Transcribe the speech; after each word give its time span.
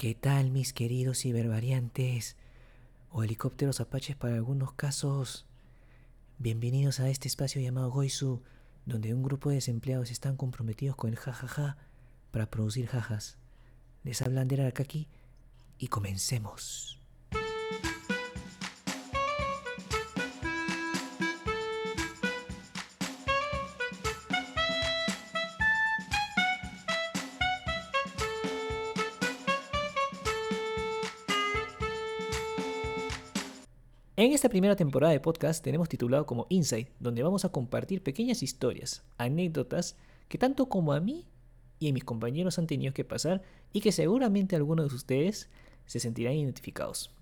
¿Qué 0.00 0.14
tal 0.14 0.50
mis 0.50 0.72
queridos 0.72 1.18
cibervariantes? 1.18 2.38
O 3.10 3.22
helicópteros 3.22 3.82
apaches 3.82 4.16
para 4.16 4.34
algunos 4.34 4.72
casos. 4.72 5.44
Bienvenidos 6.38 7.00
a 7.00 7.10
este 7.10 7.28
espacio 7.28 7.60
llamado 7.60 7.90
Goizu, 7.90 8.40
donde 8.86 9.12
un 9.12 9.22
grupo 9.22 9.50
de 9.50 9.56
desempleados 9.56 10.10
están 10.10 10.38
comprometidos 10.38 10.96
con 10.96 11.10
el 11.10 11.16
jajaja 11.16 11.76
para 12.30 12.48
producir 12.48 12.86
jajas. 12.86 13.36
Les 14.02 14.22
habla 14.22 14.40
Ander 14.40 14.62
Arakaki 14.62 15.06
y 15.76 15.88
comencemos. 15.88 16.98
En 34.20 34.32
esta 34.32 34.50
primera 34.50 34.76
temporada 34.76 35.14
de 35.14 35.20
podcast 35.20 35.64
tenemos 35.64 35.88
titulado 35.88 36.26
como 36.26 36.46
Insight, 36.50 36.90
donde 36.98 37.22
vamos 37.22 37.46
a 37.46 37.48
compartir 37.48 38.02
pequeñas 38.02 38.42
historias, 38.42 39.02
anécdotas 39.16 39.96
que 40.28 40.36
tanto 40.36 40.68
como 40.68 40.92
a 40.92 41.00
mí 41.00 41.24
y 41.78 41.88
a 41.88 41.92
mis 41.94 42.04
compañeros 42.04 42.58
han 42.58 42.66
tenido 42.66 42.92
que 42.92 43.02
pasar 43.02 43.40
y 43.72 43.80
que 43.80 43.92
seguramente 43.92 44.56
algunos 44.56 44.90
de 44.90 44.96
ustedes 44.96 45.48
se 45.86 46.00
sentirán 46.00 46.34
identificados. 46.34 47.14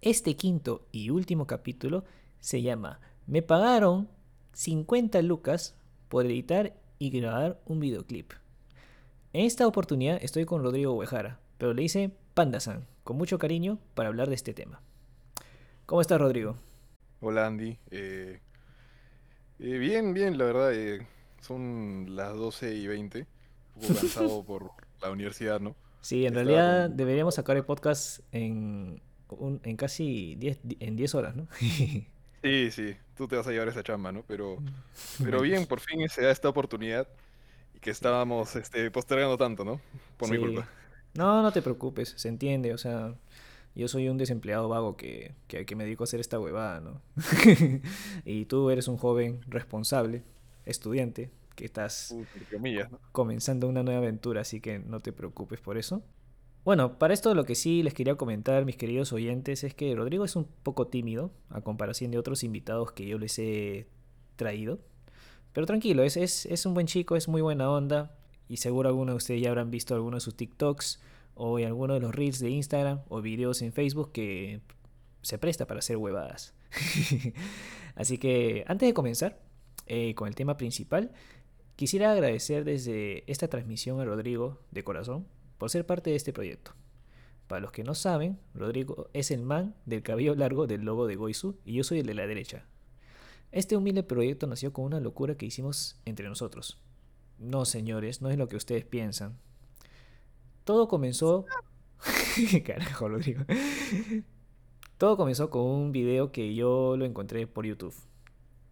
Este 0.00 0.36
quinto 0.36 0.86
y 0.92 1.10
último 1.10 1.48
capítulo 1.48 2.04
se 2.38 2.62
llama 2.62 3.00
Me 3.26 3.42
pagaron 3.42 4.08
50 4.52 5.20
lucas 5.22 5.74
por 6.08 6.26
editar 6.26 6.76
y 7.00 7.10
grabar 7.10 7.60
un 7.66 7.80
videoclip. 7.80 8.34
En 9.32 9.46
esta 9.46 9.66
oportunidad 9.66 10.20
estoy 10.22 10.44
con 10.44 10.62
Rodrigo 10.62 10.94
Huejara, 10.94 11.40
pero 11.58 11.74
le 11.74 11.82
hice 11.82 12.12
Pandasan, 12.34 12.86
con 13.02 13.16
mucho 13.16 13.40
cariño 13.40 13.80
para 13.96 14.10
hablar 14.10 14.28
de 14.28 14.36
este 14.36 14.54
tema. 14.54 14.80
¿Cómo 15.88 16.02
estás, 16.02 16.20
Rodrigo? 16.20 16.56
Hola, 17.20 17.46
Andy. 17.46 17.78
Eh, 17.90 18.40
eh, 19.58 19.78
bien, 19.78 20.12
bien, 20.14 20.38
la 20.38 20.44
verdad. 20.44 20.72
eh, 20.74 21.06
son 21.40 22.16
las 22.16 22.34
12 22.34 22.74
y 22.74 22.86
20. 22.86 23.26
Un 23.76 23.82
poco 23.82 23.94
cansado 23.94 24.42
por 24.46 24.72
la 25.00 25.10
universidad, 25.10 25.60
¿no? 25.60 25.76
Sí, 26.00 26.26
en 26.26 26.36
Estaba 26.36 26.44
realidad 26.44 26.88
con- 26.88 26.96
deberíamos 26.96 27.34
sacar 27.34 27.56
el 27.56 27.64
podcast 27.64 28.20
en, 28.32 29.00
un- 29.30 29.60
en 29.64 29.76
casi 29.76 30.34
10, 30.36 30.60
di- 30.62 30.76
en 30.80 30.96
10 30.96 31.14
horas, 31.14 31.36
¿no? 31.36 31.48
Sí, 32.42 32.70
sí, 32.70 32.96
tú 33.16 33.26
te 33.26 33.34
vas 33.36 33.48
a 33.48 33.50
llevar 33.50 33.66
esa 33.68 33.82
chamba, 33.82 34.12
¿no? 34.12 34.22
Pero, 34.28 34.58
pero 35.24 35.40
bien, 35.42 35.66
por 35.66 35.80
fin 35.80 36.08
se 36.08 36.22
da 36.22 36.30
esta 36.30 36.48
oportunidad 36.48 37.08
y 37.74 37.80
que 37.80 37.90
estábamos 37.90 38.54
este, 38.56 38.90
postergando 38.92 39.36
tanto, 39.36 39.64
¿no? 39.64 39.80
Por 40.16 40.30
mi 40.30 40.38
culpa. 40.38 40.68
No, 41.14 41.42
no 41.42 41.50
te 41.52 41.62
preocupes, 41.62 42.14
se 42.16 42.28
entiende, 42.28 42.72
o 42.74 42.78
sea, 42.78 43.14
yo 43.78 43.86
soy 43.86 44.08
un 44.08 44.18
desempleado 44.18 44.68
vago 44.68 44.96
que, 44.96 45.36
que, 45.46 45.64
que 45.64 45.76
me 45.76 45.84
dedico 45.84 46.02
a 46.02 46.06
hacer 46.06 46.18
esta 46.18 46.40
huevada, 46.40 46.80
¿no? 46.80 47.00
Y 48.24 48.46
tú 48.46 48.70
eres 48.70 48.88
un 48.88 48.96
joven 48.96 49.40
responsable, 49.46 50.24
estudiante, 50.66 51.30
que 51.54 51.64
estás 51.64 52.10
entre 52.10 52.44
comillas, 52.56 52.90
¿no? 52.90 52.98
comenzando 53.12 53.68
una 53.68 53.84
nueva 53.84 54.00
aventura, 54.00 54.40
así 54.40 54.60
que 54.60 54.80
no 54.80 54.98
te 54.98 55.12
preocupes 55.12 55.60
por 55.60 55.78
eso. 55.78 56.02
Bueno, 56.64 56.98
para 56.98 57.14
esto 57.14 57.32
lo 57.36 57.44
que 57.44 57.54
sí 57.54 57.84
les 57.84 57.94
quería 57.94 58.16
comentar, 58.16 58.64
mis 58.64 58.76
queridos 58.76 59.12
oyentes, 59.12 59.62
es 59.62 59.74
que 59.74 59.94
Rodrigo 59.94 60.24
es 60.24 60.34
un 60.34 60.48
poco 60.64 60.88
tímido 60.88 61.30
a 61.48 61.60
comparación 61.60 62.10
de 62.10 62.18
otros 62.18 62.42
invitados 62.42 62.90
que 62.90 63.06
yo 63.06 63.16
les 63.16 63.38
he 63.38 63.86
traído. 64.34 64.80
Pero 65.52 65.68
tranquilo, 65.68 66.02
es, 66.02 66.16
es, 66.16 66.46
es 66.46 66.66
un 66.66 66.74
buen 66.74 66.88
chico, 66.88 67.14
es 67.14 67.28
muy 67.28 67.42
buena 67.42 67.70
onda 67.70 68.18
y 68.48 68.56
seguro 68.56 68.88
algunos 68.88 69.12
de 69.12 69.16
ustedes 69.18 69.42
ya 69.42 69.50
habrán 69.50 69.70
visto 69.70 69.94
algunos 69.94 70.22
de 70.22 70.24
sus 70.24 70.36
TikToks 70.36 71.00
o 71.38 71.58
en 71.58 71.66
alguno 71.66 71.94
de 71.94 72.00
los 72.00 72.14
reels 72.14 72.38
de 72.40 72.50
Instagram 72.50 73.00
o 73.08 73.22
videos 73.22 73.62
en 73.62 73.72
Facebook 73.72 74.12
que 74.12 74.60
se 75.22 75.38
presta 75.38 75.66
para 75.66 75.78
hacer 75.78 75.96
huevadas. 75.96 76.54
Así 77.94 78.18
que 78.18 78.64
antes 78.66 78.86
de 78.86 78.94
comenzar 78.94 79.40
eh, 79.86 80.14
con 80.14 80.28
el 80.28 80.34
tema 80.34 80.56
principal, 80.56 81.12
Quisiera 81.78 82.10
agradecer 82.10 82.64
desde 82.64 83.22
esta 83.30 83.46
transmisión 83.46 84.00
a 84.00 84.04
Rodrigo 84.04 84.58
de 84.72 84.82
corazón 84.82 85.28
por 85.58 85.70
ser 85.70 85.86
parte 85.86 86.10
de 86.10 86.16
este 86.16 86.32
proyecto. 86.32 86.72
Para 87.46 87.60
los 87.60 87.70
que 87.70 87.84
no 87.84 87.94
saben, 87.94 88.40
Rodrigo 88.52 89.08
es 89.12 89.30
el 89.30 89.42
man 89.42 89.76
del 89.86 90.02
cabello 90.02 90.34
largo 90.34 90.66
del 90.66 90.80
logo 90.80 91.06
de 91.06 91.14
Goizu 91.14 91.54
y 91.64 91.74
yo 91.74 91.84
soy 91.84 92.00
el 92.00 92.06
de 92.06 92.14
la 92.14 92.26
derecha. 92.26 92.66
Este 93.52 93.76
humilde 93.76 94.02
proyecto 94.02 94.48
nació 94.48 94.72
con 94.72 94.86
una 94.86 94.98
locura 94.98 95.36
que 95.36 95.46
hicimos 95.46 96.00
entre 96.04 96.28
nosotros. 96.28 96.82
No, 97.38 97.64
señores, 97.64 98.22
no 98.22 98.30
es 98.30 98.38
lo 98.38 98.48
que 98.48 98.56
ustedes 98.56 98.84
piensan. 98.84 99.38
Todo 100.68 100.86
comenzó... 100.86 101.46
Carajo, 102.66 103.08
Rodrigo. 103.08 103.42
Todo 104.98 105.16
comenzó 105.16 105.48
con 105.48 105.62
un 105.62 105.92
video 105.92 106.30
que 106.30 106.54
yo 106.54 106.94
lo 106.98 107.06
encontré 107.06 107.46
por 107.46 107.64
YouTube. 107.64 107.94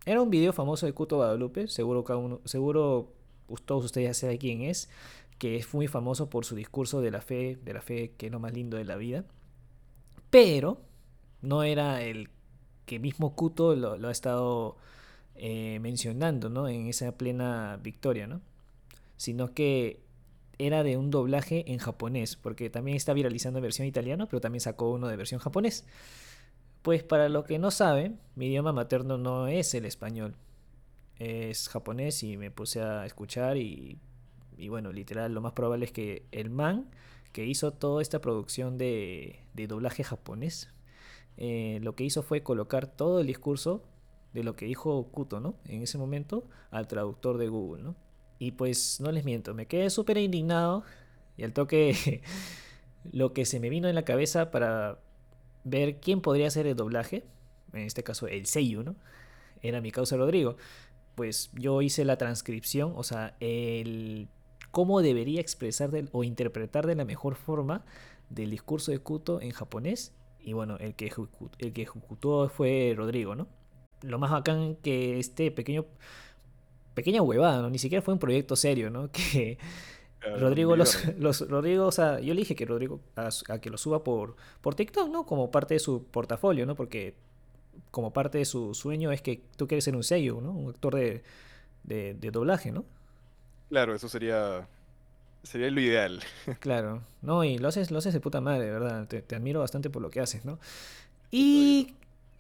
Era 0.05 0.21
un 0.21 0.29
video 0.29 0.53
famoso 0.53 0.85
de 0.85 0.93
Cuto 0.93 1.17
Guadalupe, 1.17 1.69
seguro, 1.69 2.05
cada 2.05 2.19
uno, 2.19 2.43
seguro 2.45 3.15
todos 3.65 3.87
ustedes 3.87 4.09
ya 4.09 4.13
saben 4.13 4.37
quién 4.37 4.61
es, 4.61 4.91
que 5.39 5.57
es 5.57 5.73
muy 5.73 5.87
famoso 5.87 6.29
por 6.29 6.45
su 6.45 6.55
discurso 6.55 7.01
de 7.01 7.11
la 7.11 7.23
fe, 7.23 7.59
de 7.65 7.73
la 7.73 7.81
fe 7.81 8.13
que 8.19 8.27
es 8.27 8.33
lo 8.33 8.41
más 8.41 8.53
lindo 8.53 8.77
de 8.77 8.85
la 8.85 8.97
vida. 8.97 9.25
Pero 10.29 10.83
no 11.41 11.63
era 11.63 12.03
el 12.03 12.29
que 12.85 12.99
mismo 12.99 13.35
Cuto 13.35 13.75
lo, 13.75 13.97
lo 13.97 14.09
ha 14.09 14.13
estado 14.13 14.77
eh, 15.35 15.79
mencionando, 15.81 16.51
¿no? 16.51 16.69
En 16.69 16.89
esa 16.89 17.17
plena 17.17 17.81
victoria, 17.83 18.27
¿no? 18.27 18.43
Sino 19.17 19.55
que 19.55 20.05
era 20.59 20.83
de 20.83 20.97
un 20.97 21.11
doblaje 21.11 21.71
en 21.71 21.79
japonés, 21.79 22.37
porque 22.37 22.71
también 22.71 22.97
está 22.97 23.13
viralizando 23.13 23.59
en 23.59 23.65
versión 23.65 23.87
italiana, 23.87 24.27
pero 24.27 24.41
también 24.41 24.61
sacó 24.61 24.91
uno 24.91 25.09
de 25.09 25.17
versión 25.17 25.41
japonés. 25.41 25.87
Pues 26.83 27.03
para 27.03 27.29
los 27.29 27.45
que 27.45 27.59
no 27.59 27.71
saben, 27.71 28.21
mi 28.37 28.47
idioma 28.47 28.73
materno 28.73 29.19
no 29.19 29.49
es 29.49 29.75
el 29.75 29.85
español, 29.85 30.37
es 31.19 31.69
japonés 31.69 32.23
y 32.23 32.37
me 32.37 32.51
puse 32.51 32.81
a 32.81 33.07
escuchar 33.07 33.57
y, 33.57 33.99
y 34.57 34.69
bueno, 34.69 34.93
literal, 34.93 35.35
lo 35.35 35.41
más 35.41 35.53
probable 35.53 35.87
es 35.87 35.93
que 35.93 36.27
el 36.33 36.51
man 36.51 36.89
que 37.33 37.45
hizo 37.45 37.73
toda 37.73 38.03
esta 38.03 38.21
producción 38.21 38.79
de, 38.79 39.41
de 39.55 39.67
doblaje 39.67 40.05
japonés, 40.05 40.71
eh, 41.37 41.81
lo 41.83 41.95
que 41.95 42.05
hizo 42.05 42.23
fue 42.23 42.43
colocar 42.43 42.87
todo 42.87 43.21
el 43.21 43.27
discurso 43.27 43.83
de 44.33 44.43
lo 44.43 44.57
que 44.57 44.67
dijo 44.67 45.09
Kuto, 45.11 45.41
¿no? 45.41 45.57
En 45.65 45.83
ese 45.83 45.99
momento 45.99 46.45
al 46.71 46.89
traductor 46.89 47.39
de 47.39 47.49
Google, 47.49 47.83
¿no? 47.83 47.97
Y 48.39 48.53
pues 48.53 49.01
no 49.01 49.13
les 49.13 49.25
miento, 49.25 49.55
me 49.55 49.67
quedé 49.67 49.91
súper 49.91 50.19
indignado 50.19 50.85
y 51.37 51.45
al 51.45 51.53
toque 51.53 52.23
lo 53.13 53.33
que 53.33 53.45
se 53.45 53.61
me 53.61 53.71
vino 53.71 53.89
en 53.89 53.95
la 53.95 54.05
cabeza 54.05 54.51
para 54.51 54.99
ver 55.65 56.01
quién 56.01 56.21
podría 56.21 56.49
hacer 56.49 56.67
el 56.67 56.77
doblaje, 56.77 57.25
en 57.73 57.83
este 57.83 58.03
caso 58.03 58.27
el 58.27 58.47
Seiyu, 58.47 58.83
¿no? 58.83 58.97
Era 59.63 59.81
mi 59.81 59.91
causa 59.91 60.17
Rodrigo. 60.17 60.57
Pues 61.15 61.51
yo 61.55 61.81
hice 61.83 62.05
la 62.05 62.19
transcripción, 62.19 62.93
o 62.95 63.03
sea, 63.03 63.37
el 63.41 64.29
cómo 64.71 65.01
debería 65.01 65.41
expresar 65.41 65.91
o 66.13 66.23
interpretar 66.23 66.87
de 66.87 66.95
la 66.95 67.07
mejor 67.07 67.35
forma 67.35 67.85
del 68.29 68.51
discurso 68.51 68.93
de 68.93 68.99
Kuto 68.99 69.41
en 69.41 69.53
japonés. 69.53 70.13
Y 70.39 70.53
bueno, 70.53 70.77
el 70.77 70.95
que, 70.95 71.11
el 71.59 71.73
que 71.73 71.83
ejecutó 71.83 72.49
fue 72.49 72.95
Rodrigo, 72.97 73.35
¿no? 73.35 73.49
Lo 74.03 74.19
más 74.19 74.31
bacán 74.31 74.77
que 74.77 75.19
este 75.19 75.51
pequeño, 75.51 75.87
pequeña 76.97 77.23
huevada, 77.23 77.63
¿no? 77.63 77.71
Ni 77.71 77.79
siquiera 77.79 78.03
fue 78.03 78.15
un 78.15 78.21
proyecto 78.21 78.57
serio, 78.57 78.91
¿no? 78.91 79.11
Que, 79.13 79.59
Claro, 80.21 80.39
Rodrigo, 80.41 80.77
los, 80.77 81.05
los- 81.19 81.49
Rodrigo, 81.49 81.87
o 81.87 81.93
sea, 81.93 82.21
yo 82.21 82.35
le 82.35 82.41
dije 82.41 82.57
que 82.57 82.67
Rodrigo 82.67 83.01
a, 83.17 83.31
que 83.61 83.71
lo 83.71 83.79
suba 83.79 84.05
por, 84.05 84.37
por 84.63 84.75
TikTok, 84.77 85.11
¿no? 85.11 85.27
Como 85.27 85.51
parte 85.51 85.75
de 85.75 85.81
su 85.81 86.05
portafolio, 86.05 86.67
¿no? 86.67 86.77
Porque 86.77 87.15
como 87.93 88.13
parte 88.13 88.39
de 88.39 88.47
su 88.47 88.75
sueño 88.75 89.13
es 89.13 89.23
que 89.23 89.43
tú 89.57 89.69
quieres 89.69 89.85
ser 89.85 89.97
un 89.97 90.05
sello, 90.05 90.41
¿no? 90.43 90.53
Un 90.53 90.71
actor 90.71 90.97
de, 90.97 91.23
de, 91.85 92.15
de 92.15 92.31
doblaje, 92.33 92.73
¿no? 92.73 92.85
Claro, 93.69 93.95
eso 93.95 94.09
sería, 94.09 94.69
sería 95.43 95.71
lo 95.71 95.81
ideal. 95.81 96.23
Claro, 96.61 97.03
no, 97.23 97.45
y 97.45 97.59
lo 97.59 97.69
haces, 97.69 97.91
lo 97.91 97.99
haces 97.99 98.15
de 98.15 98.21
puta 98.21 98.41
madre, 98.41 98.71
verdad. 98.71 99.07
Te, 99.09 99.23
te 99.23 99.37
admiro 99.37 99.61
bastante 99.61 99.91
por 99.91 100.03
lo 100.03 100.11
que 100.11 100.21
haces, 100.21 100.45
¿no? 100.45 100.59
Y 101.31 101.95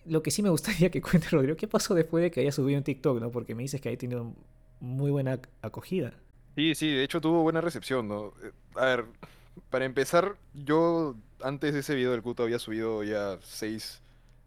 lo 0.09 0.23
que 0.23 0.31
sí 0.31 0.43
me 0.43 0.51
gustaría 0.51 0.91
que 0.91 1.01
cuente 1.03 1.29
Rodrigo, 1.31 1.57
¿qué 1.57 1.69
pasó 1.69 1.95
después 1.95 2.23
de 2.23 2.31
que 2.31 2.41
haya 2.41 2.53
subido 2.53 2.79
un 2.79 2.85
TikTok, 2.85 3.21
¿no? 3.21 3.31
Porque 3.31 3.55
me 3.55 3.63
dices 3.63 3.81
que 3.81 3.89
haya 3.91 3.99
tenido 3.99 4.35
muy 4.81 5.11
buena 5.11 5.35
ac- 5.41 5.49
acogida. 5.63 6.15
Sí, 6.57 6.75
sí, 6.75 6.91
de 6.91 7.05
hecho 7.05 7.21
tuvo 7.21 7.43
buena 7.43 7.61
recepción, 7.61 8.09
¿no? 8.09 8.33
Eh, 8.43 8.53
A 8.77 8.85
ver, 8.87 9.05
para 9.71 9.85
empezar, 9.85 10.37
yo 10.55 11.15
antes 11.43 11.75
de 11.75 11.81
ese 11.81 11.95
video 11.95 12.13
del 12.13 12.23
Kuto 12.23 12.43
había 12.45 12.59
subido 12.59 13.05
ya 13.05 13.39
seis, 13.43 14.01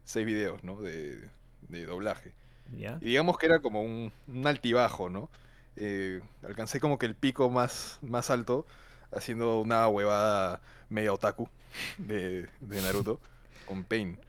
seis 0.05 0.25
videos, 0.25 0.63
¿no? 0.63 0.81
De, 0.81 1.29
de 1.69 1.85
doblaje. 1.85 2.33
¿Ya? 2.71 3.01
Y 3.01 3.07
digamos 3.07 3.37
que 3.39 3.47
era 3.47 3.61
como 3.61 3.83
un, 3.83 4.13
un 4.27 4.47
altibajo, 4.47 5.09
¿no? 5.09 5.29
Eh, 5.77 6.21
alcancé 6.43 6.79
como 6.81 6.99
que 6.99 7.05
el 7.07 7.15
pico 7.15 7.49
más, 7.51 7.99
más 8.03 8.29
alto 8.31 8.65
haciendo 9.11 9.61
una 9.61 9.87
huevada 9.89 10.61
media 10.89 11.13
otaku 11.13 11.49
de, 11.97 12.49
de 12.61 12.81
Naruto 12.81 13.19
con 13.65 13.83
Pain. 13.85 14.19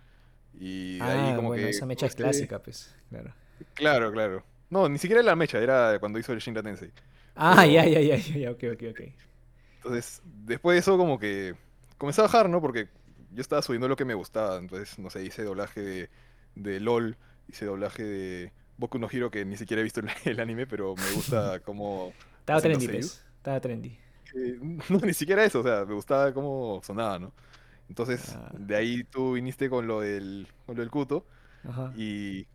Y 0.58 1.08
ahí 1.08 1.32
Ah, 1.32 1.34
como 1.34 1.48
bueno, 1.48 1.64
que 1.64 1.70
esa 1.70 1.86
mecha 1.86 2.06
es 2.06 2.14
clásica, 2.14 2.62
pues, 2.62 2.94
claro. 3.08 3.34
Claro, 3.74 4.12
claro. 4.12 4.44
No, 4.70 4.88
ni 4.88 4.98
siquiera 4.98 5.22
la 5.22 5.36
mecha, 5.36 5.58
era 5.58 5.98
cuando 5.98 6.18
hizo 6.18 6.32
el 6.32 6.38
Shinra 6.40 6.62
Tensei. 6.62 6.92
Ah, 7.34 7.64
ya, 7.66 7.84
ya, 7.86 8.00
ya, 8.00 8.16
ya, 8.16 8.36
ya, 8.38 8.50
ok, 8.52 8.64
ok, 8.74 8.82
ok. 8.90 9.00
Entonces, 9.76 10.22
después 10.24 10.74
de 10.74 10.80
eso 10.80 10.96
como 10.98 11.18
que 11.18 11.54
comencé 11.98 12.20
a 12.20 12.24
bajar, 12.24 12.48
¿no? 12.48 12.60
Porque 12.60 12.88
yo 13.32 13.40
estaba 13.40 13.62
subiendo 13.62 13.88
lo 13.88 13.96
que 13.96 14.04
me 14.04 14.14
gustaba. 14.14 14.58
Entonces, 14.58 14.98
no 14.98 15.10
sé, 15.10 15.24
hice 15.24 15.42
doblaje 15.44 15.80
de, 15.80 16.10
de 16.54 16.80
LOL, 16.80 17.16
hice 17.48 17.64
doblaje 17.64 18.02
de 18.04 18.52
Boku 18.76 18.98
no 18.98 19.08
Hero, 19.10 19.30
que 19.30 19.44
ni 19.44 19.56
siquiera 19.56 19.80
he 19.80 19.84
visto 19.84 20.00
el, 20.00 20.08
el 20.24 20.40
anime, 20.40 20.66
pero 20.66 20.96
me 20.96 21.10
gusta 21.12 21.60
cómo 21.64 22.12
Estaba 22.40 22.60
trendy, 22.60 22.88
pues. 22.88 23.24
Estaba 23.38 23.60
trendy. 23.60 23.98
Eh, 24.34 24.58
no, 24.88 24.98
ni 25.00 25.14
siquiera 25.14 25.44
eso, 25.44 25.60
o 25.60 25.62
sea, 25.62 25.84
me 25.84 25.94
gustaba 25.94 26.32
cómo 26.32 26.80
sonaba, 26.84 27.18
¿no? 27.18 27.32
Entonces, 27.90 28.38
Ah, 28.38 28.50
de 28.52 28.76
ahí 28.76 29.04
tú 29.04 29.34
viniste 29.34 29.68
con 29.70 29.86
lo 29.88 30.00
del, 30.00 30.48
con 30.66 30.76
lo 30.76 30.82
del 30.82 30.90
Kuto 30.90 31.26
ajá. 31.64 31.92
y 31.96 32.46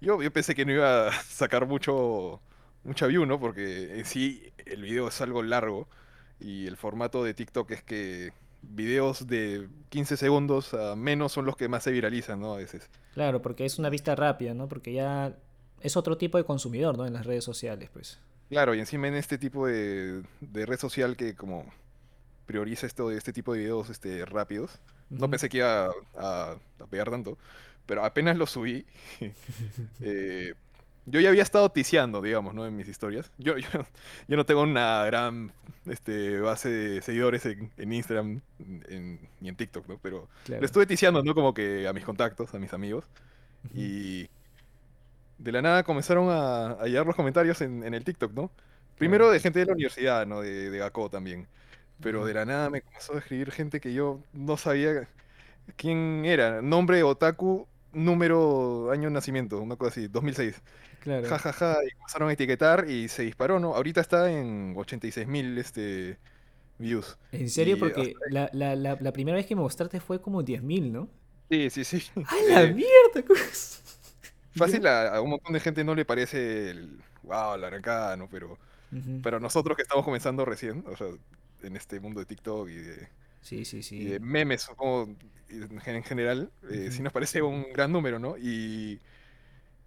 yo, 0.00 0.22
yo 0.22 0.32
pensé 0.32 0.54
que 0.54 0.64
no 0.64 0.72
iba 0.72 1.08
a 1.08 1.12
sacar 1.24 1.66
mucho, 1.66 2.40
mucha 2.84 3.06
view, 3.06 3.26
¿no? 3.26 3.40
Porque 3.40 3.98
en 3.98 4.04
sí 4.04 4.52
el 4.66 4.82
video 4.82 5.08
es 5.08 5.20
algo 5.20 5.42
largo 5.42 5.88
y 6.38 6.66
el 6.66 6.76
formato 6.76 7.24
de 7.24 7.34
TikTok 7.34 7.70
es 7.72 7.82
que 7.82 8.32
videos 8.62 9.26
de 9.26 9.68
15 9.90 10.16
segundos 10.16 10.74
a 10.74 10.96
menos 10.96 11.32
son 11.32 11.46
los 11.46 11.56
que 11.56 11.68
más 11.68 11.82
se 11.84 11.92
viralizan, 11.92 12.40
¿no? 12.40 12.54
A 12.54 12.58
veces. 12.58 12.90
Claro, 13.14 13.40
porque 13.42 13.64
es 13.64 13.78
una 13.78 13.88
vista 13.90 14.14
rápida, 14.14 14.54
¿no? 14.54 14.68
Porque 14.68 14.92
ya 14.92 15.36
es 15.80 15.96
otro 15.96 16.18
tipo 16.18 16.38
de 16.38 16.44
consumidor, 16.44 16.96
¿no? 16.98 17.06
En 17.06 17.14
las 17.14 17.26
redes 17.26 17.44
sociales, 17.44 17.90
pues. 17.92 18.20
Claro, 18.48 18.74
y 18.74 18.80
encima 18.80 19.08
en 19.08 19.14
este 19.14 19.38
tipo 19.38 19.66
de, 19.66 20.22
de 20.40 20.66
red 20.66 20.78
social 20.78 21.16
que 21.16 21.34
como 21.34 21.66
prioriza 22.46 22.86
esto 22.86 23.10
este 23.10 23.32
tipo 23.32 23.52
de 23.54 23.60
videos 23.60 23.90
este, 23.90 24.24
rápidos. 24.26 24.78
No 25.10 25.30
pensé 25.30 25.48
que 25.48 25.58
iba 25.58 25.86
a, 25.86 25.90
a- 26.18 26.56
a 26.80 26.86
pegar 26.88 27.10
tanto, 27.10 27.38
pero 27.86 28.04
apenas 28.04 28.36
lo 28.36 28.46
subí, 28.46 28.86
eh, 30.00 30.54
yo 31.08 31.20
ya 31.20 31.28
había 31.28 31.42
estado 31.42 31.70
ticiando, 31.70 32.20
digamos, 32.20 32.54
¿no? 32.54 32.66
En 32.66 32.76
mis 32.76 32.88
historias. 32.88 33.30
Yo, 33.38 33.56
yo, 33.58 33.68
yo 34.28 34.36
no 34.36 34.44
tengo 34.46 34.62
una 34.62 35.04
gran 35.04 35.52
este, 35.86 36.40
base 36.40 36.68
de 36.68 37.02
seguidores 37.02 37.46
en, 37.46 37.70
en 37.76 37.92
Instagram 37.92 38.40
en- 38.88 39.20
ni 39.40 39.48
en 39.48 39.56
TikTok, 39.56 39.88
¿no? 39.88 39.98
Pero 40.02 40.16
lo 40.22 40.28
Claro. 40.44 40.64
estuve 40.66 40.86
ticiando, 40.86 41.22
¿no? 41.22 41.34
Como 41.34 41.54
que 41.54 41.86
a 41.88 41.92
mis 41.92 42.04
contactos, 42.04 42.54
a 42.54 42.58
mis 42.58 42.72
amigos. 42.72 43.04
Y 43.74 44.28
de 45.38 45.52
la 45.52 45.62
nada 45.62 45.82
comenzaron 45.84 46.28
a, 46.30 46.72
a 46.72 46.86
llegar 46.86 47.06
los 47.06 47.16
comentarios 47.16 47.60
en, 47.60 47.84
en 47.84 47.94
el 47.94 48.04
TikTok, 48.04 48.32
¿no? 48.32 48.50
Primero 48.98 49.30
de 49.30 49.40
gente 49.40 49.58
de 49.60 49.66
la 49.66 49.72
universidad, 49.74 50.26
¿no? 50.26 50.40
De, 50.40 50.70
de 50.70 50.78
GACO 50.78 51.10
también. 51.10 51.46
Pero 52.00 52.24
de 52.26 52.34
la 52.34 52.44
nada 52.44 52.70
me 52.70 52.82
comenzó 52.82 53.14
a 53.14 53.18
escribir 53.18 53.50
gente 53.52 53.80
que 53.80 53.92
yo 53.94 54.22
no 54.32 54.56
sabía 54.56 55.08
quién 55.76 56.24
era. 56.26 56.62
Nombre 56.62 57.02
Otaku, 57.04 57.68
número, 57.92 58.90
año 58.92 59.04
de 59.08 59.12
nacimiento, 59.14 59.60
una 59.60 59.76
cosa 59.76 59.90
así, 59.92 60.08
2006. 60.08 60.62
Ja, 61.22 61.38
Claro. 61.38 61.38
ja, 61.38 61.52
ja, 61.52 61.76
y 61.86 61.90
comenzaron 61.92 62.28
a 62.30 62.32
etiquetar 62.34 62.88
y 62.90 63.08
se 63.08 63.22
disparó, 63.24 63.60
¿no? 63.60 63.74
Ahorita 63.74 64.00
está 64.00 64.30
en 64.30 64.74
86 64.76 65.26
mil 65.28 65.58
este, 65.58 66.18
views. 66.78 67.18
En 67.32 67.48
serio, 67.50 67.78
Y 67.78 67.78
porque 67.78 68.14
la, 68.30 68.48
la, 68.52 68.74
la, 68.76 68.96
la 69.00 69.12
primera 69.12 69.36
vez 69.36 69.46
que 69.46 69.54
me 69.56 69.62
mostraste 69.62 70.00
fue 70.00 70.20
como 70.20 70.42
10.000, 70.42 70.90
¿no? 70.90 71.08
sí, 71.50 71.70
sí, 71.70 71.84
sí. 71.84 72.02
¡A 72.24 72.34
la 72.48 72.62
Eh, 72.72 72.76
mierda! 72.78 73.22
fácil 74.56 74.86
a, 74.86 75.14
a 75.16 75.20
un 75.20 75.30
montón 75.30 75.52
de 75.52 75.60
gente 75.60 75.84
no 75.84 75.94
le 75.94 76.04
parece 76.04 76.70
el, 76.70 77.02
wow, 77.22 77.56
la 77.56 77.68
arrancada, 77.68 78.16
¿no? 78.16 78.28
Pero. 78.28 78.58
Pero 79.22 79.40
nosotros 79.40 79.76
que 79.76 79.82
estamos 79.82 80.04
comenzando 80.04 80.44
recién, 80.46 80.84
o 80.88 80.96
sea, 80.96 81.08
en 81.66 81.76
este 81.76 82.00
mundo 82.00 82.20
de 82.20 82.26
TikTok 82.26 82.68
y 82.70 82.74
de, 82.76 83.08
Sí, 83.40 83.64
sí, 83.64 83.82
y 83.96 84.06
de 84.06 84.20
sí. 84.20 84.20
memes, 84.20 84.62
supongo, 84.62 85.16
en 85.50 85.80
gen- 85.80 85.96
en 85.96 86.04
general, 86.04 86.52
eh, 86.70 86.90
sí 86.92 87.02
nos 87.02 87.12
parece 87.12 87.42
un 87.42 87.72
gran 87.72 87.92
número, 87.92 88.18
¿no? 88.18 88.36
Y, 88.38 89.00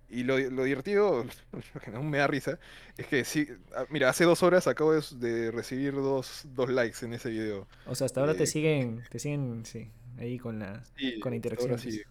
y 0.09 0.23
lo, 0.23 0.37
lo 0.39 0.63
divertido, 0.63 1.25
lo 1.75 1.81
que 1.81 1.91
aún 1.91 2.09
me 2.09 2.19
da 2.19 2.27
risa, 2.27 2.59
es 2.97 3.07
que 3.07 3.25
sí, 3.25 3.47
ah, 3.75 3.85
mira, 3.89 4.09
hace 4.09 4.25
dos 4.25 4.43
horas 4.43 4.67
acabo 4.67 4.93
de, 4.93 5.01
de 5.17 5.51
recibir 5.51 5.93
dos, 5.95 6.43
dos 6.45 6.69
likes 6.69 7.05
en 7.05 7.13
ese 7.13 7.29
video. 7.29 7.67
O 7.83 7.93
sea, 7.95 8.05
hasta 8.05 8.21
ahora 8.21 8.35
te 8.35 8.45
Eh, 8.45 8.47
siguen, 8.47 9.05
te 9.09 9.19
siguen, 9.19 9.65
sí, 9.65 9.91
ahí 10.17 10.37
con 10.39 10.59
la, 10.59 10.87
y 10.97 11.19
con 11.19 11.31
la 11.31 11.35
interacción, 11.35 11.77
sí. 11.77 11.81
pues. 11.81 12.05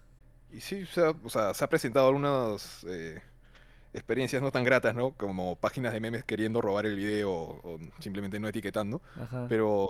Y 0.50 0.60
sí, 0.60 0.82
o 0.84 0.86
sea, 0.86 1.10
o 1.10 1.30
sea, 1.30 1.54
se 1.54 1.64
ha 1.64 1.68
presentado 1.68 2.08
algunas 2.08 2.84
eh, 2.88 3.22
experiencias 3.94 4.42
no 4.42 4.50
tan 4.52 4.64
gratas, 4.64 4.94
¿no? 4.94 5.12
Como 5.12 5.56
páginas 5.56 5.92
de 5.92 6.00
memes 6.00 6.24
queriendo 6.24 6.60
robar 6.60 6.86
el 6.86 6.96
video 6.96 7.30
o, 7.32 7.76
o 7.76 7.78
simplemente 8.00 8.40
no 8.40 8.48
etiquetando. 8.48 9.02
Ajá. 9.14 9.48
Pero 9.48 9.88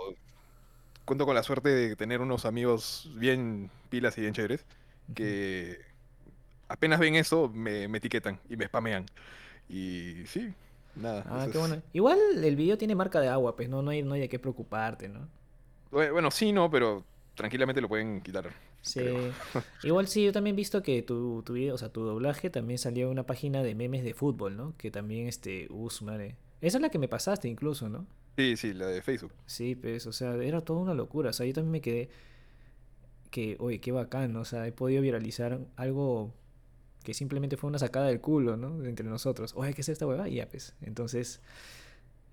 cuento 1.05 1.25
con 1.25 1.35
la 1.35 1.43
suerte 1.43 1.69
de 1.69 1.95
tener 1.95 2.21
unos 2.21 2.45
amigos 2.45 3.09
bien 3.15 3.71
pilas 3.89 4.17
y 4.17 4.21
bien 4.21 4.33
chéveres 4.33 4.65
que 5.15 5.79
apenas 6.69 6.99
ven 6.99 7.15
eso 7.15 7.49
me, 7.53 7.87
me 7.89 7.99
etiquetan 7.99 8.39
y 8.49 8.57
me 8.57 8.67
spamean. 8.67 9.05
Y 9.69 10.25
sí, 10.27 10.53
nada, 10.95 11.25
Ah, 11.25 11.47
qué 11.51 11.57
es... 11.57 11.57
bueno. 11.57 11.81
Igual 11.93 12.19
el 12.43 12.55
video 12.57 12.77
tiene 12.77 12.93
marca 12.95 13.19
de 13.21 13.29
agua, 13.29 13.55
pues 13.55 13.69
no, 13.69 13.81
no 13.81 13.91
hay, 13.91 14.03
no 14.03 14.13
hay 14.15 14.21
de 14.21 14.29
qué 14.29 14.39
preocuparte, 14.39 15.07
¿no? 15.09 15.29
Bue- 15.91 16.11
Bueno, 16.11 16.31
sí, 16.31 16.51
no, 16.53 16.69
pero 16.69 17.03
tranquilamente 17.35 17.81
lo 17.81 17.87
pueden 17.89 18.21
quitar, 18.21 18.49
creo. 18.83 19.31
Sí. 19.31 19.59
Igual 19.87 20.07
sí, 20.07 20.23
yo 20.23 20.31
también 20.31 20.55
he 20.55 20.57
visto 20.57 20.81
que 20.83 21.01
tu, 21.01 21.43
tu 21.43 21.53
video, 21.53 21.75
o 21.75 21.77
sea, 21.77 21.89
tu 21.89 22.01
doblaje 22.03 22.49
también 22.49 22.77
salió 22.77 23.05
en 23.07 23.11
una 23.11 23.25
página 23.25 23.63
de 23.63 23.75
memes 23.75 24.03
de 24.03 24.13
fútbol, 24.13 24.55
¿no? 24.57 24.75
Que 24.77 24.91
también, 24.91 25.27
este, 25.27 25.67
su 25.89 26.05
madre. 26.05 26.35
Esa 26.61 26.77
es 26.77 26.81
la 26.81 26.89
que 26.89 26.99
me 26.99 27.07
pasaste 27.07 27.47
incluso, 27.47 27.89
¿no? 27.89 28.05
Sí, 28.37 28.55
sí, 28.57 28.73
la 28.73 28.87
de 28.87 29.01
Facebook. 29.01 29.33
Sí, 29.45 29.75
pues, 29.75 30.05
o 30.07 30.11
sea, 30.13 30.35
era 30.35 30.61
toda 30.61 30.79
una 30.79 30.93
locura. 30.93 31.29
O 31.29 31.33
sea, 31.33 31.45
yo 31.45 31.53
también 31.53 31.71
me 31.71 31.81
quedé 31.81 32.09
que, 33.31 33.57
oye, 33.59 33.79
qué 33.79 33.91
bacán, 33.91 34.33
¿no? 34.33 34.41
O 34.41 34.45
sea, 34.45 34.65
he 34.67 34.71
podido 34.71 35.01
viralizar 35.01 35.59
algo 35.75 36.33
que 37.03 37.13
simplemente 37.13 37.57
fue 37.57 37.67
una 37.69 37.79
sacada 37.79 38.07
del 38.07 38.21
culo, 38.21 38.57
¿no? 38.57 38.83
Entre 38.85 39.05
nosotros. 39.07 39.53
Oye, 39.55 39.73
¿qué 39.73 39.81
es 39.81 39.89
esta 39.89 40.07
huevada? 40.07 40.27
Y 40.29 40.35
ya, 40.35 40.49
pues. 40.49 40.75
Entonces, 40.81 41.41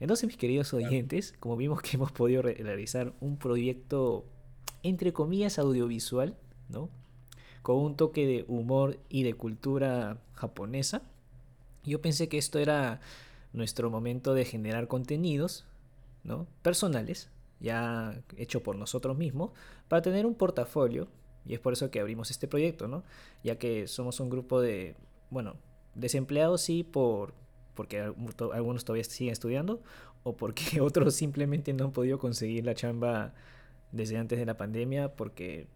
entonces, 0.01 0.27
mis 0.27 0.37
queridos 0.37 0.73
oyentes, 0.75 1.35
como 1.39 1.57
vimos 1.57 1.83
que 1.83 1.97
hemos 1.97 2.13
podido 2.13 2.43
re- 2.43 2.55
realizar 2.55 3.13
un 3.21 3.37
proyecto, 3.39 4.27
entre 4.89 5.13
comillas, 5.13 5.59
audiovisual, 5.59 6.37
¿no? 6.69 6.91
Con 7.63 7.77
un 7.77 7.97
toque 7.97 8.27
de 8.27 8.45
humor 8.49 8.99
y 9.09 9.23
de 9.23 9.35
cultura 9.35 10.19
japonesa, 10.35 11.03
yo 11.85 12.01
pensé 12.01 12.29
que 12.29 12.39
esto 12.39 12.59
era 12.59 13.01
nuestro 13.53 13.91
momento 13.91 14.35
de 14.35 14.45
generar 14.45 14.89
contenidos, 14.89 15.65
¿no? 16.25 16.47
Personales, 16.63 17.31
ya 17.61 18.21
hecho 18.37 18.63
por 18.63 18.77
nosotros 18.77 19.17
mismos, 19.17 19.53
para 19.89 20.03
tener 20.03 20.27
un 20.27 20.35
portafolio, 20.35 21.09
y 21.45 21.55
es 21.55 21.61
por 21.61 21.73
eso 21.73 21.91
que 21.91 22.01
abrimos 22.01 22.31
este 22.31 22.49
proyecto, 22.49 22.89
¿no? 22.89 23.05
Ya 23.43 23.57
que 23.57 23.87
somos 23.87 24.21
un 24.21 24.31
grupo 24.31 24.61
de, 24.61 24.97
bueno, 25.31 25.57
desempleados 25.95 26.61
sí 26.63 26.83
por 26.85 27.35
porque 27.77 28.01
algunos 28.01 28.85
todavía 28.85 29.05
siguen 29.05 29.33
estudiando 29.33 29.81
o 30.25 30.37
porque 30.37 30.81
otros 30.81 31.15
simplemente 31.15 31.73
no 31.73 31.85
han 31.85 31.93
podido 31.93 32.19
conseguir 32.19 32.65
la 32.65 32.75
chamba 32.75 33.35
desde 33.97 34.17
antes 34.19 34.39
de 34.39 34.47
la 34.47 34.57
pandemia 34.57 35.15
porque 35.17 35.67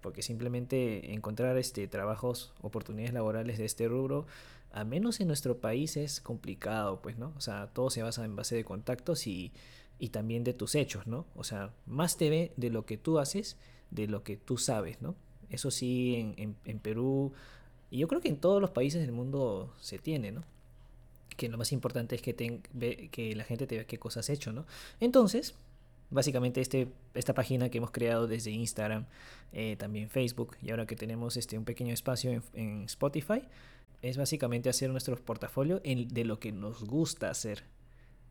porque 0.00 0.22
simplemente 0.22 1.12
encontrar 1.12 1.58
este 1.58 1.86
trabajos, 1.86 2.54
oportunidades 2.62 3.12
laborales 3.12 3.58
de 3.58 3.66
este 3.66 3.86
rubro, 3.86 4.26
a 4.72 4.82
menos 4.84 5.20
en 5.20 5.26
nuestro 5.26 5.58
país 5.58 5.98
es 5.98 6.22
complicado, 6.22 7.02
pues, 7.02 7.18
¿no? 7.18 7.34
O 7.36 7.40
sea, 7.42 7.66
todo 7.66 7.90
se 7.90 8.02
basa 8.02 8.24
en 8.24 8.34
base 8.34 8.56
de 8.56 8.64
contactos 8.64 9.26
y, 9.26 9.52
y 9.98 10.08
también 10.08 10.42
de 10.42 10.54
tus 10.54 10.74
hechos, 10.74 11.06
¿no? 11.06 11.26
O 11.36 11.44
sea, 11.44 11.74
más 11.84 12.16
te 12.16 12.30
ve 12.30 12.52
de 12.56 12.70
lo 12.70 12.86
que 12.86 12.96
tú 12.96 13.18
haces, 13.18 13.58
de 13.90 14.06
lo 14.06 14.22
que 14.22 14.38
tú 14.38 14.56
sabes, 14.56 15.02
¿no? 15.02 15.16
Eso 15.50 15.70
sí, 15.70 16.14
en, 16.16 16.34
en, 16.38 16.56
en 16.64 16.78
Perú, 16.78 17.32
y 17.90 17.98
yo 17.98 18.08
creo 18.08 18.22
que 18.22 18.28
en 18.28 18.38
todos 18.38 18.60
los 18.62 18.70
países 18.70 19.02
del 19.02 19.12
mundo 19.12 19.74
se 19.80 19.98
tiene, 19.98 20.32
¿no? 20.32 20.44
Que 21.36 21.50
lo 21.50 21.58
más 21.58 21.72
importante 21.72 22.14
es 22.14 22.22
que, 22.22 22.60
ve- 22.72 23.10
que 23.12 23.34
la 23.36 23.44
gente 23.44 23.66
te 23.66 23.74
vea 23.74 23.84
qué 23.86 23.98
cosas 23.98 24.26
has 24.26 24.30
hecho, 24.30 24.50
¿no? 24.52 24.64
Entonces, 24.98 25.56
básicamente 26.10 26.60
este, 26.60 26.88
esta 27.14 27.34
página 27.34 27.68
que 27.70 27.78
hemos 27.78 27.90
creado 27.90 28.26
desde 28.26 28.50
Instagram, 28.50 29.06
eh, 29.52 29.76
también 29.78 30.10
Facebook, 30.10 30.56
y 30.62 30.70
ahora 30.70 30.86
que 30.86 30.96
tenemos 30.96 31.36
este, 31.36 31.56
un 31.56 31.64
pequeño 31.64 31.94
espacio 31.94 32.42
en, 32.54 32.82
Spotify, 32.84 33.42
es 34.02 34.16
básicamente 34.16 34.68
hacer 34.68 34.90
nuestro 34.90 35.16
portafolio 35.16 35.80
de 35.80 36.24
lo 36.24 36.40
que 36.40 36.52
nos 36.52 36.84
gusta 36.84 37.30
hacer, 37.30 37.64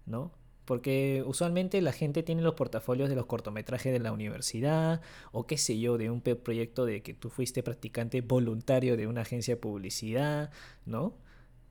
¿no? 0.06 0.32
Porque 0.66 1.24
usualmente 1.26 1.82
la 1.82 1.92
gente 1.92 2.22
tiene 2.22 2.42
los 2.42 2.54
portafolios 2.54 3.10
de 3.10 3.16
los 3.16 3.26
cortometrajes 3.26 3.92
de 3.92 4.00
la 4.00 4.12
universidad 4.12 5.02
o 5.32 5.48
qué 5.48 5.58
sé 5.58 5.80
yo, 5.80 5.98
de 5.98 6.12
un 6.12 6.22
proyecto 6.22 6.86
de 6.86 7.02
que 7.02 7.14
tú 7.14 7.30
fuiste 7.30 7.64
practicante 7.64 8.22
voluntario 8.22 8.98
de 8.98 9.08
una 9.08 9.22
agencia 9.22 9.56
de 9.56 9.62
publicidad, 9.62 10.52
¿no? 10.86 11.16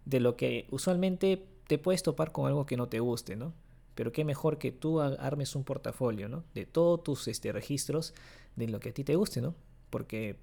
De 0.05 0.21
lo 0.21 0.37
que 0.37 0.67
usualmente 0.71 1.45
te 1.69 1.79
puedes 1.79 2.03
topar 2.03 2.33
con 2.33 2.47
algo 2.47 2.67
que 2.67 2.77
no 2.77 2.89
te 2.89 2.99
guste, 2.99 3.37
¿no? 3.37 3.53
Pero 3.99 4.13
qué 4.13 4.25
mejor 4.25 4.59
que 4.59 4.71
tú 4.71 5.01
armes 5.01 5.57
un 5.57 5.65
portafolio, 5.65 6.29
¿no? 6.29 6.45
De 6.55 6.67
todos 6.67 7.03
tus 7.03 7.27
este, 7.27 7.51
registros 7.51 8.15
de 8.55 8.69
lo 8.69 8.79
que 8.79 8.91
a 8.91 8.95
ti 8.95 9.03
te 9.03 9.17
guste, 9.17 9.41
¿no? 9.41 9.57
Porque, 9.91 10.37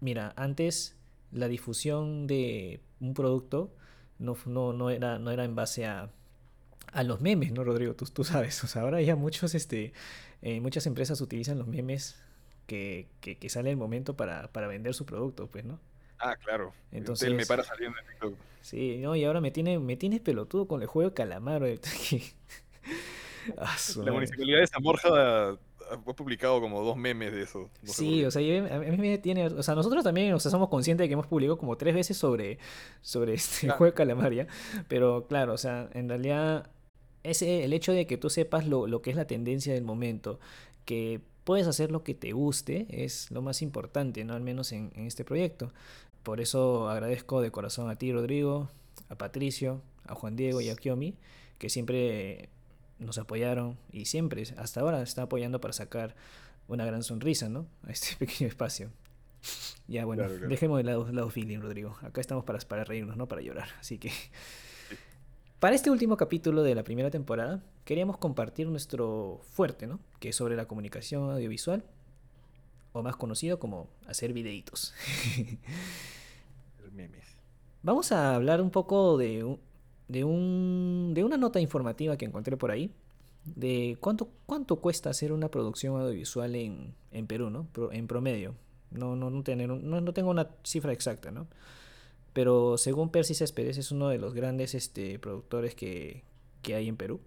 mira, 0.00 0.34
antes 0.36 0.94
la 1.30 1.48
difusión 1.48 2.26
de 2.26 2.82
un 3.00 3.14
producto 3.14 3.74
no, 4.18 4.36
no, 4.44 4.74
no 4.74 4.90
era, 4.90 5.18
no 5.18 5.30
era 5.30 5.44
en 5.46 5.54
base 5.54 5.86
a, 5.86 6.10
a 6.92 7.02
los 7.02 7.22
memes, 7.22 7.52
¿no, 7.52 7.64
Rodrigo? 7.64 7.94
Tú, 7.94 8.04
tú 8.04 8.24
sabes, 8.24 8.62
o 8.62 8.66
sea, 8.66 8.82
ahora 8.82 9.00
ya 9.00 9.16
muchos, 9.16 9.54
este, 9.54 9.94
eh, 10.42 10.60
muchas 10.60 10.86
empresas 10.86 11.22
utilizan 11.22 11.56
los 11.58 11.68
memes 11.68 12.22
que, 12.66 13.08
que, 13.22 13.38
que 13.38 13.48
sale 13.48 13.70
el 13.70 13.78
momento 13.78 14.18
para, 14.18 14.52
para 14.52 14.66
vender 14.66 14.92
su 14.92 15.06
producto, 15.06 15.46
pues, 15.46 15.64
¿no? 15.64 15.80
Ah, 16.18 16.36
claro. 16.36 16.74
Me 16.90 16.98
Entonces, 16.98 17.46
para 17.46 17.64
saliendo 17.64 17.98
en 17.98 18.06
TikTok. 18.06 18.38
sí, 18.60 18.98
no, 18.98 19.16
y 19.16 19.24
ahora 19.24 19.40
me 19.40 19.50
tiene, 19.50 19.78
me 19.78 19.96
tienes 19.96 20.20
pelotudo 20.20 20.68
con 20.68 20.82
el 20.82 20.88
juego 20.88 21.08
de 21.08 21.14
calamar. 21.14 21.62
Ah, 23.58 23.76
La 24.04 24.12
municipalidad 24.12 24.60
de 24.60 24.66
San 24.68 24.82
Borja 24.82 25.58
he 26.08 26.14
publicado 26.14 26.60
como 26.60 26.82
dos 26.82 26.96
memes 26.96 27.32
de 27.32 27.42
eso. 27.42 27.70
no 27.82 27.92
Sí, 27.92 28.24
o 28.24 28.30
sea, 28.30 28.40
a 28.40 28.78
mí 28.78 28.96
me 28.96 29.18
tiene, 29.18 29.46
o 29.48 29.62
sea, 29.64 29.74
nosotros 29.74 30.04
también, 30.04 30.32
o 30.32 30.38
sea, 30.38 30.50
somos 30.50 30.68
conscientes 30.68 31.04
de 31.04 31.08
que 31.08 31.14
hemos 31.14 31.26
publicado 31.26 31.58
como 31.58 31.76
tres 31.76 31.94
veces 31.94 32.16
sobre, 32.16 32.58
sobre 33.00 33.34
este 33.34 33.66
Claro. 33.66 33.78
juego 33.78 33.90
de 33.90 33.96
calamar, 33.96 34.32
¿ya? 34.32 34.46
Pero 34.88 35.26
claro, 35.26 35.54
o 35.54 35.58
sea, 35.58 35.90
en 35.92 36.08
realidad, 36.08 36.70
ese, 37.24 37.64
el 37.64 37.72
hecho 37.72 37.92
de 37.92 38.06
que 38.06 38.16
tú 38.16 38.30
sepas 38.30 38.66
lo, 38.66 38.86
lo 38.86 39.02
que 39.02 39.10
es 39.10 39.16
la 39.16 39.26
tendencia 39.26 39.74
del 39.74 39.82
momento, 39.84 40.38
que 40.84 41.20
puedes 41.44 41.66
hacer 41.66 41.90
lo 41.90 42.04
que 42.04 42.14
te 42.14 42.32
guste, 42.32 42.86
es 42.90 43.30
lo 43.32 43.42
más 43.42 43.60
importante, 43.60 44.24
¿no? 44.24 44.34
Al 44.34 44.42
menos 44.42 44.70
en, 44.72 44.92
en 44.94 45.06
este 45.06 45.24
proyecto. 45.24 45.72
Por 46.22 46.40
eso 46.40 46.88
agradezco 46.88 47.40
de 47.40 47.50
corazón 47.50 47.90
a 47.90 47.96
ti, 47.96 48.12
Rodrigo, 48.12 48.70
a 49.08 49.16
Patricio, 49.16 49.82
a 50.06 50.14
Juan 50.14 50.36
Diego 50.36 50.60
y 50.60 50.70
a 50.70 50.76
Kiomi, 50.76 51.16
que 51.58 51.68
siempre 51.68 52.48
nos 53.02 53.18
apoyaron 53.18 53.78
y 53.92 54.04
siempre, 54.06 54.42
hasta 54.56 54.80
ahora, 54.80 55.02
están 55.02 55.24
apoyando 55.24 55.60
para 55.60 55.72
sacar 55.72 56.14
una 56.68 56.84
gran 56.84 57.02
sonrisa, 57.02 57.48
¿no? 57.48 57.66
A 57.86 57.90
este 57.92 58.16
pequeño 58.18 58.48
espacio. 58.48 58.90
Ya, 59.88 60.04
bueno, 60.04 60.22
Claro, 60.22 60.36
claro. 60.36 60.48
dejemos 60.50 60.78
de 60.78 60.84
lado, 60.84 61.10
lado 61.12 61.28
feeling, 61.30 61.58
Rodrigo. 61.58 61.96
Acá 62.02 62.20
estamos 62.20 62.44
para, 62.44 62.58
para 62.60 62.84
reírnos, 62.84 63.16
no 63.16 63.26
para 63.28 63.42
llorar. 63.42 63.68
Así 63.80 63.98
que, 63.98 64.12
para 65.58 65.74
este 65.74 65.90
último 65.90 66.16
capítulo 66.16 66.62
de 66.62 66.74
la 66.74 66.84
primera 66.84 67.10
temporada, 67.10 67.60
queríamos 67.84 68.18
compartir 68.18 68.68
nuestro 68.68 69.40
fuerte, 69.50 69.86
¿no? 69.86 69.98
Que 70.20 70.28
es 70.30 70.36
sobre 70.36 70.54
la 70.56 70.66
comunicación 70.66 71.30
audiovisual, 71.30 71.84
o 72.92 73.02
más 73.02 73.16
conocido 73.16 73.58
como 73.58 73.88
hacer 74.06 74.32
videitos. 74.32 74.94
Memes. 76.92 77.36
Vamos 77.82 78.12
a 78.12 78.34
hablar 78.34 78.60
un 78.60 78.70
poco 78.70 79.16
de, 79.18 79.44
un- 79.44 79.60
de, 80.08 80.24
un, 80.24 81.12
de 81.14 81.24
una 81.24 81.36
nota 81.36 81.60
informativa 81.60 82.16
que 82.16 82.24
encontré 82.24 82.56
por 82.56 82.70
ahí, 82.70 82.90
de 83.44 83.96
cuánto, 84.00 84.28
cuánto 84.46 84.76
cuesta 84.76 85.10
hacer 85.10 85.32
una 85.32 85.50
producción 85.50 86.00
audiovisual 86.00 86.54
en, 86.54 86.94
en 87.10 87.26
Perú, 87.26 87.50
¿no? 87.50 87.66
En 87.90 88.06
promedio. 88.06 88.54
No, 88.90 89.16
no, 89.16 89.30
no, 89.30 89.42
tener 89.42 89.68
no, 89.68 90.00
no 90.00 90.12
tengo 90.12 90.30
una 90.30 90.50
cifra 90.64 90.92
exacta, 90.92 91.30
¿no? 91.30 91.46
Pero 92.32 92.78
según 92.78 93.10
Percy 93.10 93.34
Céspedes, 93.34 93.78
es 93.78 93.90
uno 93.90 94.08
de 94.08 94.18
los 94.18 94.34
grandes 94.34 94.74
este, 94.74 95.18
productores 95.18 95.74
que, 95.74 96.22
que 96.62 96.74
hay 96.74 96.88
en 96.88 96.96
Perú. 96.96 97.20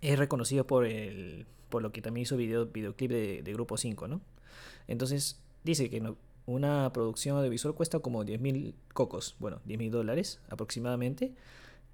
Es 0.00 0.18
reconocido 0.18 0.66
por, 0.66 0.86
el, 0.86 1.46
por 1.68 1.82
lo 1.82 1.92
que 1.92 2.00
también 2.00 2.22
hizo 2.22 2.36
video, 2.36 2.66
videoclip 2.66 3.10
de, 3.10 3.42
de 3.42 3.52
Grupo 3.52 3.76
5, 3.76 4.08
¿no? 4.08 4.20
Entonces, 4.86 5.40
dice 5.64 5.90
que 5.90 6.02
una 6.46 6.90
producción 6.92 7.36
audiovisual 7.36 7.74
cuesta 7.74 7.98
como 7.98 8.24
10 8.24 8.40
mil 8.40 8.74
cocos, 8.94 9.36
bueno, 9.38 9.60
10 9.66 9.78
mil 9.78 9.90
dólares 9.90 10.40
aproximadamente, 10.48 11.34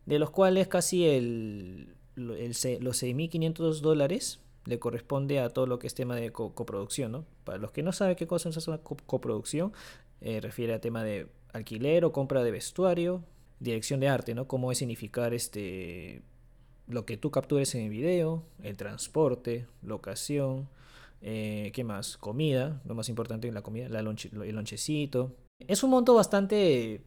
de 0.06 0.18
los 0.18 0.30
cuales 0.30 0.68
casi 0.68 1.04
el, 1.06 1.94
el 2.16 2.54
los 2.80 2.96
6.500 2.99 3.82
dólares 3.82 4.40
le 4.66 4.78
corresponde 4.78 5.40
a 5.40 5.50
todo 5.50 5.66
lo 5.66 5.78
que 5.78 5.87
es 5.87 5.94
tema 5.94 6.16
de 6.16 6.30
co- 6.32 6.54
coproducción, 6.54 7.12
¿no? 7.12 7.25
Para 7.44 7.58
los 7.58 7.70
que 7.73 7.82
no 7.82 7.92
saben 7.92 8.16
qué 8.16 8.26
cosa 8.26 8.49
es 8.49 8.68
una 8.68 8.78
co- 8.78 8.96
coproducción, 9.06 9.73
eh, 10.20 10.40
refiere 10.40 10.73
a 10.75 10.80
tema 10.80 11.04
de 11.04 11.28
alquiler 11.52 12.04
o 12.04 12.12
compra 12.12 12.42
de 12.42 12.50
vestuario, 12.50 13.23
dirección 13.61 14.00
de 14.00 14.08
arte, 14.08 14.34
¿no? 14.34 14.46
Cómo 14.49 14.73
es 14.73 14.78
significar 14.78 15.34
este 15.34 16.23
lo 16.87 17.06
que 17.06 17.16
tú 17.16 17.30
captures 17.30 17.75
en 17.75 17.84
el 17.84 17.90
video, 17.90 18.42
el 18.62 18.76
transporte, 18.76 19.66
locación, 19.82 20.68
eh, 21.23 21.70
¿qué 21.75 21.82
más? 21.84 22.18
Comida, 22.18 22.82
lo 22.84 22.94
más 22.94 23.08
importante 23.08 23.49
en 23.49 23.54
la 23.54 23.62
comida, 23.62 23.88
la 23.88 24.00
el 24.00 24.54
lonchecito. 24.54 25.32
Es 25.66 25.82
un 25.82 25.90
monto 25.90 26.14
bastante 26.14 27.00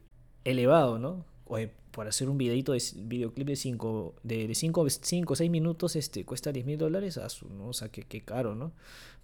elevado, 0.44 0.98
¿no? 0.98 1.24
Oye, 1.44 1.72
por 1.90 2.06
hacer 2.08 2.28
un 2.28 2.38
videito 2.38 2.72
de 2.72 2.82
videoclip 2.96 3.48
de 3.48 3.56
5 3.56 4.14
de, 4.22 4.46
de 4.48 4.54
cinco, 4.54 4.86
cinco 4.88 5.32
o 5.32 5.36
6 5.36 5.50
minutos 5.50 5.96
este, 5.96 6.24
cuesta 6.24 6.52
10 6.52 6.66
mil 6.66 6.78
dólares, 6.78 7.18
¿no? 7.50 7.68
o 7.68 7.72
sea, 7.72 7.88
qué, 7.88 8.02
qué 8.02 8.20
caro, 8.20 8.54
¿no? 8.54 8.72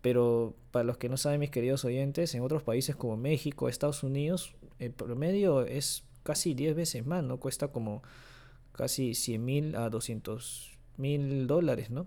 Pero 0.00 0.54
para 0.70 0.84
los 0.84 0.98
que 0.98 1.08
no 1.08 1.16
saben, 1.16 1.40
mis 1.40 1.50
queridos 1.50 1.84
oyentes, 1.84 2.34
en 2.34 2.42
otros 2.42 2.62
países 2.62 2.96
como 2.96 3.16
México, 3.16 3.68
Estados 3.68 4.02
Unidos, 4.02 4.54
el 4.78 4.92
promedio 4.92 5.62
es 5.62 6.04
casi 6.22 6.54
10 6.54 6.74
veces 6.74 7.06
más, 7.06 7.24
¿no? 7.24 7.38
Cuesta 7.38 7.68
como 7.68 8.02
casi 8.72 9.14
100 9.14 9.44
mil 9.44 9.76
a 9.76 9.88
200 9.88 10.78
mil 10.96 11.46
dólares, 11.46 11.90
¿no? 11.90 12.06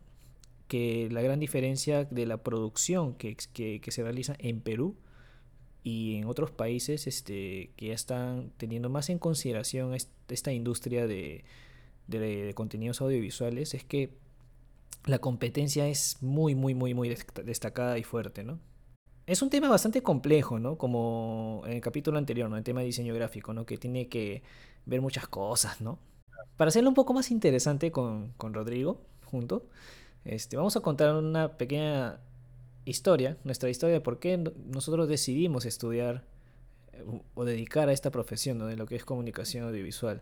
Que 0.68 1.08
la 1.12 1.22
gran 1.22 1.40
diferencia 1.40 2.04
de 2.06 2.26
la 2.26 2.38
producción 2.38 3.14
que, 3.16 3.36
que, 3.54 3.80
que 3.80 3.92
se 3.92 4.04
realiza 4.04 4.36
en 4.40 4.62
Perú 4.62 4.96
y 5.88 6.18
en 6.18 6.26
otros 6.26 6.52
países 6.52 7.08
este, 7.08 7.72
que 7.78 7.88
ya 7.88 7.94
están 7.94 8.52
teniendo 8.58 8.90
más 8.90 9.10
en 9.10 9.20
consideración 9.20 9.94
est- 9.94 10.12
esta 10.30 10.52
industria 10.54 11.08
de, 11.08 11.44
de, 12.08 12.20
de 12.20 12.54
contenidos 12.56 13.02
audiovisuales 13.02 13.74
es 13.74 13.84
que 13.84 14.02
la 15.06 15.20
competencia 15.20 15.88
es 15.88 16.18
muy, 16.22 16.56
muy, 16.56 16.74
muy, 16.76 16.94
muy 16.94 17.10
dest- 17.10 17.44
destacada 17.44 17.98
y 17.98 18.04
fuerte, 18.04 18.44
¿no? 18.44 18.60
Es 19.28 19.42
un 19.42 19.50
tema 19.50 19.70
bastante 19.70 20.02
complejo, 20.04 20.60
¿no? 20.60 20.78
Como 20.78 21.64
en 21.68 21.74
el 21.74 21.82
capítulo 21.82 22.18
anterior, 22.18 22.50
¿no? 22.50 22.58
El 22.58 22.64
tema 22.64 22.82
de 22.82 22.88
diseño 22.88 23.14
gráfico, 23.14 23.54
¿no? 23.54 23.66
Que 23.66 23.78
tiene 23.78 24.08
que 24.10 24.44
ver 24.86 25.02
muchas 25.02 25.28
cosas, 25.28 25.82
¿no? 25.82 26.00
Para 26.58 26.70
hacerlo 26.70 26.90
un 26.90 26.96
poco 26.96 27.14
más 27.14 27.32
interesante 27.32 27.92
con, 27.92 28.34
con 28.38 28.54
Rodrigo, 28.54 29.02
junto, 29.26 29.68
este, 30.26 30.58
vamos 30.58 30.76
a 30.78 30.82
contar 30.82 31.16
una 31.16 31.58
pequeña 31.58 32.20
historia, 32.90 33.38
nuestra 33.44 33.70
historia 33.70 33.96
de 33.96 34.02
por 34.02 34.20
qué 34.20 34.38
no- 34.38 34.54
nosotros 34.66 35.08
decidimos 35.10 35.66
estudiar 35.66 36.24
eh, 36.94 37.04
o- 37.36 37.46
dedicar 37.46 37.90
a 37.90 37.94
esta 37.94 38.12
profesión. 38.12 38.60
De 38.60 38.78
lo 38.78 38.86
que 38.88 38.96
es 38.96 39.06
comunicación 39.06 39.66
audiovisual. 39.66 40.22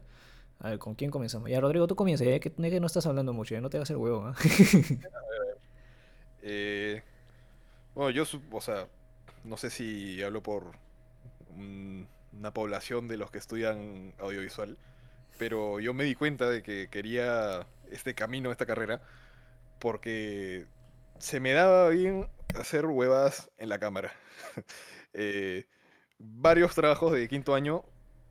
A 0.60 0.69
ver, 0.72 0.79
¿con 0.79 0.95
quién 0.95 1.12
comenzamos? 1.12 1.50
Ya, 1.50 1.62
Rodrigo, 1.62 1.88
tú 1.88 1.95
comienza, 1.95 2.24
ya 2.25 2.39
que, 2.39 2.51
que 2.51 2.79
no 2.79 2.88
estás 2.88 3.05
hablando 3.07 3.34
mucho, 3.34 3.55
ya 3.55 3.62
no 3.62 3.69
te 3.69 3.77
a 3.77 3.84
hacer 3.84 3.98
huevo, 3.98 4.25
¿ah? 4.27 4.36
Eh, 6.41 7.01
bueno, 7.95 8.10
yo, 8.12 8.24
o 8.51 8.62
sea, 8.62 8.88
no 9.43 9.57
sé 9.57 9.69
si 9.69 10.22
hablo 10.24 10.43
por 10.43 10.74
un- 11.55 12.07
una 12.38 12.53
población 12.53 13.07
de 13.07 13.17
los 13.17 13.31
que 13.31 13.38
estudian 13.39 14.13
audiovisual, 14.19 14.77
pero 15.38 15.79
yo 15.79 15.93
me 15.93 16.03
di 16.05 16.15
cuenta 16.15 16.50
de 16.50 16.63
que 16.63 16.89
quería 16.89 17.67
este 17.91 18.15
camino, 18.15 18.51
esta 18.51 18.65
carrera, 18.65 19.01
porque 19.79 20.65
se 21.19 21.39
me 21.39 21.53
daba 21.53 21.89
bien 21.89 22.29
hacer 22.55 22.86
huevas 22.86 23.51
en 23.57 23.69
la 23.69 23.79
cámara. 23.79 24.12
Eh, 25.17 25.65
varios 26.19 26.75
trabajos 26.75 27.13
de 27.13 27.29
quinto 27.29 27.55
año 27.55 27.86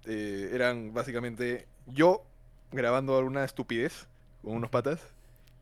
eh, 0.05 0.51
eran 0.53 0.93
básicamente 0.93 1.67
yo 1.87 2.27
grabando 2.73 3.17
alguna 3.19 3.45
estupidez 3.45 4.07
con 4.43 4.55
unos 4.57 4.69
patas 4.71 5.01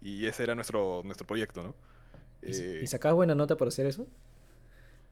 y 0.01 0.27
ese 0.27 0.43
era 0.45 0.57
nuestro, 0.57 1.03
nuestro 1.05 1.27
proyecto, 1.27 1.63
¿no? 1.63 1.77
¿Y, 2.45 2.67
Eh, 2.81 2.85
y 2.85 2.87
sacabas 2.87 3.17
buena 3.17 3.35
nota 3.35 3.57
por 3.57 3.69
hacer 3.69 3.87
eso? 3.87 4.07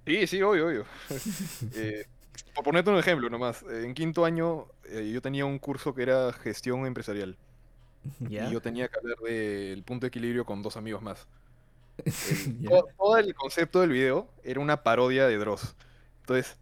Sí, 0.06 0.26
sí, 0.26 0.42
obvio, 0.42 0.66
obvio. 0.66 0.86
Eh, 1.72 2.04
por 2.54 2.64
ponerte 2.64 2.90
un 2.90 2.98
ejemplo 2.98 3.30
nomás, 3.30 3.62
en 3.64 3.94
quinto 3.94 4.24
año 4.24 4.66
eh, 4.84 5.10
yo 5.12 5.22
tenía 5.22 5.46
un 5.46 5.58
curso 5.58 5.94
que 5.94 6.02
era 6.02 6.32
gestión 6.32 6.86
empresarial 6.86 7.38
y 8.26 8.50
yo 8.50 8.62
tenía 8.62 8.88
que 8.88 8.98
hablar 8.98 9.18
del 9.18 9.84
punto 9.84 10.06
de 10.06 10.08
equilibrio 10.08 10.46
con 10.46 10.62
dos 10.62 10.76
amigos 10.76 11.02
más. 11.02 11.28
Todo, 12.64 12.88
todo 12.96 13.18
el 13.18 13.34
concepto 13.34 13.80
del 13.80 13.90
video 13.90 14.30
era 14.44 14.60
una 14.60 14.82
parodia 14.82 15.26
de 15.26 15.36
Dross. 15.38 15.76
Entonces, 16.20 16.58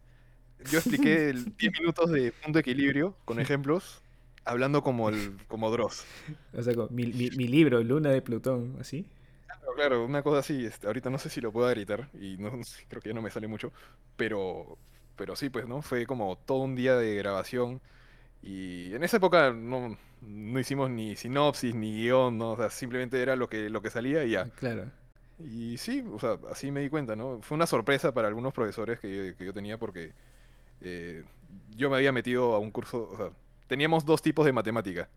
yo 0.59 0.79
expliqué 0.79 1.29
el 1.31 1.55
10 1.57 1.73
minutos 1.79 2.11
de 2.11 2.33
punto 2.33 2.57
de 2.57 2.61
equilibrio 2.61 3.15
con 3.25 3.39
ejemplos, 3.41 4.03
hablando 4.45 4.83
como 4.83 5.09
el 5.09 5.37
como 5.47 5.71
Dross. 5.71 6.05
O 6.53 6.61
sea, 6.63 6.75
como 6.75 6.89
mi, 6.89 7.13
mi- 7.13 7.31
mi 7.31 7.47
libro, 7.47 7.83
Luna 7.83 8.11
de 8.11 8.21
Plutón, 8.21 8.77
¿así? 8.79 9.07
Claro, 9.47 9.73
claro, 9.75 10.05
una 10.05 10.23
cosa 10.23 10.39
así, 10.39 10.65
este, 10.65 10.87
ahorita 10.87 11.09
no 11.09 11.17
sé 11.17 11.29
si 11.29 11.41
lo 11.41 11.51
puedo 11.51 11.69
gritar 11.69 12.09
y 12.13 12.37
no, 12.37 12.51
creo 12.87 13.01
que 13.01 13.09
ya 13.09 13.15
no 13.15 13.21
me 13.21 13.31
sale 13.31 13.47
mucho, 13.47 13.71
pero, 14.15 14.77
pero 15.15 15.35
sí, 15.35 15.49
pues, 15.49 15.67
¿no? 15.67 15.81
Fue 15.81 16.05
como 16.05 16.37
todo 16.37 16.59
un 16.59 16.75
día 16.75 16.95
de 16.95 17.15
grabación 17.15 17.81
y 18.41 18.93
en 18.95 19.03
esa 19.03 19.17
época 19.17 19.51
no, 19.53 19.97
no 20.21 20.59
hicimos 20.59 20.89
ni 20.91 21.15
sinopsis 21.15 21.75
ni 21.75 21.93
guion, 22.03 22.37
¿no? 22.37 22.53
O 22.53 22.57
sea, 22.57 22.69
simplemente 22.69 23.21
era 23.21 23.35
lo 23.35 23.49
que, 23.49 23.69
lo 23.69 23.81
que 23.81 23.89
salía 23.91 24.23
y 24.25 24.31
ya. 24.31 24.49
Claro. 24.55 24.91
Y 25.43 25.77
sí, 25.77 26.03
o 26.11 26.19
sea, 26.19 26.37
así 26.51 26.71
me 26.71 26.81
di 26.81 26.89
cuenta, 26.89 27.15
¿no? 27.15 27.39
Fue 27.41 27.55
una 27.55 27.65
sorpresa 27.67 28.13
para 28.13 28.27
algunos 28.27 28.53
profesores 28.53 28.99
que 28.99 29.29
yo, 29.31 29.37
que 29.37 29.45
yo 29.45 29.53
tenía 29.53 29.77
porque 29.77 30.11
eh, 30.81 31.23
yo 31.75 31.89
me 31.89 31.95
había 31.97 32.11
metido 32.11 32.53
a 32.55 32.59
un 32.59 32.71
curso, 32.71 33.09
o 33.11 33.17
sea, 33.17 33.29
teníamos 33.67 34.05
dos 34.05 34.21
tipos 34.21 34.45
de 34.45 34.51
matemática, 34.53 35.07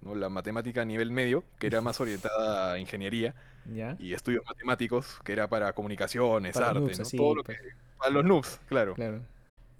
¿no? 0.00 0.14
La 0.14 0.28
matemática 0.28 0.82
a 0.82 0.84
nivel 0.84 1.10
medio, 1.12 1.44
que 1.58 1.68
era 1.68 1.80
más 1.80 2.00
orientada 2.00 2.72
a 2.72 2.78
ingeniería, 2.78 3.34
¿Ya? 3.72 3.96
y 4.00 4.14
estudios 4.14 4.44
matemáticos, 4.46 5.20
que 5.24 5.32
era 5.32 5.48
para 5.48 5.72
comunicaciones, 5.74 6.54
Para 6.54 6.70
arte, 6.70 6.80
noobs, 6.80 6.98
¿no? 6.98 7.02
así, 7.02 7.16
Todo 7.16 7.34
lo 7.36 7.44
que... 7.44 7.56
Para 7.98 8.10
los 8.10 8.24
noobs, 8.24 8.60
claro. 8.68 8.94
Claro. 8.94 9.20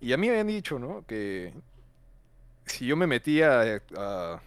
Y 0.01 0.13
a 0.13 0.17
mí 0.17 0.27
me 0.29 0.33
habían 0.35 0.47
dicho, 0.49 0.79
¿no? 0.79 1.05
Que 1.07 1.53
si 2.67 2.87
yo 2.87 2.97
me 2.97 3.07
metía 3.07 3.61
a, 3.63 3.81
a- 3.97 4.41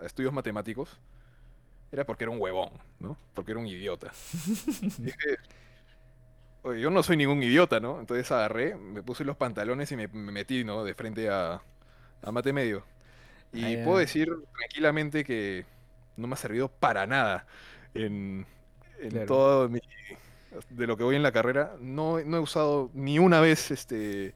a 0.00 0.06
estudios 0.06 0.32
matemáticos, 0.32 0.98
era 1.92 2.04
porque 2.06 2.24
era 2.24 2.30
un 2.32 2.40
huevón, 2.40 2.70
¿no? 3.00 3.18
Porque 3.34 3.52
era 3.52 3.60
un 3.60 3.66
idiota. 3.66 4.12
Dije, 4.96 5.36
oye, 6.62 6.80
yo 6.80 6.90
no 6.90 7.02
soy 7.02 7.16
ningún 7.16 7.42
idiota, 7.42 7.80
¿no? 7.80 8.00
Entonces 8.00 8.30
agarré, 8.32 8.74
me 8.76 9.02
puse 9.02 9.24
los 9.24 9.36
pantalones 9.36 9.90
y 9.92 9.96
me, 9.96 10.08
me 10.08 10.32
metí, 10.32 10.64
¿no? 10.64 10.84
De 10.84 10.94
frente 10.94 11.28
a, 11.30 11.62
a 12.22 12.32
mate 12.32 12.52
medio. 12.52 12.84
Y 13.52 13.76
Ah, 13.76 13.78
puedo 13.78 13.98
decir 13.98 14.30
tranquilamente 14.58 15.24
que 15.24 15.66
no 16.16 16.28
me 16.28 16.34
ha 16.34 16.38
servido 16.38 16.68
para 16.70 17.06
nada 17.06 17.46
en, 17.94 18.46
en 18.98 19.20
Claro. 19.20 19.26
todo 19.26 19.68
mi, 19.70 19.80
de 20.70 20.86
lo 20.86 20.96
que 20.96 21.04
voy 21.04 21.16
en 21.16 21.22
la 21.24 21.32
carrera, 21.32 21.76
no, 21.80 22.20
no 22.24 22.36
he 22.38 22.40
usado 22.40 22.90
ni 22.94 23.18
una 23.20 23.40
vez 23.40 23.70
este 23.72 24.34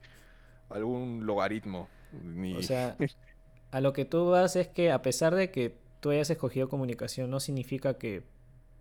algún 0.70 1.26
logaritmo. 1.26 1.88
Ni... 2.12 2.58
O 2.58 2.62
sea, 2.62 2.98
a 3.72 3.80
lo 3.82 3.92
que 3.92 4.04
tú 4.04 4.30
vas 4.30 4.56
es 4.56 4.68
que 4.68 4.92
a 4.92 5.02
pesar 5.02 5.34
de 5.34 5.50
que 5.50 5.81
tú 6.02 6.10
hayas 6.10 6.30
escogido 6.30 6.68
comunicación, 6.70 7.30
no 7.30 7.40
significa 7.40 7.98
que, 7.98 8.24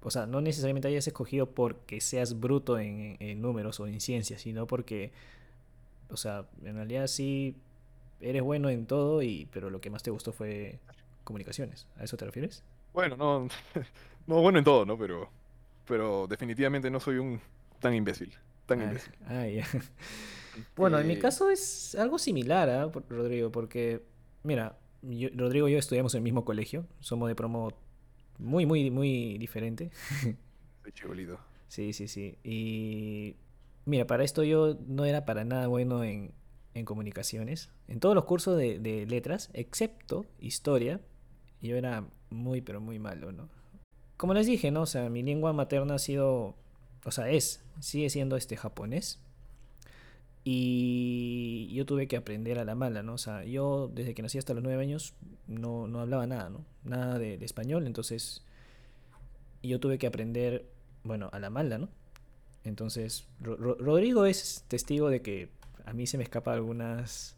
o 0.03 0.11
sea, 0.11 0.27
no 0.27 0.41
necesariamente 0.41 0.89
hayas 0.89 1.07
escogido 1.07 1.51
porque 1.51 2.01
seas 2.01 2.39
bruto 2.41 2.79
en, 2.79 3.17
en 3.21 3.41
números 3.41 3.79
o 3.81 3.87
en 3.87 4.01
ciencias, 4.01 4.41
sino 4.43 4.67
porque, 4.67 5.13
o 6.09 6.17
sea, 6.17 6.47
en 6.65 6.75
realidad 6.75 7.07
sí 7.07 7.55
eres 8.21 8.43
bueno 8.43 8.69
en 8.69 8.85
todo, 8.87 9.23
y, 9.23 9.47
pero 9.53 9.69
lo 9.69 9.81
que 9.81 9.89
más 9.91 10.03
te 10.03 10.11
gustó 10.11 10.33
fue 10.33 10.79
comunicaciones. 11.25 11.87
¿A 11.97 12.05
eso 12.05 12.17
te 12.17 12.25
refieres? 12.25 12.63
Bueno, 12.93 13.15
no, 13.17 13.47
no 14.27 14.41
bueno 14.41 14.59
en 14.59 14.63
todo, 14.65 14.85
¿no? 14.85 14.97
Pero, 14.97 15.29
pero 15.87 16.27
definitivamente 16.27 16.89
no 16.91 16.99
soy 16.99 17.17
un 17.17 17.41
tan 17.79 17.93
imbécil, 17.95 18.35
tan 18.65 18.81
Ah, 18.81 18.83
imbécil. 18.83 19.13
ah, 19.27 19.47
ya. 19.47 19.65
Bueno, 20.75 20.99
en 20.99 21.07
mi 21.07 21.17
caso 21.17 21.49
es 21.49 21.95
algo 21.95 22.19
similar, 22.19 22.69
¿ah, 22.69 22.91
Por- 22.91 23.05
Rodrigo, 23.09 23.51
porque, 23.51 24.03
mira, 24.43 24.77
yo- 25.01 25.29
Rodrigo 25.35 25.67
y 25.67 25.73
yo 25.73 25.77
estudiamos 25.79 26.13
en 26.15 26.19
el 26.19 26.23
mismo 26.23 26.45
colegio, 26.45 26.85
somos 26.99 27.27
de 27.29 27.35
promo 27.35 27.73
muy, 28.37 28.65
muy, 28.65 28.89
muy 28.91 29.37
diferente. 29.37 29.91
soy 30.83 30.91
chibolito. 30.93 31.39
Sí, 31.67 31.93
sí, 31.93 32.07
sí. 32.07 32.37
Y 32.43 33.35
mira, 33.85 34.05
para 34.07 34.23
esto 34.23 34.43
yo 34.43 34.77
no 34.87 35.05
era 35.05 35.25
para 35.25 35.45
nada 35.45 35.67
bueno 35.67 36.03
en, 36.03 36.33
en 36.73 36.85
comunicaciones. 36.85 37.69
En 37.87 37.99
todos 37.99 38.15
los 38.15 38.25
cursos 38.25 38.57
de, 38.57 38.79
de 38.79 39.05
letras, 39.05 39.49
excepto 39.53 40.25
historia, 40.39 40.99
yo 41.61 41.75
era 41.77 42.05
muy, 42.29 42.61
pero 42.61 42.81
muy 42.81 42.99
malo, 42.99 43.31
¿no? 43.31 43.49
Como 44.17 44.33
les 44.33 44.47
dije, 44.47 44.71
¿no? 44.71 44.81
O 44.81 44.85
sea, 44.85 45.09
mi 45.09 45.23
lengua 45.23 45.53
materna 45.53 45.95
ha 45.95 45.99
sido, 45.99 46.55
o 47.05 47.11
sea, 47.11 47.29
es, 47.29 47.63
sigue 47.79 48.09
siendo 48.09 48.35
este 48.37 48.57
japonés. 48.57 49.19
Y 50.43 51.71
yo 51.73 51.85
tuve 51.85 52.07
que 52.07 52.17
aprender 52.17 52.57
a 52.59 52.65
la 52.65 52.73
mala, 52.75 53.03
¿no? 53.03 53.13
O 53.13 53.17
sea, 53.17 53.43
yo 53.43 53.89
desde 53.93 54.13
que 54.15 54.21
nací 54.23 54.37
hasta 54.37 54.53
los 54.53 54.63
nueve 54.63 54.81
años 54.81 55.13
no, 55.47 55.87
no 55.87 55.99
hablaba 55.99 56.25
nada, 56.25 56.49
¿no? 56.49 56.65
Nada 56.83 57.19
de, 57.19 57.37
de 57.37 57.45
español, 57.45 57.85
entonces 57.85 58.43
yo 59.61 59.79
tuve 59.79 59.97
que 59.99 60.07
aprender, 60.07 60.65
bueno, 61.03 61.29
a 61.31 61.39
la 61.39 61.49
mala, 61.51 61.77
¿no? 61.77 61.89
Entonces, 62.63 63.27
Ro- 63.39 63.55
Ro- 63.57 63.77
Rodrigo 63.79 64.25
es 64.25 64.65
testigo 64.67 65.09
de 65.09 65.21
que 65.21 65.49
a 65.85 65.93
mí 65.93 66.07
se 66.07 66.17
me 66.17 66.23
escapan 66.23 66.55
algunas, 66.55 67.35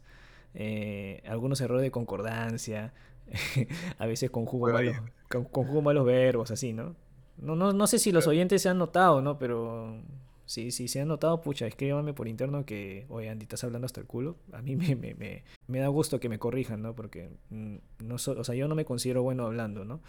eh, 0.54 1.22
algunos 1.26 1.60
errores 1.60 1.82
de 1.82 1.90
concordancia, 1.90 2.94
a 3.98 4.06
veces 4.06 4.30
conjugo 4.30 4.66
malos, 4.72 4.96
con- 5.28 5.44
conjugo 5.44 5.82
malos 5.82 6.06
verbos, 6.06 6.50
así, 6.50 6.72
¿no? 6.72 6.96
No, 7.36 7.56
no, 7.56 7.72
no 7.72 7.86
sé 7.86 7.98
si 7.98 8.12
los 8.12 8.26
oyentes 8.30 8.62
se 8.62 8.68
han 8.70 8.78
notado, 8.78 9.20
¿no? 9.20 9.38
Pero 9.38 10.00
si, 10.46 10.70
si 10.70 10.88
se 10.88 11.00
han 11.00 11.08
notado, 11.08 11.40
pucha, 11.40 11.66
escríbanme 11.66 12.14
por 12.14 12.28
interno 12.28 12.64
que, 12.66 13.06
oye, 13.08 13.28
Andy, 13.30 13.44
estás 13.44 13.64
hablando 13.64 13.86
hasta 13.86 14.00
el 14.00 14.06
culo. 14.06 14.36
A 14.52 14.62
mí 14.62 14.76
me, 14.76 14.96
me, 14.96 15.14
me, 15.14 15.44
me 15.68 15.78
da 15.80 15.88
gusto 15.88 16.20
que 16.20 16.28
me 16.28 16.38
corrijan, 16.38 16.82
¿no? 16.82 16.94
Porque 16.94 17.30
mm, 17.50 17.76
no 18.04 18.18
so- 18.18 18.38
o 18.38 18.44
sea, 18.44 18.54
yo 18.54 18.68
no 18.68 18.74
me 18.74 18.84
considero 18.84 19.22
bueno 19.22 19.46
hablando, 19.46 19.84
¿no? 19.84 20.00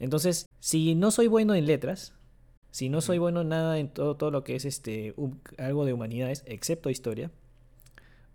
Entonces, 0.00 0.46
si 0.60 0.94
no 0.94 1.10
soy 1.10 1.28
bueno 1.28 1.54
en 1.54 1.66
letras, 1.66 2.14
si 2.70 2.88
no 2.88 3.00
soy 3.00 3.18
bueno 3.18 3.42
en 3.42 3.48
nada 3.50 3.78
en 3.78 3.88
todo, 3.90 4.16
todo 4.16 4.30
lo 4.30 4.44
que 4.44 4.56
es 4.56 4.64
este 4.64 5.14
algo 5.58 5.84
de 5.86 5.92
humanidades, 5.94 6.44
excepto 6.46 6.90
historia, 6.90 7.30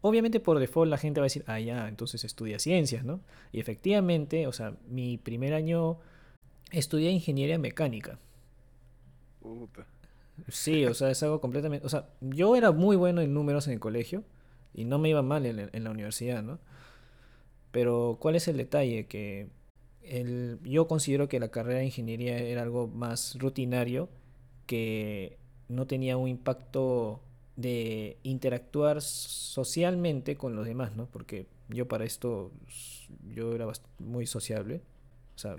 obviamente 0.01 0.39
por 0.39 0.59
default 0.59 0.89
la 0.89 0.97
gente 0.97 1.19
va 1.19 1.25
a 1.25 1.27
decir, 1.27 1.43
ah, 1.47 1.59
ya, 1.59 1.87
entonces 1.87 2.23
estudia 2.23 2.59
ciencias, 2.59 3.03
¿no? 3.05 3.21
Y 3.51 3.59
efectivamente, 3.59 4.47
o 4.47 4.53
sea, 4.53 4.73
mi 4.87 5.17
primer 5.17 5.53
año 5.53 5.99
estudié 6.71 7.11
ingeniería 7.11 7.59
mecánica. 7.59 8.19
Puta. 9.41 9.85
Sí, 10.47 10.85
o 10.85 10.93
sea, 10.93 11.09
es 11.09 11.21
algo 11.23 11.41
completamente... 11.41 11.85
O 11.85 11.89
sea, 11.89 12.09
yo 12.21 12.55
era 12.55 12.71
muy 12.71 12.95
bueno 12.95 13.21
en 13.21 13.33
números 13.33 13.67
en 13.67 13.73
el 13.73 13.79
colegio 13.79 14.23
y 14.73 14.85
no 14.85 14.99
me 14.99 15.09
iba 15.09 15.21
mal 15.21 15.45
en, 15.45 15.69
en 15.71 15.83
la 15.83 15.91
universidad, 15.91 16.43
¿no? 16.43 16.59
Pero 17.71 18.17
¿cuál 18.19 18.35
es 18.35 18.47
el 18.47 18.57
detalle? 18.57 19.05
Que 19.05 19.49
el, 20.01 20.59
yo 20.63 20.87
considero 20.87 21.27
que 21.27 21.39
la 21.39 21.49
carrera 21.49 21.79
de 21.79 21.85
ingeniería 21.85 22.37
era 22.37 22.63
algo 22.63 22.87
más 22.87 23.37
rutinario 23.39 24.09
que 24.65 25.37
no 25.67 25.85
tenía 25.87 26.17
un 26.17 26.27
impacto 26.27 27.21
de 27.55 28.17
interactuar 28.23 29.01
socialmente 29.01 30.35
con 30.35 30.55
los 30.55 30.65
demás, 30.65 30.95
¿no? 30.95 31.05
Porque 31.07 31.47
yo 31.67 31.87
para 31.87 32.05
esto, 32.05 32.51
yo 33.27 33.53
era 33.53 33.67
muy 33.99 34.25
sociable. 34.25 34.81
O 35.35 35.37
sea. 35.37 35.55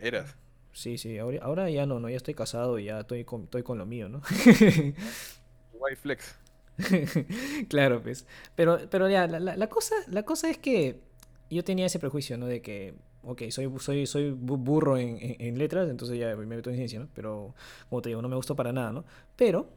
Sí, 0.81 0.99
sí, 0.99 1.19
ahora, 1.19 1.39
ahora 1.43 1.71
ya 1.71 1.87
no, 1.87 2.01
no, 2.01 2.09
ya 2.09 2.17
estoy 2.17 2.35
casado 2.35 2.79
y 2.79 2.85
ya 2.87 3.01
estoy 3.01 3.25
con, 3.25 3.45
estoy 3.45 3.63
con 3.63 3.79
lo 3.79 3.87
mío, 3.87 4.09
¿no? 4.09 4.23
White 5.73 5.97
flex. 6.03 6.35
Claro, 7.69 8.03
pues. 8.03 8.27
Pero, 8.55 8.79
pero 8.91 9.09
ya, 9.09 9.27
la, 9.27 9.41
la- 9.41 9.57
la 9.57 9.69
cosa, 9.69 9.95
la 10.09 10.23
cosa 10.25 10.51
es 10.51 10.59
que 10.59 11.01
yo 11.51 11.65
tenía 11.65 11.87
ese 11.87 11.99
prejuicio, 11.99 12.39
¿no? 12.39 12.47
De 12.47 12.63
que, 12.63 12.95
ok, 13.25 13.43
soy, 13.51 13.71
soy, 13.79 14.07
soy 14.07 14.31
bu- 14.33 14.57
burro 14.59 14.97
en, 14.97 15.19
en- 15.21 15.37
en 15.41 15.59
letras, 15.59 15.89
entonces 15.91 16.19
ya 16.19 16.35
me 16.37 16.47
meto 16.47 16.71
en 16.71 16.77
ciencia, 16.77 17.01
¿no? 17.01 17.09
Pero, 17.15 17.55
como 17.89 18.03
te 18.03 18.09
digo, 18.11 18.23
no 18.23 18.29
me 18.29 18.37
gustó 18.37 18.57
para 18.57 18.73
nada, 18.73 18.93
¿no? 18.93 19.05
Pero, 19.37 19.69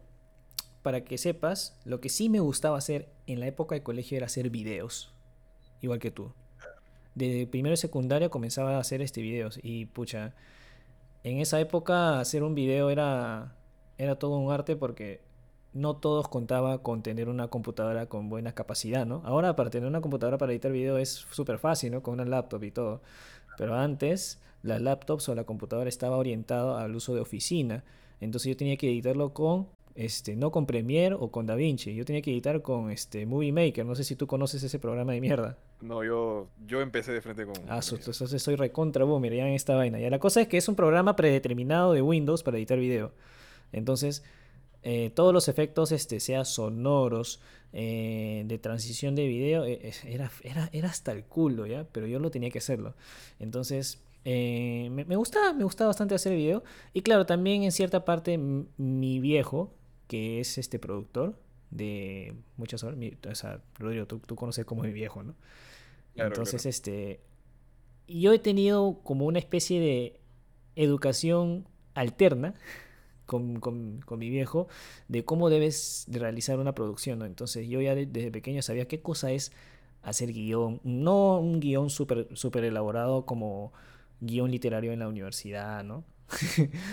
para 0.82 1.04
que 1.06 1.18
sepas, 1.18 1.78
lo 1.86 2.02
que 2.02 2.10
sí 2.10 2.30
me 2.30 2.40
gustaba 2.40 2.78
hacer 2.78 3.10
en 3.28 3.40
la 3.40 3.48
época 3.48 3.76
de 3.76 3.84
colegio 3.84 4.18
era 4.18 4.28
hacer 4.28 4.50
videos, 4.50 5.14
igual 5.82 6.00
que 6.00 6.12
tú. 6.12 6.34
De 7.16 7.48
primero 7.50 7.74
y 7.74 7.78
secundaria 7.78 8.30
comenzaba 8.30 8.78
a 8.78 8.80
hacer 8.80 9.02
este 9.02 9.22
videos 9.22 9.60
y, 9.64 9.86
pucha, 9.86 10.34
en 11.24 11.40
esa 11.40 11.60
época 11.60 12.20
hacer 12.20 12.44
un 12.44 12.56
video 12.56 12.90
era, 12.90 13.56
era 13.98 14.18
todo 14.18 14.38
un 14.38 14.52
arte 14.52 14.76
porque 14.76 15.22
no 15.74 15.96
todos 15.96 16.28
contaba 16.28 16.84
con 16.84 17.02
tener 17.02 17.30
una 17.30 17.48
computadora 17.48 18.06
con 18.06 18.30
buena 18.30 18.54
capacidad, 18.54 19.06
¿no? 19.06 19.22
Ahora 19.26 19.56
para 19.56 19.70
tener 19.70 19.88
una 19.88 20.02
computadora 20.02 20.38
para 20.38 20.52
editar 20.52 20.72
video 20.72 20.98
es 20.98 21.10
súper 21.10 21.58
fácil, 21.58 21.92
¿no? 21.92 22.04
Con 22.04 22.16
una 22.16 22.26
laptop 22.26 22.64
y 22.64 22.72
todo. 22.72 23.02
Pero 23.58 23.76
antes 23.76 24.40
las 24.62 24.82
laptops 24.82 25.30
o 25.30 25.36
la 25.36 25.46
computadora 25.46 25.90
estaba 25.90 26.18
orientado 26.18 26.78
al 26.78 26.96
uso 26.96 27.16
de 27.16 27.22
oficina. 27.22 27.84
Entonces 28.22 28.50
yo 28.50 28.58
tenía 28.58 28.78
que 28.78 28.90
editarlo 28.90 29.34
con, 29.34 29.68
este, 29.96 30.36
no 30.36 30.52
con 30.52 30.66
Premiere 30.66 31.16
o 31.20 31.32
con 31.32 31.46
DaVinci. 31.46 31.96
Yo 31.96 32.06
tenía 32.06 32.22
que 32.22 32.32
editar 32.32 32.62
con 32.62 32.92
este 32.92 33.26
Movie 33.26 33.52
Maker. 33.52 33.86
No 33.86 33.96
sé 33.96 34.04
si 34.04 34.16
tú 34.16 34.28
conoces 34.28 34.64
ese 34.64 34.80
programa 34.80 35.14
de 35.14 35.22
mierda. 35.22 35.58
No, 35.84 36.04
yo, 36.04 36.48
yo 36.66 36.82
empecé 36.82 37.12
de 37.12 37.22
frente 37.22 37.46
con, 37.46 37.54
Ah, 37.68 37.82
entonces 37.92 38.42
soy 38.42 38.56
recontra 38.56 39.04
boomer 39.04 39.34
ya 39.34 39.48
en 39.48 39.54
esta 39.54 39.76
vaina. 39.76 40.00
Ya 40.00 40.10
la 40.10 40.20
cosa 40.20 40.42
es 40.42 40.48
que 40.48 40.58
es 40.58 40.68
un 40.70 40.76
programa 40.76 41.16
predeterminado 41.16 41.94
de 41.94 42.02
Windows 42.02 42.42
para 42.42 42.58
editar 42.58 42.80
video. 42.80 43.12
Entonces, 43.74 44.24
eh, 44.84 45.12
todos 45.14 45.34
los 45.34 45.48
efectos, 45.50 45.92
este, 45.92 46.20
sea 46.20 46.46
sonoros, 46.46 47.42
eh, 47.74 48.44
de 48.46 48.58
transición 48.60 49.16
de 49.16 49.28
video, 49.28 49.66
eh, 49.66 49.92
era, 50.06 50.32
era, 50.44 50.70
era 50.72 50.90
hasta 50.90 51.12
el 51.12 51.24
culo, 51.26 51.66
¿ya? 51.66 51.86
Pero 51.92 52.08
yo 52.08 52.20
lo 52.20 52.32
tenía 52.32 52.50
que 52.50 52.60
hacerlo. 52.60 52.94
Entonces, 53.40 54.02
eh, 54.26 54.88
me, 54.92 55.04
me 55.06 55.16
gustaba, 55.18 55.52
me 55.54 55.64
gustaba 55.66 55.90
bastante 55.90 56.16
hacer 56.16 56.34
video. 56.36 56.64
Y 56.94 57.02
claro, 57.02 57.26
también 57.26 57.64
en 57.64 57.72
cierta 57.74 58.06
parte, 58.06 58.38
mi 58.38 59.20
viejo, 59.20 59.74
que 60.08 60.40
es 60.40 60.58
este 60.58 60.80
productor 60.80 61.36
de 61.72 62.36
muchas 62.56 62.84
horas, 62.84 62.98
mi- 62.98 63.18
o 63.30 63.36
sea, 63.36 63.60
Rodrigo, 63.80 64.06
tú, 64.06 64.20
tú 64.20 64.36
conoces 64.36 64.64
como 64.64 64.84
mi 64.84 64.94
viejo, 64.94 65.24
¿no? 65.24 65.34
Claro, 66.16 66.30
Entonces, 66.30 66.62
claro. 66.62 66.70
este, 66.70 67.20
yo 68.08 68.34
he 68.34 68.40
tenido 68.40 69.00
como 69.04 69.26
una 69.26 69.40
especie 69.40 69.80
de 69.80 70.20
educación 70.76 71.68
alterna 71.94 72.54
con, 73.26 73.60
con- 73.60 74.02
con 74.06 74.20
mi 74.20 74.30
viejo 74.30 74.68
de 75.08 75.24
cómo 75.26 75.50
debes 75.50 76.06
de 76.08 76.20
realizar 76.20 76.60
una 76.60 76.74
producción, 76.76 77.20
¿no? 77.20 77.26
Entonces 77.26 77.68
yo 77.68 77.82
ya 77.82 77.96
de- 77.96 78.06
desde 78.06 78.32
pequeño 78.32 78.62
sabía 78.62 78.88
qué 78.88 79.02
cosa 79.02 79.32
es 79.32 79.52
hacer 80.02 80.34
guion, 80.34 80.82
no 80.84 81.40
un 81.40 81.60
guion 81.62 81.90
súper 81.90 82.28
súper 82.36 82.66
elaborado 82.66 83.26
como 83.26 83.72
guion 84.22 84.52
literario 84.52 84.92
en 84.94 85.00
la 85.00 85.08
universidad, 85.08 85.84
¿no? 85.84 86.04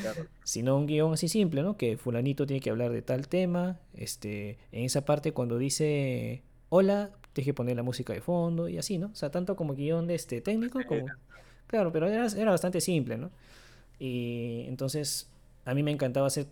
Claro. 0.01 0.27
sino 0.45 0.77
un 0.77 0.87
guion 0.87 1.13
así 1.15 1.29
simple, 1.29 1.63
¿no? 1.63 1.77
Que 1.77 1.97
fulanito 1.97 2.47
tiene 2.47 2.61
que 2.61 2.71
hablar 2.71 2.93
de 2.93 3.03
tal 3.03 3.29
tema, 3.29 3.81
este, 3.95 4.59
en 4.73 4.85
esa 4.85 5.05
parte 5.05 5.33
cuando 5.33 5.59
dice 5.59 6.43
hola, 6.69 7.11
tienes 7.33 7.47
que 7.47 7.55
poner 7.55 7.77
la 7.77 7.83
música 7.83 8.13
de 8.13 8.21
fondo 8.21 8.69
y 8.69 8.79
así, 8.79 8.99
¿no? 8.99 9.09
O 9.09 9.15
sea, 9.15 9.31
tanto 9.31 9.57
como 9.57 9.75
guion 9.75 10.07
de 10.07 10.15
este 10.15 10.41
técnico 10.41 10.81
como... 10.87 11.07
Claro, 11.67 11.93
pero 11.93 12.07
era, 12.09 12.27
era 12.27 12.51
bastante 12.51 12.81
simple, 12.81 13.17
¿no? 13.19 13.31
Y 13.99 14.65
entonces 14.67 15.31
a 15.65 15.75
mí 15.75 15.83
me 15.83 15.91
encantaba 15.93 16.27
hacer 16.27 16.47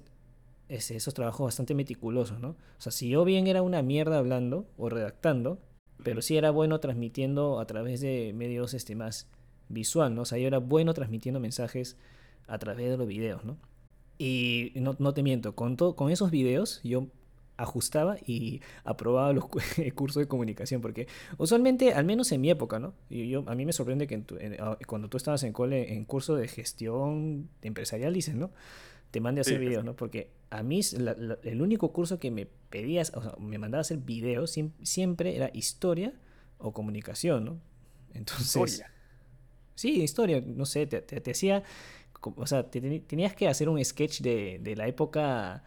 ese- 0.69 0.97
esos 0.97 1.15
trabajos 1.15 1.47
bastante 1.47 1.75
meticulosos, 1.75 2.41
¿no? 2.41 2.51
O 2.51 2.81
sea, 2.81 2.93
si 2.93 3.09
yo 3.09 3.25
bien 3.25 3.47
era 3.47 3.63
una 3.63 3.83
mierda 3.83 4.19
hablando 4.19 4.67
o 4.77 4.89
redactando, 4.89 5.59
pero 6.05 6.23
sí 6.23 6.37
era 6.37 6.51
bueno 6.51 6.79
transmitiendo 6.81 7.59
a 7.61 7.67
través 7.67 8.01
de 8.01 8.33
medios 8.35 8.75
este, 8.75 8.95
más 8.95 9.29
visual, 9.69 10.15
¿no? 10.15 10.23
O 10.23 10.25
sea, 10.25 10.39
yo 10.39 10.47
era 10.47 10.59
bueno 10.59 10.95
transmitiendo 10.95 11.41
mensajes 11.41 11.97
a 12.47 12.59
través 12.59 12.89
de 12.91 12.97
los 12.97 13.09
videos, 13.09 13.45
¿no? 13.45 13.57
Y 14.19 14.73
no, 14.77 14.97
no 14.99 15.15
te 15.15 15.23
miento, 15.23 15.55
con, 15.55 15.77
con 15.77 16.11
esos 16.11 16.31
videos 16.31 16.81
yo 16.85 17.07
ajustaba 17.59 18.17
y 18.27 18.63
aprobaba 18.85 19.33
los 19.35 19.47
cu- 19.47 19.61
cursos 19.95 20.21
de 20.23 20.29
comunicación, 20.29 20.81
porque 20.81 21.09
usualmente, 21.39 21.93
al 21.93 22.07
menos 22.07 22.33
en 22.33 22.41
mi 22.41 22.51
época, 22.51 22.79
¿no? 22.79 22.95
Y 23.11 23.29
yo, 23.29 23.45
a 23.47 23.55
mí 23.55 23.67
me 23.67 23.73
sorprende 23.75 24.07
que 24.07 24.15
en 24.15 24.25
tu- 24.25 24.37
en- 24.39 24.57
ah, 24.61 24.79
cuando 24.87 25.09
tú 25.11 25.19
estabas 25.19 25.43
en 25.45 25.53
cole, 25.53 25.93
en 25.95 26.05
curso 26.07 26.37
de 26.37 26.49
gestión 26.49 27.51
empresarial, 27.63 28.15
dices, 28.15 28.35
¿no? 28.37 28.51
te 29.11 29.21
mande 29.21 29.41
a 29.41 29.43
hacer 29.43 29.59
Sí, 29.59 29.59
videos, 29.59 29.85
¿no? 29.85 29.97
Porque 29.97 30.31
a 30.51 30.63
mí 30.63 30.81
s- 30.81 30.99
la- 31.01 31.15
la- 31.15 31.39
el 31.43 31.63
único 31.63 31.93
curso 31.93 32.19
que 32.19 32.31
me 32.31 32.47
pedías, 32.71 33.13
o 33.15 33.23
sea, 33.23 33.35
me 33.39 33.59
mandaba 33.59 33.81
a 33.81 33.83
hacer 33.83 33.99
videos, 33.99 34.57
siem- 34.57 34.73
siempre 34.83 35.37
era 35.37 35.51
historia 35.55 36.13
o 36.59 36.73
comunicación, 36.73 37.45
¿no? 37.45 37.59
Entonces, 38.15 38.85
Historia. 38.85 38.91
sí, 39.75 40.03
historia, 40.03 40.43
no 40.45 40.67
sé, 40.67 40.87
te, 40.87 41.03
te- 41.03 41.21
te 41.21 41.31
hacía, 41.33 41.63
o 42.23 42.47
sea, 42.47 42.71
te 42.71 42.81
tenías 43.01 43.35
que 43.35 43.49
hacer 43.49 43.69
un 43.69 43.83
sketch 43.85 44.21
de, 44.23 44.59
de 44.63 44.77
la 44.77 44.89
época 44.89 45.63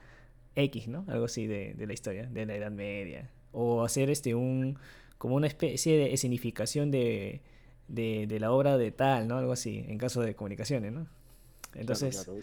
X, 0.56 0.88
¿no? 0.88 1.06
Algo 1.08 1.26
así 1.26 1.48
de, 1.48 1.74
de 1.76 1.88
la 1.88 1.94
historia, 1.94 2.28
de 2.28 2.46
la 2.46 2.56
Edad 2.56 2.72
Media. 2.72 3.30
O 3.52 3.84
hacer 3.84 4.10
este 4.10 4.36
un, 4.36 4.78
como 5.18 5.36
una 5.36 5.48
especie 5.48 5.98
de 5.98 6.14
escenificación 6.14 6.92
de, 6.92 7.42
de, 7.88 8.26
de 8.28 8.40
la 8.40 8.52
obra 8.52 8.78
de 8.78 8.92
tal, 8.92 9.28
¿no? 9.28 9.38
Algo 9.38 9.52
así, 9.54 9.86
en 9.88 9.98
caso 9.98 10.22
de 10.22 10.36
comunicaciones, 10.36 10.92
¿no? 10.92 11.08
Entonces, 11.76 12.24
claro. 12.26 12.40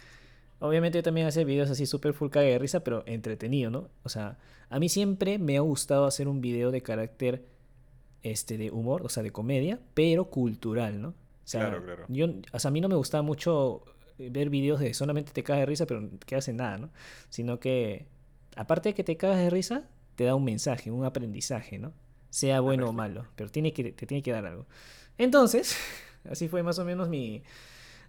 obviamente 0.61 0.99
yo 0.99 1.03
también 1.03 1.27
hacía 1.27 1.45
videos 1.45 1.71
así 1.71 1.87
súper 1.87 2.15
full 2.15 2.31
caga 2.31 2.47
de 2.49 2.59
risa, 2.59 2.85
pero 2.85 3.03
entretenido, 3.07 3.71
¿no? 3.71 3.89
O 4.05 4.09
sea, 4.09 4.39
a 4.71 4.79
mí 4.79 4.89
siempre 4.89 5.39
me 5.39 5.57
ha 5.57 5.61
gustado 5.61 6.07
hacer 6.07 6.29
un 6.29 6.41
video 6.41 6.71
de 6.71 6.83
carácter 6.83 7.45
este, 8.23 8.59
de 8.59 8.71
humor, 8.71 9.03
o 9.05 9.09
sea, 9.09 9.23
de 9.23 9.33
comedia, 9.33 9.81
pero 9.95 10.27
cultural, 10.31 11.01
¿no? 11.01 11.09
O 11.11 11.15
sea, 11.45 11.61
Claro, 11.69 11.83
claro. 11.85 12.05
yo, 12.09 12.27
o 12.53 12.59
sea, 12.59 12.69
a 12.69 12.73
mí 12.73 12.81
no 12.81 12.89
me 12.89 12.97
gustaba 12.97 13.23
mucho 13.23 13.83
ver 14.19 14.51
videos 14.51 14.81
de 14.81 14.95
solamente 14.95 15.33
te 15.33 15.43
cagas 15.43 15.61
de 15.61 15.67
risa, 15.67 15.87
pero 15.87 16.09
que 16.27 16.37
hacen 16.37 16.57
nada, 16.57 16.79
¿no? 16.79 16.91
Sino 17.29 17.61
que, 17.61 18.07
aparte 18.57 18.91
de 18.91 18.95
que 18.95 19.05
te 19.05 19.17
cagas 19.17 19.39
de 19.39 19.51
risa, 19.51 19.89
te 20.17 20.25
da 20.25 20.35
un 20.35 20.45
mensaje, 20.45 20.91
un 20.91 21.05
aprendizaje, 21.05 21.79
¿no? 21.79 21.93
Sea 22.31 22.61
bueno 22.61 22.89
o 22.89 22.93
malo, 22.93 23.27
pero 23.37 23.51
tiene 23.51 23.73
que, 23.73 23.93
te 23.93 24.07
tiene 24.07 24.23
que 24.23 24.33
dar 24.33 24.47
algo. 24.47 24.67
Entonces, 25.17 25.77
así 26.31 26.49
fue 26.49 26.63
más 26.63 26.79
o 26.79 26.85
menos 26.85 27.09
mi, 27.09 27.43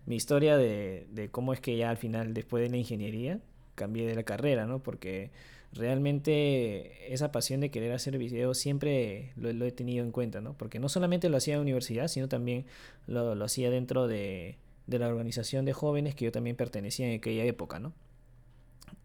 mi 0.06 0.16
historia 0.16 0.58
de, 0.58 1.08
de 1.12 1.30
cómo 1.30 1.54
es 1.54 1.62
que 1.62 1.78
ya 1.78 1.90
al 1.90 1.98
final, 1.98 2.34
después 2.34 2.64
de 2.64 2.70
la 2.70 2.78
ingeniería, 2.78 3.40
cambié 3.76 4.08
de 4.08 4.16
la 4.16 4.24
carrera, 4.24 4.66
¿no? 4.66 4.80
Porque 4.80 5.32
realmente 5.72 7.14
esa 7.14 7.32
pasión 7.32 7.62
de 7.62 7.70
querer 7.70 7.92
hacer 7.94 8.18
videos 8.18 8.58
siempre 8.58 9.32
lo, 9.36 9.54
lo 9.54 9.66
he 9.66 9.72
tenido 9.72 10.04
en 10.04 10.12
cuenta, 10.12 10.42
¿no? 10.42 10.54
Porque 10.58 10.80
no 10.80 10.90
solamente 10.90 11.30
lo 11.30 11.38
hacía 11.38 11.54
en 11.54 11.60
la 11.60 11.64
universidad, 11.64 12.08
sino 12.08 12.28
también 12.28 12.66
lo, 13.08 13.36
lo 13.36 13.46
hacía 13.46 13.70
dentro 13.70 14.08
de, 14.08 14.58
de 14.90 15.00
la 15.00 15.08
organización 15.08 15.66
de 15.66 15.74
jóvenes 15.74 16.16
que 16.16 16.26
yo 16.26 16.32
también 16.32 16.56
pertenecía 16.56 17.08
en 17.08 17.20
aquella 17.20 17.44
época, 17.46 17.80
¿no? 17.80 17.94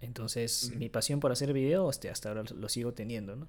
Entonces, 0.00 0.72
mi 0.76 0.88
pasión 0.88 1.20
por 1.20 1.32
hacer 1.32 1.52
videos 1.52 1.96
este, 1.96 2.10
hasta 2.10 2.30
ahora 2.30 2.42
lo, 2.42 2.68
sigo 2.68 2.92
teniendo, 2.92 3.36
¿no? 3.36 3.48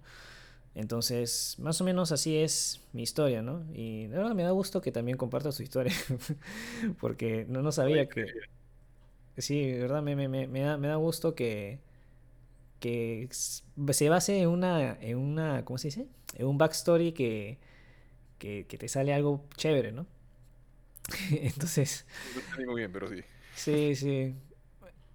Entonces, 0.73 1.55
más 1.59 1.79
o 1.79 1.85
menos 1.85 2.11
así 2.11 2.35
es 2.37 2.81
mi 2.91 3.03
historia, 3.03 3.41
¿no? 3.41 3.63
Y 3.73 4.07
de 4.07 4.17
verdad 4.17 4.35
me 4.35 4.43
da 4.43 4.51
gusto 4.51 4.81
que 4.81 4.91
también 4.91 5.17
compartas 5.17 5.55
tu 5.55 5.63
historia, 5.63 5.93
porque 6.99 7.45
no, 7.47 7.61
no 7.61 7.71
sabía 7.71 8.07
que... 8.07 8.25
Sí, 9.37 9.69
de 9.69 9.79
verdad 9.79 10.01
me, 10.01 10.15
me, 10.15 10.27
me, 10.27 10.47
me 10.47 10.61
da, 10.61 10.77
me 10.77 10.87
da 10.87 10.95
gusto 10.95 11.35
que, 11.35 11.79
que 12.79 13.27
se 13.31 14.09
base 14.09 14.39
en 14.39 14.49
una, 14.49 14.97
en 15.01 15.17
una, 15.17 15.65
¿cómo 15.65 15.77
se 15.77 15.89
dice? 15.89 16.07
En 16.37 16.47
un 16.47 16.57
backstory 16.57 17.11
que, 17.11 17.57
que, 18.37 18.65
que 18.67 18.77
te 18.77 18.87
sale 18.87 19.13
algo 19.13 19.43
chévere, 19.57 19.91
¿no? 19.91 20.05
Entonces, 21.31 22.05
No 22.35 22.41
entendí 22.41 22.65
muy 22.65 22.75
bien, 22.81 22.91
pero 22.91 23.07
sí. 23.09 23.21
sí, 23.55 23.95
sí. 23.95 24.35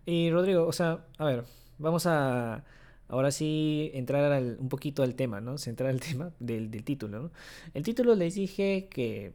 Y 0.06 0.30
Rodrigo, 0.30 0.66
o 0.66 0.72
sea, 0.72 1.04
a 1.18 1.24
ver, 1.24 1.44
vamos 1.78 2.06
a 2.06 2.64
ahora 3.08 3.30
sí 3.32 3.90
entrar 3.94 4.30
al- 4.32 4.56
un 4.60 4.68
poquito 4.68 5.02
al 5.02 5.14
tema, 5.14 5.40
¿no? 5.40 5.58
Centrar 5.58 5.90
el 5.90 6.00
tema 6.00 6.32
del, 6.38 6.70
del 6.70 6.84
título, 6.84 7.20
¿no? 7.20 7.30
El 7.74 7.82
título 7.82 8.14
les 8.14 8.34
dije 8.34 8.88
que, 8.90 9.34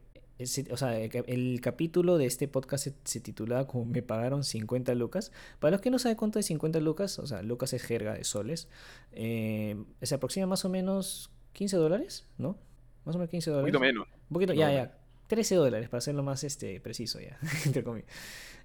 o 0.70 0.76
sea, 0.76 0.98
el, 0.98 1.08
ca- 1.10 1.24
el 1.26 1.60
capítulo 1.62 2.18
de 2.18 2.26
este 2.26 2.48
podcast 2.48 2.84
se, 2.84 2.94
se 3.04 3.20
titulaba 3.20 3.66
como 3.66 3.84
Me 3.86 4.02
pagaron 4.02 4.44
50 4.44 4.94
lucas. 4.94 5.32
Para 5.60 5.72
los 5.72 5.80
que 5.80 5.90
no 5.90 5.98
saben 5.98 6.16
cuánto 6.16 6.38
es 6.38 6.46
50 6.46 6.80
lucas, 6.80 7.18
o 7.18 7.26
sea, 7.26 7.42
lucas 7.42 7.72
es 7.74 7.82
jerga 7.82 8.14
de 8.14 8.24
soles, 8.24 8.68
eh, 9.12 9.76
se 10.02 10.14
aproxima 10.14 10.46
más 10.46 10.64
o 10.64 10.68
menos 10.68 11.30
15 11.52 11.76
dólares, 11.76 12.26
¿no? 12.38 12.58
Más 13.04 13.14
o 13.14 13.18
menos 13.18 13.30
15 13.30 13.50
Un 13.50 13.56
dólares. 13.56 13.72
poquito 13.72 13.80
menos. 13.86 14.08
Un 14.28 14.34
poquito, 14.34 14.52
No, 14.52 14.58
ya, 14.58 14.72
ya. 14.72 14.98
13 15.26 15.54
dólares, 15.56 15.88
para 15.88 15.98
hacerlo 15.98 16.22
más 16.22 16.44
este, 16.44 16.80
preciso, 16.80 17.20
ya. 17.20 17.38
Entre 17.66 17.82
comillas. 17.82 18.08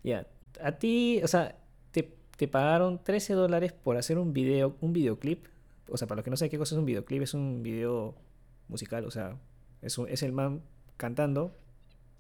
Ya. 0.03 0.27
A 0.61 0.73
ti, 0.73 1.21
o 1.23 1.27
sea, 1.27 1.55
te, 1.91 2.15
te 2.37 2.47
pagaron 2.47 3.03
13 3.03 3.33
dólares 3.33 3.71
por 3.73 3.97
hacer 3.97 4.17
un 4.17 4.33
video, 4.33 4.75
un 4.81 4.93
videoclip. 4.93 5.45
O 5.89 5.97
sea, 5.97 6.07
para 6.07 6.17
los 6.17 6.23
que 6.23 6.29
no 6.31 6.37
saben 6.37 6.51
qué 6.51 6.57
cosa 6.57 6.75
es 6.75 6.79
un 6.79 6.85
videoclip, 6.85 7.21
es 7.23 7.33
un 7.33 7.63
video 7.63 8.15
musical, 8.67 9.05
o 9.05 9.11
sea, 9.11 9.37
es, 9.81 9.97
un- 9.97 10.07
es 10.07 10.23
el 10.23 10.31
man 10.31 10.61
cantando. 10.97 11.55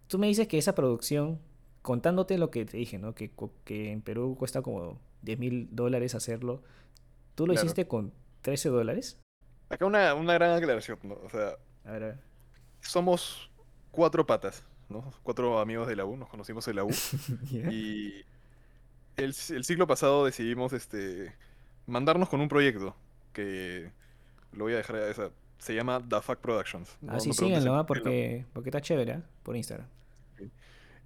Tú 0.07 0.17
me 0.19 0.27
dices 0.27 0.47
que 0.47 0.57
esa 0.57 0.75
producción, 0.75 1.39
contándote 1.81 2.37
lo 2.37 2.49
que 2.51 2.65
te 2.65 2.77
dije, 2.77 2.97
¿no? 2.99 3.13
Que, 3.15 3.31
que 3.63 3.91
en 3.91 4.01
Perú 4.01 4.35
cuesta 4.37 4.61
como 4.61 4.99
10 5.21 5.39
mil 5.39 5.67
dólares 5.71 6.15
hacerlo. 6.15 6.63
¿Tú 7.35 7.45
lo 7.47 7.53
Claro. 7.53 7.65
hiciste 7.65 7.87
con 7.87 8.11
13 8.41 8.69
dólares? 8.69 9.19
Acá 9.69 9.85
una, 9.85 10.13
una 10.15 10.33
gran 10.33 10.51
aclaración, 10.57 10.99
¿no? 11.03 11.13
O 11.23 11.29
sea, 11.29 11.55
A 11.85 11.91
ver, 11.91 12.03
a 12.03 12.07
ver. 12.07 12.19
somos 12.81 13.49
cuatro 13.91 14.25
patas, 14.25 14.63
¿no? 14.89 15.13
Cuatro 15.23 15.59
amigos 15.59 15.87
de 15.87 15.95
la 15.95 16.05
U, 16.05 16.17
nos 16.17 16.29
conocimos 16.29 16.67
en 16.67 16.75
la 16.77 16.83
U. 16.83 16.91
Y 17.51 18.23
el, 19.17 19.35
el 19.49 19.63
siglo 19.63 19.87
pasado 19.87 20.25
decidimos 20.25 20.73
este, 20.73 21.35
mandarnos 21.85 22.29
con 22.29 22.41
un 22.41 22.49
proyecto 22.49 22.95
que 23.33 23.91
lo 24.53 24.65
voy 24.65 24.73
a 24.73 24.77
dejar, 24.77 24.95
o 24.97 25.13
sea, 25.13 25.29
se 25.57 25.75
llama 25.75 26.01
The 26.07 26.21
Fuck 26.21 26.39
Productions. 26.39 26.97
No, 27.01 27.13
Así 27.13 27.29
no 27.29 27.33
síganlo, 27.33 27.75
¿ah? 27.75 27.83
qué, 27.83 27.87
porque, 27.87 28.45
porque 28.53 28.69
está 28.69 28.81
chévere, 28.81 29.13
¿ah? 29.13 29.23
Por 29.43 29.55
Instagram. 29.55 29.87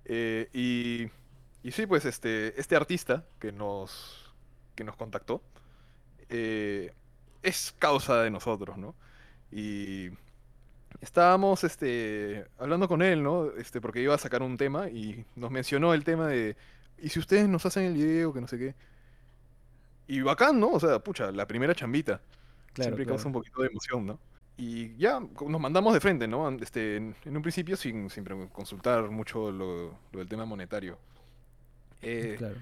Eh, 0.06 0.50
y, 0.54 1.08
y 1.68 1.72
sí, 1.72 1.88
pues 1.88 2.06
este, 2.06 2.60
este 2.60 2.76
artista 2.76 3.26
que 3.40 3.52
nos, 3.52 4.34
que 4.76 4.84
nos 4.84 4.96
contactó 4.96 5.42
eh, 6.30 6.94
es 7.44 7.74
causa 7.78 8.22
de 8.22 8.30
nosotros, 8.30 8.78
¿no? 8.78 8.96
Y 9.52 10.10
estábamos 11.02 11.64
este, 11.64 12.46
hablando 12.58 12.88
con 12.88 13.02
él, 13.02 13.24
¿no? 13.24 13.52
Este, 13.52 13.82
porque 13.82 14.02
iba 14.02 14.16
a 14.16 14.18
sacar 14.18 14.42
un 14.42 14.58
tema 14.58 14.90
y 14.90 15.26
nos 15.36 15.52
mencionó 15.52 15.94
el 15.94 16.04
tema 16.04 16.28
de, 16.28 16.56
¿y 16.98 17.10
si 17.10 17.20
ustedes 17.20 17.48
nos 17.48 17.66
hacen 17.66 17.84
el 17.84 17.94
video, 17.94 18.34
que 18.34 18.42
no 18.42 18.48
sé 18.48 18.58
qué? 18.58 18.76
Y 20.08 20.22
bacán, 20.22 20.60
¿no? 20.60 20.72
O 20.72 20.80
sea, 20.80 21.00
pucha, 21.00 21.32
la 21.32 21.48
primera 21.48 21.74
chambita. 21.74 22.22
Claro, 22.74 22.90
Siempre 22.90 23.06
causa 23.06 23.28
un 23.28 23.34
poquito 23.34 23.62
de 23.62 23.70
emoción, 23.70 24.06
¿no? 24.06 24.20
Y 24.58 24.96
ya 24.98 25.20
nos 25.20 25.62
mandamos 25.62 25.94
de 25.94 26.00
frente, 26.00 26.28
¿no? 26.28 26.50
Este, 26.50 26.98
en, 26.98 27.16
un 27.26 27.42
principio 27.42 27.76
sin, 27.76 28.10
sin 28.10 28.24
consultar 28.48 29.10
mucho 29.10 29.52
lo, 29.52 29.98
lo 30.12 30.20
del 30.20 30.28
tema 30.28 30.46
monetario. 30.46 30.98
Eh, 32.02 32.36
Claro. 32.38 32.56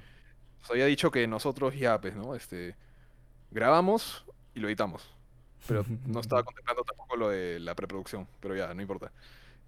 nos 0.61 0.71
había 0.71 0.85
dicho 0.85 1.11
que 1.11 1.27
nosotros 1.27 1.75
ya, 1.75 1.99
pues, 1.99 2.15
¿no? 2.15 2.35
Este, 2.35 2.75
grabamos 3.51 4.25
y 4.55 4.59
lo 4.59 4.67
editamos. 4.67 5.13
Pero 5.67 5.85
no 6.07 6.19
estaba 6.19 6.43
contemplando 6.43 6.83
tampoco 6.83 7.15
lo 7.15 7.29
de 7.29 7.59
la 7.59 7.75
preproducción, 7.75 8.27
pero 8.39 8.55
ya, 8.55 8.73
no 8.73 8.81
importa. 8.81 9.11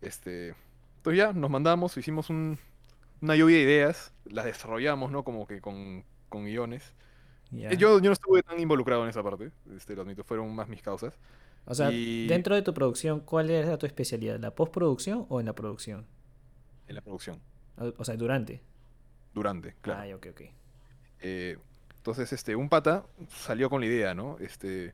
Este, 0.01 0.55
entonces 0.97 1.17
ya, 1.17 1.33
nos 1.33 1.49
mandamos, 1.49 1.97
hicimos 1.97 2.29
un- 2.29 2.59
una 3.21 3.35
lluvia 3.35 3.57
de 3.57 3.63
ideas, 3.63 4.13
las 4.25 4.45
desarrollamos, 4.45 5.11
¿no? 5.11 5.23
Como 5.23 5.47
que 5.47 5.61
con, 5.61 6.03
con 6.29 6.45
guiones. 6.45 6.93
Eh, 7.53 7.77
Yo, 7.77 7.99
yo 7.99 8.09
no 8.09 8.13
estuve 8.13 8.43
tan 8.43 8.59
involucrado 8.59 9.03
en 9.03 9.09
esa 9.09 9.23
parte, 9.23 9.51
este, 9.75 9.95
lo 9.95 10.01
admito, 10.03 10.23
fueron 10.23 10.53
más 10.55 10.67
mis 10.69 10.81
causas. 10.81 11.17
O 11.65 11.73
sea, 11.75 11.91
y- 11.91 12.27
dentro 12.27 12.55
de 12.55 12.61
tu 12.61 12.73
producción, 12.73 13.21
¿cuál 13.21 13.49
era 13.49 13.77
tu 13.77 13.85
especialidad? 13.85 14.39
¿La 14.39 14.53
postproducción 14.55 15.25
o 15.29 15.39
en 15.39 15.45
la 15.47 15.53
producción? 15.55 16.05
En 16.87 16.95
la 16.95 17.01
producción, 17.01 17.39
O 17.77 17.93
o 17.97 18.03
sea, 18.05 18.15
durante. 18.17 18.61
durante, 19.33 19.75
claro. 19.81 20.01
Ay, 20.01 20.13
ok, 20.13 20.27
ok. 20.31 20.41
Eh, 21.19 21.57
entonces, 21.97 22.31
este, 22.33 22.55
un 22.55 22.69
pata 22.69 23.05
salió 23.29 23.69
con 23.69 23.81
la 23.81 23.87
idea, 23.87 24.13
¿no? 24.13 24.37
Este, 24.39 24.93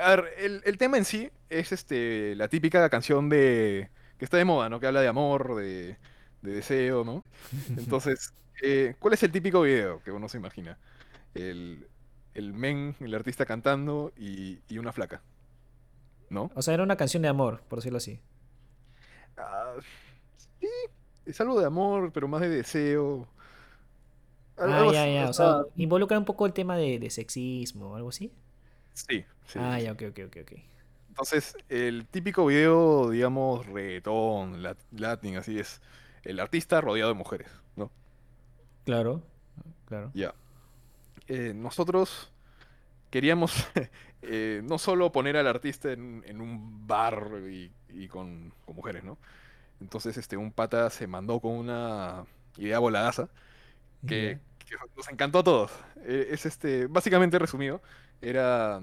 a 0.00 0.16
ver, 0.16 0.34
el, 0.38 0.62
el 0.64 0.78
tema 0.78 0.98
en 0.98 1.04
sí 1.04 1.30
es 1.50 1.72
este, 1.72 2.34
la 2.36 2.48
típica 2.48 2.88
canción 2.90 3.28
de 3.28 3.90
que 4.18 4.24
está 4.24 4.36
de 4.36 4.44
moda, 4.44 4.68
¿no? 4.68 4.80
Que 4.80 4.86
habla 4.86 5.00
de 5.00 5.08
amor, 5.08 5.54
de, 5.56 5.96
de 6.42 6.52
deseo, 6.52 7.04
¿no? 7.04 7.24
Entonces, 7.76 8.34
eh, 8.62 8.94
¿cuál 8.98 9.14
es 9.14 9.22
el 9.22 9.32
típico 9.32 9.62
video 9.62 10.02
que 10.02 10.10
uno 10.12 10.28
se 10.28 10.38
imagina? 10.38 10.78
El, 11.34 11.86
el 12.34 12.52
men, 12.52 12.96
el 13.00 13.14
artista 13.14 13.46
cantando 13.46 14.12
y, 14.16 14.58
y 14.68 14.78
una 14.78 14.92
flaca, 14.92 15.22
¿no? 16.30 16.50
O 16.54 16.62
sea, 16.62 16.74
era 16.74 16.82
una 16.82 16.96
canción 16.96 17.22
de 17.22 17.28
amor, 17.28 17.62
por 17.68 17.78
decirlo 17.78 17.98
así. 17.98 18.20
Ah, 19.36 19.74
sí, 20.60 20.68
es 21.26 21.40
algo 21.40 21.58
de 21.60 21.66
amor, 21.66 22.12
pero 22.12 22.28
más 22.28 22.40
de 22.40 22.48
deseo. 22.48 23.28
Ah, 24.56 24.90
ya, 24.92 25.06
ya. 25.06 25.28
o 25.28 25.32
sea, 25.32 25.62
involucra 25.76 26.18
un 26.18 26.24
poco 26.24 26.44
el 26.46 26.52
tema 26.52 26.76
de, 26.76 26.98
de 26.98 27.10
sexismo 27.10 27.92
o 27.92 27.96
algo 27.96 28.08
así. 28.08 28.32
Sí, 29.06 29.24
sí, 29.46 29.60
Ah, 29.60 29.78
ya, 29.80 29.92
ok, 29.92 30.02
ok, 30.10 30.18
ok, 30.28 30.36
ok. 30.42 30.52
Entonces, 31.08 31.56
el 31.68 32.06
típico 32.06 32.46
video, 32.46 33.10
digamos, 33.10 33.66
reggaetón, 33.66 34.62
lat- 34.62 34.78
latin, 34.92 35.36
así 35.36 35.58
es, 35.58 35.80
el 36.22 36.38
artista 36.40 36.80
rodeado 36.80 37.10
de 37.10 37.14
mujeres, 37.18 37.50
¿no? 37.76 37.90
Claro, 38.84 39.22
claro. 39.86 40.14
Ya. 40.14 40.34
Eh, 41.28 41.52
nosotros 41.54 42.32
queríamos 43.10 43.54
eh, 44.22 44.62
no 44.64 44.78
solo 44.78 45.12
poner 45.12 45.36
al 45.38 45.46
artista 45.48 45.92
en, 45.92 46.24
en 46.26 46.40
un 46.40 46.86
bar 46.86 47.30
y, 47.50 47.72
y 47.90 48.08
con, 48.08 48.52
con 48.66 48.76
mujeres, 48.76 49.04
¿no? 49.04 49.18
Entonces, 49.80 50.16
este, 50.18 50.36
un 50.36 50.52
pata 50.52 50.90
se 50.90 51.06
mandó 51.08 51.40
con 51.40 51.52
una 51.54 52.26
idea 52.58 52.78
voladaza 52.80 53.28
que, 54.06 54.38
que 54.66 54.76
nos 54.96 55.08
encantó 55.10 55.40
a 55.40 55.44
todos. 55.44 55.72
Eh, 56.04 56.28
es 56.32 56.46
este, 56.46 56.86
básicamente 56.88 57.38
resumido, 57.38 57.82
era 58.20 58.80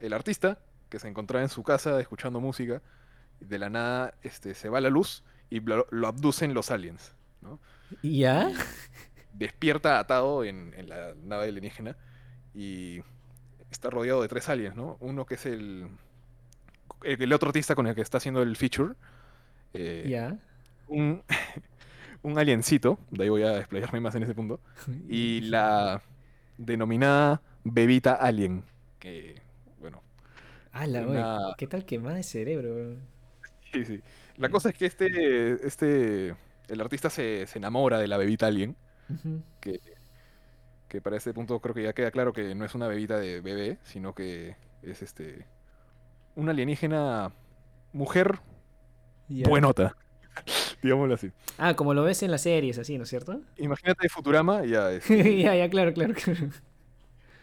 el 0.00 0.12
artista 0.12 0.58
que 0.88 0.98
se 0.98 1.08
encontraba 1.08 1.42
en 1.42 1.48
su 1.48 1.62
casa 1.62 2.00
escuchando 2.00 2.40
música, 2.40 2.82
y 3.40 3.44
de 3.44 3.58
la 3.58 3.70
nada 3.70 4.14
este, 4.22 4.54
se 4.54 4.68
va 4.68 4.80
la 4.80 4.90
luz 4.90 5.22
y 5.50 5.60
lo, 5.60 5.86
lo 5.90 6.08
abducen 6.08 6.54
los 6.54 6.70
aliens, 6.70 7.14
¿no? 7.40 7.60
¿Ya? 8.02 8.50
Y 8.50 8.54
despierta 9.32 9.98
atado 9.98 10.44
en, 10.44 10.74
en 10.76 10.88
la 10.88 11.14
nave 11.22 11.48
alienígena 11.48 11.96
y 12.54 13.00
está 13.70 13.90
rodeado 13.90 14.22
de 14.22 14.28
tres 14.28 14.48
aliens, 14.48 14.76
¿no? 14.76 14.96
Uno 15.00 15.26
que 15.26 15.34
es 15.34 15.46
el, 15.46 15.88
el, 17.02 17.22
el 17.22 17.32
otro 17.32 17.48
artista 17.48 17.74
con 17.74 17.86
el 17.86 17.94
que 17.94 18.00
está 18.02 18.18
haciendo 18.18 18.42
el 18.42 18.56
feature, 18.56 18.94
eh, 19.74 20.06
¿Ya? 20.08 20.38
un, 20.88 21.22
un 22.22 22.38
aliencito, 22.38 22.98
de 23.10 23.24
ahí 23.24 23.28
voy 23.28 23.42
a 23.42 23.50
desplayarme 23.50 24.00
más 24.00 24.14
en 24.14 24.24
ese 24.24 24.34
punto, 24.34 24.60
y 25.08 25.42
la 25.42 26.02
denominada 26.56 27.42
bebita 27.74 28.14
alien, 28.14 28.64
que, 28.98 29.42
bueno, 29.80 30.02
Ala, 30.72 31.02
güey, 31.02 31.26
una... 31.26 31.54
¿Qué 31.56 31.66
tal 31.66 31.84
quemada 31.84 32.16
de 32.16 32.22
cerebro? 32.22 32.96
Sí, 33.72 33.84
sí. 33.84 34.02
La 34.36 34.48
cosa 34.48 34.70
es 34.70 34.76
que 34.76 34.86
este, 34.86 35.66
este, 35.66 36.36
el 36.68 36.80
artista 36.80 37.10
se, 37.10 37.46
se 37.46 37.58
enamora 37.58 37.98
de 37.98 38.08
la 38.08 38.16
bebita 38.16 38.46
alien, 38.46 38.76
que, 39.60 39.80
que 40.88 41.00
para 41.00 41.16
este 41.16 41.34
punto 41.34 41.60
creo 41.60 41.74
que 41.74 41.82
ya 41.82 41.92
queda 41.92 42.10
claro 42.10 42.32
que 42.32 42.54
no 42.54 42.64
es 42.64 42.74
una 42.74 42.88
bebita 42.88 43.18
de 43.18 43.40
bebé, 43.40 43.78
sino 43.82 44.14
que 44.14 44.56
es 44.82 45.02
este, 45.02 45.46
una 46.36 46.52
alienígena 46.52 47.32
mujer 47.92 48.40
Ya. 49.28 49.48
buenota, 49.48 49.96
digámoslo 50.82 51.14
así. 51.14 51.32
Ah, 51.58 51.74
como 51.76 51.94
lo 51.94 52.04
ves 52.04 52.22
en 52.22 52.30
las 52.30 52.42
series, 52.42 52.78
así, 52.78 52.96
¿no 52.98 53.04
es 53.04 53.10
cierto? 53.10 53.42
Imagínate 53.56 54.08
Futurama, 54.08 54.64
ya, 54.64 54.90
este, 54.92 55.38
Ya, 55.42 55.54
ya, 55.56 55.68
claro, 55.70 55.92
claro, 55.92 56.14
claro. 56.14 56.50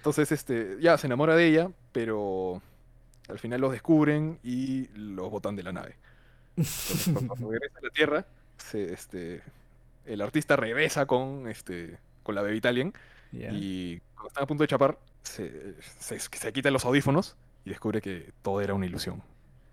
Entonces 0.06 0.32
este, 0.32 0.78
ya 0.80 1.00
se 1.00 1.08
enamora 1.08 1.36
de 1.36 1.48
ella, 1.48 1.72
pero 1.92 2.62
al 3.28 3.40
final 3.40 3.60
los 3.60 3.72
descubren 3.72 4.38
y 4.44 4.88
los 4.90 5.32
botan 5.32 5.56
de 5.56 5.64
la 5.64 5.72
nave. 5.72 5.96
Entonces, 6.56 7.12
cuando 7.26 7.50
regresa 7.52 7.80
a 7.80 7.82
la 7.82 7.90
Tierra, 7.90 8.26
se, 8.60 8.94
este, 8.94 9.42
el 10.06 10.22
artista 10.22 10.58
regresa 10.58 11.08
con, 11.08 11.48
este, 11.48 11.98
con 12.22 12.36
la 12.36 12.44
bebita 12.44 12.70
alien 12.70 12.94
Ya. 13.32 13.50
y 13.52 14.00
cuando 14.14 14.28
están 14.28 14.44
a 14.44 14.48
punto 14.48 14.62
de 14.64 14.68
chapar, 14.68 15.00
se, 15.24 15.74
se, 15.82 16.20
se 16.20 16.54
quita 16.54 16.70
los 16.70 16.86
audífonos 16.86 17.36
y 17.66 17.72
descubre 17.72 18.00
que 18.00 18.32
todo 18.44 18.62
era 18.62 18.76
una 18.76 18.86
ilusión 18.86 19.24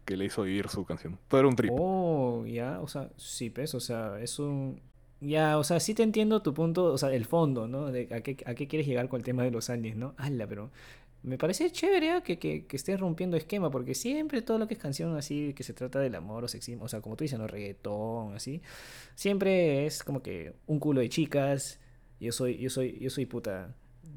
que 0.06 0.16
le 0.16 0.24
hizo 0.24 0.44
vivir 0.44 0.70
su 0.70 0.86
canción. 0.86 1.18
Todo 1.28 1.40
era 1.40 1.48
un 1.48 1.56
trip. 1.56 1.72
Oh, 1.74 2.46
ya, 2.46 2.80
o 2.80 2.88
sea, 2.88 3.10
sí, 3.18 3.50
pues, 3.50 3.74
o 3.74 3.80
sea, 3.80 4.18
es 4.18 4.38
un... 4.38 4.80
Ya, 5.22 5.56
o 5.56 5.62
sea, 5.62 5.78
sí 5.78 5.94
te 5.94 6.02
entiendo 6.02 6.42
tu 6.42 6.52
punto, 6.52 6.86
o 6.86 6.98
sea, 6.98 7.12
el 7.14 7.24
fondo, 7.24 7.68
¿no? 7.68 7.92
De 7.92 8.08
a 8.10 8.22
qué, 8.22 8.36
a 8.44 8.54
qué 8.54 8.66
quieres 8.66 8.88
llegar 8.88 9.08
con 9.08 9.20
el 9.20 9.24
tema 9.24 9.44
de 9.44 9.52
los 9.52 9.70
aliens, 9.70 9.96
¿no? 9.96 10.14
Ala, 10.18 10.48
pero 10.48 10.70
me 11.22 11.38
parece 11.38 11.70
chévere 11.70 12.10
¿ah? 12.10 12.22
que, 12.22 12.40
que, 12.40 12.66
que 12.66 12.76
estés 12.76 12.98
rompiendo 12.98 13.36
esquema, 13.36 13.70
porque 13.70 13.94
siempre 13.94 14.42
todo 14.42 14.58
lo 14.58 14.66
que 14.66 14.74
es 14.74 14.80
canción 14.80 15.16
así, 15.16 15.54
que 15.54 15.62
se 15.62 15.74
trata 15.74 16.00
del 16.00 16.16
amor 16.16 16.42
o 16.42 16.48
sexismo, 16.48 16.86
o 16.86 16.88
sea, 16.88 17.00
como 17.00 17.14
tú 17.14 17.22
dices, 17.22 17.38
¿no? 17.38 17.46
Reggaetón, 17.46 18.34
así, 18.34 18.62
siempre 19.14 19.86
es 19.86 20.02
como 20.02 20.22
que 20.22 20.54
un 20.66 20.80
culo 20.80 21.00
de 21.00 21.08
chicas, 21.08 21.78
yo 22.18 22.32
soy, 22.32 22.58
yo 22.58 22.68
soy, 22.68 22.98
yo 22.98 23.08
soy 23.08 23.26
puta, 23.26 23.76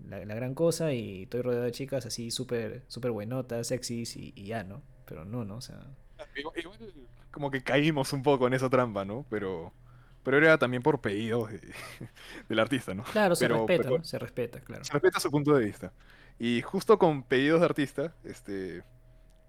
la, 0.09 0.19
gran 0.19 0.55
cosa 0.55 0.91
y 0.93 1.23
estoy 1.23 1.41
rodeado 1.41 1.65
de 1.65 1.71
chicas 1.71 2.07
así 2.07 2.31
súper, 2.31 2.83
súper 2.87 3.11
buenotas, 3.11 3.67
sexys 3.67 4.17
y, 4.17 4.33
y 4.35 4.45
ya, 4.45 4.63
¿no? 4.63 4.81
Pero 5.05 5.23
no, 5.23 5.45
¿no? 5.45 5.57
O 5.57 5.61
sea... 5.61 5.79
Igual 6.35 6.55
como 7.29 7.51
que 7.51 7.61
caímos 7.61 8.13
un 8.13 8.23
poco 8.23 8.47
en 8.47 8.53
esa 8.53 8.69
trampa, 8.69 9.03
¿no? 9.03 9.25
Pero, 9.29 9.73
pero 10.25 10.39
era 10.39 10.59
también 10.59 10.83
por 10.83 11.01
pedido 11.01 11.47
de- 11.47 11.61
del 12.49 12.59
artista, 12.59 12.95
¿no? 12.95 13.05
Claro, 13.11 13.35
se 13.35 13.47
Pero, 13.47 13.55
respeta, 13.55 13.89
pero 13.89 13.99
¿no? 13.99 14.03
Se 14.03 14.19
respeta, 14.19 14.61
claro. 14.61 14.85
se 14.85 14.93
respeta 14.93 15.19
su 15.19 15.31
punto 15.31 15.53
de 15.55 15.65
vista. 15.65 15.93
Y 16.39 16.61
justo 16.61 16.97
con 16.99 17.23
pedidos 17.23 17.61
de 17.61 17.65
artista, 17.65 18.15
este, 18.23 18.83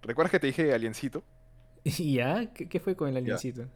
¿recuerdas 0.02 0.32
que 0.32 0.40
te 0.40 0.48
dije 0.48 0.74
aliencito? 0.74 1.24
¿Y 1.84 2.14
ya? 2.14 2.52
¿Qué, 2.52 2.68
qué 2.68 2.80
fue 2.80 2.96
con 2.96 3.08
el 3.08 3.16
aliencito? 3.16 3.68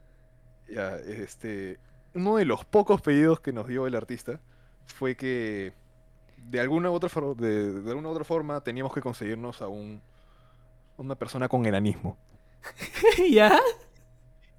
ya, 0.68 0.96
este, 0.96 1.78
uno 2.14 2.36
de 2.36 2.44
los 2.44 2.64
pocos 2.64 3.00
pedidos 3.02 3.40
que 3.40 3.52
nos 3.52 3.66
dio 3.66 3.86
el 3.86 3.94
artista 3.94 4.40
fue 4.86 5.16
que 5.16 5.72
de 6.36 6.60
alguna 6.60 6.90
u 6.90 6.94
otra 6.94 7.08
forma, 7.08 7.34
de, 7.36 7.82
de 7.82 7.90
alguna 7.90 8.08
u 8.08 8.12
otra 8.12 8.24
forma 8.24 8.62
teníamos 8.62 8.94
que 8.94 9.00
conseguirnos 9.02 9.62
a 9.62 9.68
un, 9.68 10.02
una 10.98 11.16
persona 11.16 11.48
con 11.48 11.66
enanismo. 11.66 12.18
¿Ya? 13.30 13.58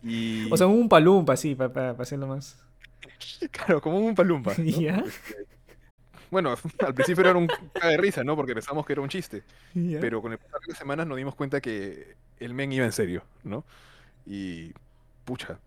Y 0.04 0.52
O 0.52 0.58
sea, 0.58 0.68
un 0.68 0.90
palumpa, 0.90 1.36
sí, 1.38 1.56
para 1.56 1.92
hacerlo 1.92 2.28
más. 2.28 2.58
claro, 3.52 3.82
como 3.82 4.00
un 4.00 4.16
palumpa, 4.16 4.54
¿no? 4.58 4.64
¿Ya? 4.80 5.04
Bueno, 6.30 6.56
al 6.86 6.94
principio 6.94 7.24
era 7.26 7.38
un 7.38 7.48
caga 7.74 7.90
de 7.90 7.98
risa, 7.98 8.24
¿no? 8.24 8.36
Porque 8.36 8.54
pensamos 8.54 8.86
que 8.86 8.94
era 8.94 9.02
un 9.02 9.10
chiste. 9.10 9.44
¿Ya? 9.74 10.00
Pero 10.00 10.22
con 10.22 10.32
el 10.32 10.38
pasar 10.38 10.60
de 10.62 10.68
las 10.70 10.78
semanas 10.78 11.06
nos 11.08 11.18
dimos 11.18 11.36
cuenta 11.36 11.62
que 11.62 12.16
el 12.40 12.54
men 12.54 12.72
iba 12.72 12.86
en 12.86 12.92
serio, 12.92 13.24
¿no? 13.44 13.64
Y 14.26 14.72
pucha, 15.26 15.60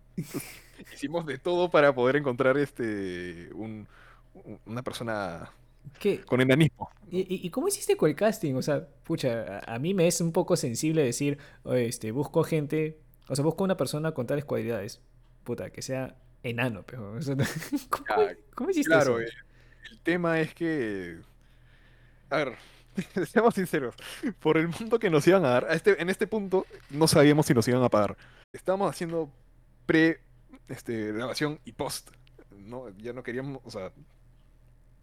hicimos 0.93 1.25
de 1.25 1.37
todo 1.37 1.69
para 1.69 1.93
poder 1.93 2.15
encontrar 2.15 2.57
este 2.57 3.49
un- 3.53 3.87
un- 4.33 4.59
una 4.65 4.81
persona 4.81 5.51
¿Qué? 5.99 6.21
con 6.21 6.41
enanismo. 6.41 6.89
¿Y, 7.11 7.49
cómo 7.51 7.67
hiciste 7.67 7.95
con 7.95 8.09
el 8.09 8.15
casting? 8.15 8.55
O 8.55 8.61
sea, 8.61 8.87
pucha, 9.03 9.59
a, 9.65 9.75
a 9.75 9.79
mí 9.79 9.93
me 9.93 10.07
es 10.07 10.19
un 10.19 10.31
poco 10.31 10.55
sensible 10.57 11.03
decir, 11.03 11.37
"Oye, 11.63 11.85
este, 11.87 12.11
busco 12.11 12.43
gente, 12.43 12.97
o 13.27 13.35
sea, 13.35 13.43
busco 13.43 13.63
una 13.63 13.77
persona 13.77 14.11
con 14.13 14.27
tales 14.27 14.45
cualidades. 14.45 15.01
Puta, 15.43 15.69
que 15.69 15.81
sea 15.81 16.15
enano, 16.43 16.83
pero... 16.83 17.13
o 17.13 17.21
sea, 17.21 17.35
¿cómo, 17.89 18.27
cómo 18.53 18.69
hiciste 18.69 18.89
claro, 18.89 19.19
eso? 19.19 19.31
el, 19.31 19.91
el 19.91 19.99
tema 20.01 20.39
es 20.39 20.53
que, 20.53 21.19
a 22.29 22.37
ver, 22.37 22.57
seamos 23.27 23.55
sinceros, 23.55 23.95
por 24.39 24.57
el 24.57 24.67
monto 24.67 24.99
que 24.99 25.09
nos 25.09 25.27
iban 25.27 25.45
a 25.45 25.49
dar, 25.49 25.65
a 25.65 25.73
este, 25.73 26.01
en 26.01 26.09
este 26.09 26.27
punto 26.27 26.65
no 26.89 27.07
sabíamos 27.07 27.45
si 27.45 27.53
nos 27.53 27.67
iban 27.67 27.83
a 27.83 27.89
pagar. 27.89 28.17
Estábamos 28.53 28.89
haciendo 28.89 29.31
pre 29.85 30.21
este, 30.67 31.11
grabación 31.11 31.59
y 31.65 31.73
post, 31.73 32.11
¿no? 32.51 32.89
Ya 32.97 33.13
no 33.13 33.23
queríamos, 33.23 33.61
o 33.63 33.71
sea, 33.71 33.91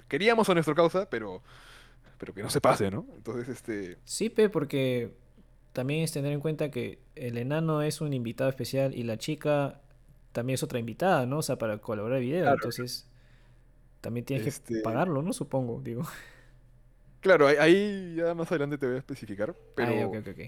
queríamos 0.09 0.49
a 0.49 0.55
nuestra 0.55 0.75
causa, 0.75 1.09
pero, 1.09 1.43
pero 2.19 2.35
que 2.35 2.43
no 2.43 2.51
se 2.51 2.61
pase, 2.61 2.91
¿no? 2.91 3.07
Entonces, 3.15 3.49
este, 3.49 3.99
Sí, 4.05 4.31
pe, 4.31 4.49
porque 4.49 5.15
también 5.73 6.03
es 6.03 6.13
tener 6.13 6.33
en 6.33 6.41
cuenta 6.41 6.71
que 6.71 7.01
el 7.15 7.39
enano 7.39 7.83
es 7.83 8.01
un 8.01 8.13
invitado 8.15 8.51
especial 8.51 8.95
y 8.95 9.03
la 9.05 9.19
chica 9.19 9.81
también 10.33 10.55
es 10.57 10.63
otra 10.63 10.79
invitada, 10.79 11.27
¿no? 11.27 11.39
O 11.39 11.43
sea, 11.43 11.59
para 11.59 11.79
colaborar 11.79 12.19
el 12.19 12.25
video, 12.25 12.53
claro, 12.55 12.55
entonces 12.55 13.09
también 14.01 14.27
tienes 14.27 14.43
que 14.45 14.51
este, 14.51 14.81
pagarlo, 14.83 15.23
¿no? 15.23 15.33
Supongo, 15.33 15.81
digo. 15.83 16.05
claro, 17.21 17.47
ahí, 17.49 18.15
ya 18.17 18.35
más 18.35 18.51
adelante 18.51 18.79
te 18.79 18.87
voy 18.87 18.97
a 18.97 18.99
especificar, 18.99 19.55
Ah, 19.77 19.93
ya, 19.93 20.07
ok, 20.07 20.15
pero 20.15 20.21
ok, 20.21 20.29
ok. 20.29 20.41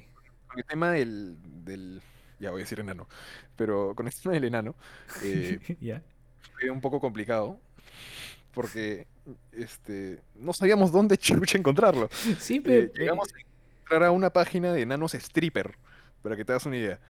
con 0.49 0.59
el 0.59 0.65
tema 0.67 0.93
del, 0.93 1.37
del, 1.65 2.03
ya 2.39 2.51
voy 2.51 2.61
a 2.63 2.65
decir 2.65 2.81
enano, 2.81 3.09
pero 3.57 3.95
con 3.95 4.07
el 4.07 4.15
tema 4.23 4.35
del 4.35 4.45
enano, 4.45 4.77
eh, 5.21 5.61
Ya. 5.81 6.03
fue 6.59 6.71
un 6.71 6.81
poco 6.81 7.01
complicado 7.01 7.61
porque 8.53 9.07
este, 9.53 10.23
no 10.37 10.53
sabíamos 10.53 10.93
dónde 10.93 11.19
chucha 11.19 11.59
encontrarlo. 11.59 12.09
Sí, 12.39 12.61
Eh, 12.65 12.91
llegamos 12.95 13.29
a 13.35 13.39
entrar 13.85 14.05
a 14.05 14.11
una 14.11 14.31
página 14.33 14.73
de 14.73 14.83
enanos 14.83 15.15
stripper, 15.15 15.79
para 16.23 16.37
que 16.37 16.45
te 16.45 16.53
hagas 16.53 16.67
una 16.67 16.77
idea. 16.77 17.01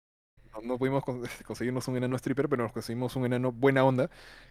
No, 0.54 0.60
no 0.62 0.78
pudimos 0.78 1.04
con- 1.04 1.22
conseguirnos 1.46 1.88
un 1.88 1.96
enano 1.96 2.16
stripper, 2.16 2.48
pero 2.48 2.62
nos 2.64 2.72
conseguimos 2.72 3.16
un 3.16 3.26
enano 3.26 3.52
buena 3.52 3.84
onda 3.84 4.10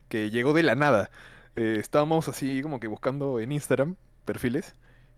que 0.10 0.30
llegó 0.32 0.54
de 0.54 0.64
la 0.64 0.76
nada. 0.76 1.12
Eh, 1.56 1.78
estábamos 1.80 2.28
así 2.30 2.62
como 2.62 2.80
que 2.80 2.88
buscando 2.88 3.40
en 3.40 3.52
Instagram 3.52 3.96
perfiles 4.26 4.76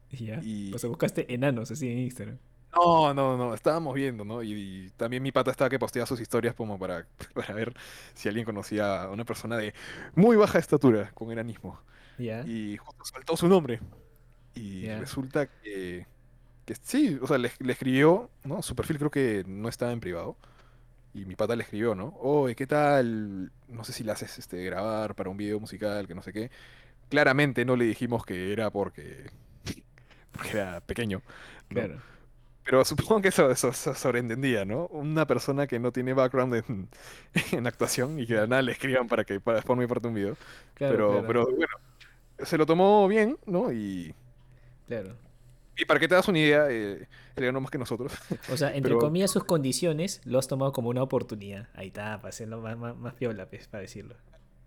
Ya. 0.10 0.40
y 0.42 0.74
O 0.74 0.78
sea, 0.80 0.90
buscaste 0.90 1.34
enanos 1.34 1.72
así 1.72 1.90
en 1.92 2.00
Instagram. 2.00 2.40
no, 2.76 3.14
no, 3.14 3.38
no, 3.38 3.54
estábamos 3.54 3.94
viendo, 3.96 4.26
¿no? 4.26 4.44
Y, 4.44 4.54
y 4.54 4.90
también 4.98 5.24
mi 5.24 5.32
pata 5.32 5.52
estaba 5.52 5.70
que 5.70 5.80
posteaba 5.80 6.06
sus 6.06 6.20
historias 6.20 6.56
como 6.56 6.78
para, 6.78 7.08
para 7.34 7.54
ver 7.54 7.74
si 8.14 8.28
alguien 8.28 8.46
conocía 8.46 9.04
a 9.04 9.10
una 9.12 9.24
persona 9.26 9.58
de 9.58 9.74
muy 10.16 10.36
baja 10.36 10.60
estatura 10.60 11.12
con 11.14 11.32
enanismo. 11.32 11.80
Y 12.46 12.78
justo 12.78 13.06
saltó 13.06 13.38
su 13.38 13.48
nombre. 13.48 13.80
Y 14.56 14.88
resulta 14.96 15.48
que, 15.48 16.08
que 16.66 16.76
sí, 16.76 17.18
o 17.22 17.28
sea, 17.28 17.38
le, 17.38 17.52
le 17.60 17.72
escribió, 17.74 18.30
¿no? 18.44 18.62
Su 18.62 18.76
perfil 18.76 18.98
creo 18.98 19.12
que 19.12 19.44
no 19.48 19.70
estaba 19.70 19.92
en 19.92 20.00
privado. 20.00 20.38
Y 21.14 21.26
mi 21.26 21.36
pata 21.36 21.56
le 21.56 21.64
escribió, 21.64 21.96
¿no? 21.96 22.16
Oye, 22.20 22.56
¿qué 22.56 22.68
tal? 22.68 23.52
No 23.70 23.84
sé 23.86 23.94
si 23.94 24.04
le 24.04 24.12
haces 24.14 24.38
este, 24.40 24.64
grabar 24.66 25.16
para 25.16 25.30
un 25.30 25.38
video 25.38 25.60
musical, 25.60 26.08
que 26.08 26.16
no 26.16 26.24
sé 26.24 26.34
qué. 26.34 26.52
Claramente 27.10 27.66
no 27.66 27.76
le 27.78 27.86
dijimos 27.86 28.26
que 28.26 28.54
era 28.54 28.72
porque, 28.72 29.32
porque 30.32 30.52
era 30.52 30.82
pequeño, 30.82 31.22
¿no? 31.70 31.88
Claro. 31.88 32.02
Pero 32.64 32.86
supongo 32.86 33.22
que 33.22 33.30
eso, 33.30 33.52
eso 33.52 33.74
se 33.74 33.96
sobreentendía, 33.96 34.66
¿no? 34.66 34.88
Una 34.88 35.28
persona 35.28 35.68
que 35.68 35.80
no 35.80 35.92
tiene 35.92 36.14
background 36.14 36.56
en, 36.56 36.90
en 37.54 37.68
actuación 37.68 38.20
y 38.20 38.28
que 38.28 38.36
de 38.36 38.42
la 38.42 38.48
nada 38.48 38.62
le 38.64 38.74
escriban 38.74 39.08
para 39.08 39.26
que 39.26 39.40
para 39.42 39.62
forme 39.64 39.88
parte 39.88 40.04
de 40.04 40.10
un 40.10 40.16
video. 40.16 40.38
Claro, 40.74 41.06
Pero, 41.08 41.08
claro. 41.08 41.28
pero 41.28 41.46
bueno, 41.46 41.68
se 42.40 42.58
lo 42.58 42.66
tomó 42.66 43.08
bien, 43.08 43.38
¿no? 43.48 43.72
Y, 43.74 44.16
Claro. 44.88 45.20
Y 45.78 45.86
para 45.86 46.00
que 46.00 46.08
te 46.08 46.16
das 46.16 46.28
una 46.28 46.40
idea, 46.40 46.68
eh, 46.70 47.08
él 47.36 47.46
ganó 47.46 47.62
más 47.62 47.72
que 47.72 47.78
nosotros. 47.78 48.14
O 48.52 48.58
sea, 48.58 48.70
entre 48.76 48.96
Pero 48.96 49.00
comillas, 49.00 49.32
sus 49.32 49.44
condiciones 49.44 50.22
lo 50.26 50.40
has 50.40 50.48
tomado 50.48 50.72
como 50.72 50.90
una 50.90 51.04
oportunidad. 51.04 51.68
Ahí 51.74 51.88
está, 51.88 52.18
para 52.18 52.30
hacerlo 52.30 52.62
más, 52.62 52.78
más, 52.78 52.96
más 52.98 53.14
piola, 53.16 53.48
pues, 53.50 53.68
para 53.68 53.82
decirlo. 53.82 54.16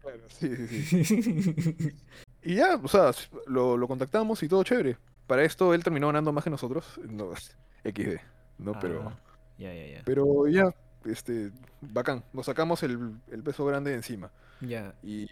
Claro, 0.00 0.20
sí, 0.28 0.54
sí, 0.68 1.02
sí. 1.04 1.94
Y 2.42 2.54
ya, 2.56 2.76
o 2.76 2.88
sea, 2.88 3.10
lo, 3.46 3.76
lo 3.76 3.88
contactamos 3.88 4.42
y 4.42 4.48
todo 4.48 4.62
chévere. 4.64 4.96
Para 5.26 5.44
esto 5.44 5.74
él 5.74 5.82
terminó 5.84 6.06
ganando 6.06 6.32
más 6.32 6.44
que 6.44 6.50
nosotros. 6.50 7.00
No, 7.08 7.32
XD, 7.84 8.18
¿no? 8.58 8.78
Pero, 8.78 9.08
Ah, 9.08 9.18
ya, 9.58 9.74
ya, 9.74 9.86
ya. 9.86 10.02
pero 10.04 10.46
ya, 10.48 10.74
este, 11.04 11.52
bacán. 11.80 12.24
Nos 12.32 12.46
sacamos 12.46 12.82
el, 12.82 13.20
el 13.30 13.42
peso 13.42 13.64
grande 13.66 13.90
de 13.90 13.96
encima. 13.96 14.30
Ya, 14.60 14.94
Y 15.02 15.28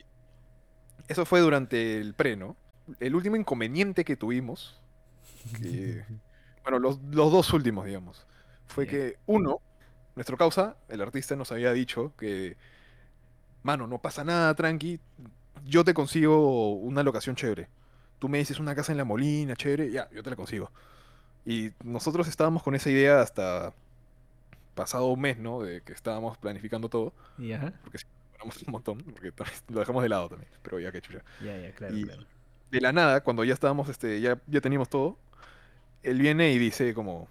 eso 1.08 1.24
fue 1.24 1.40
durante 1.40 1.98
el 1.98 2.14
pre, 2.14 2.36
¿no? 2.36 2.56
El 3.00 3.14
último 3.14 3.36
inconveniente 3.36 4.04
que 4.04 4.16
tuvimos, 4.16 4.80
que, 5.52 6.04
bueno, 6.62 6.78
los, 6.78 7.00
los 7.02 7.32
dos 7.32 7.52
últimos, 7.52 7.86
digamos, 7.86 8.26
fue 8.66 8.86
que 8.86 9.18
uno, 9.26 9.60
nuestro 10.14 10.36
causa, 10.36 10.76
el 10.88 11.00
artista 11.00 11.36
nos 11.36 11.52
había 11.52 11.72
dicho 11.72 12.12
que, 12.16 12.56
mano, 13.62 13.86
no 13.86 13.98
pasa 14.00 14.24
nada, 14.24 14.54
tranqui, 14.54 15.00
yo 15.64 15.84
te 15.84 15.94
consigo 15.94 16.74
una 16.74 17.02
locación 17.02 17.36
chévere. 17.36 17.68
Tú 18.18 18.28
me 18.28 18.38
dices 18.38 18.60
una 18.60 18.74
casa 18.74 18.92
en 18.92 18.98
La 18.98 19.04
Molina, 19.04 19.56
chévere, 19.56 19.90
ya, 19.90 20.08
yo 20.10 20.22
te 20.22 20.30
la 20.30 20.36
consigo. 20.36 20.70
Y 21.44 21.72
nosotros 21.84 22.28
estábamos 22.28 22.62
con 22.62 22.74
esa 22.74 22.90
idea 22.90 23.20
hasta 23.20 23.74
pasado 24.74 25.06
un 25.06 25.20
mes, 25.20 25.38
¿no? 25.38 25.62
De 25.62 25.82
que 25.82 25.92
estábamos 25.92 26.38
planificando 26.38 26.88
todo, 26.88 27.14
ya, 27.36 27.72
porque 27.82 27.98
sí, 27.98 28.06
un 28.66 28.72
montón, 28.72 28.98
porque 28.98 29.32
lo 29.68 29.80
dejamos 29.80 30.02
de 30.02 30.08
lado 30.08 30.28
también, 30.28 30.50
pero 30.62 30.78
ya 30.80 30.92
que 30.92 31.00
chucha. 31.00 31.24
ya, 31.38 31.56
ya, 31.58 31.72
claro, 31.74 31.96
Y 31.96 32.04
claro. 32.04 32.26
de 32.70 32.80
la 32.80 32.92
nada, 32.92 33.22
cuando 33.22 33.44
ya 33.44 33.54
estábamos, 33.54 33.88
este, 33.88 34.20
ya, 34.20 34.40
ya 34.46 34.60
teníamos 34.60 34.88
todo, 34.88 35.18
él 36.02 36.18
viene 36.18 36.52
y 36.52 36.58
dice 36.58 36.94
como 36.94 37.28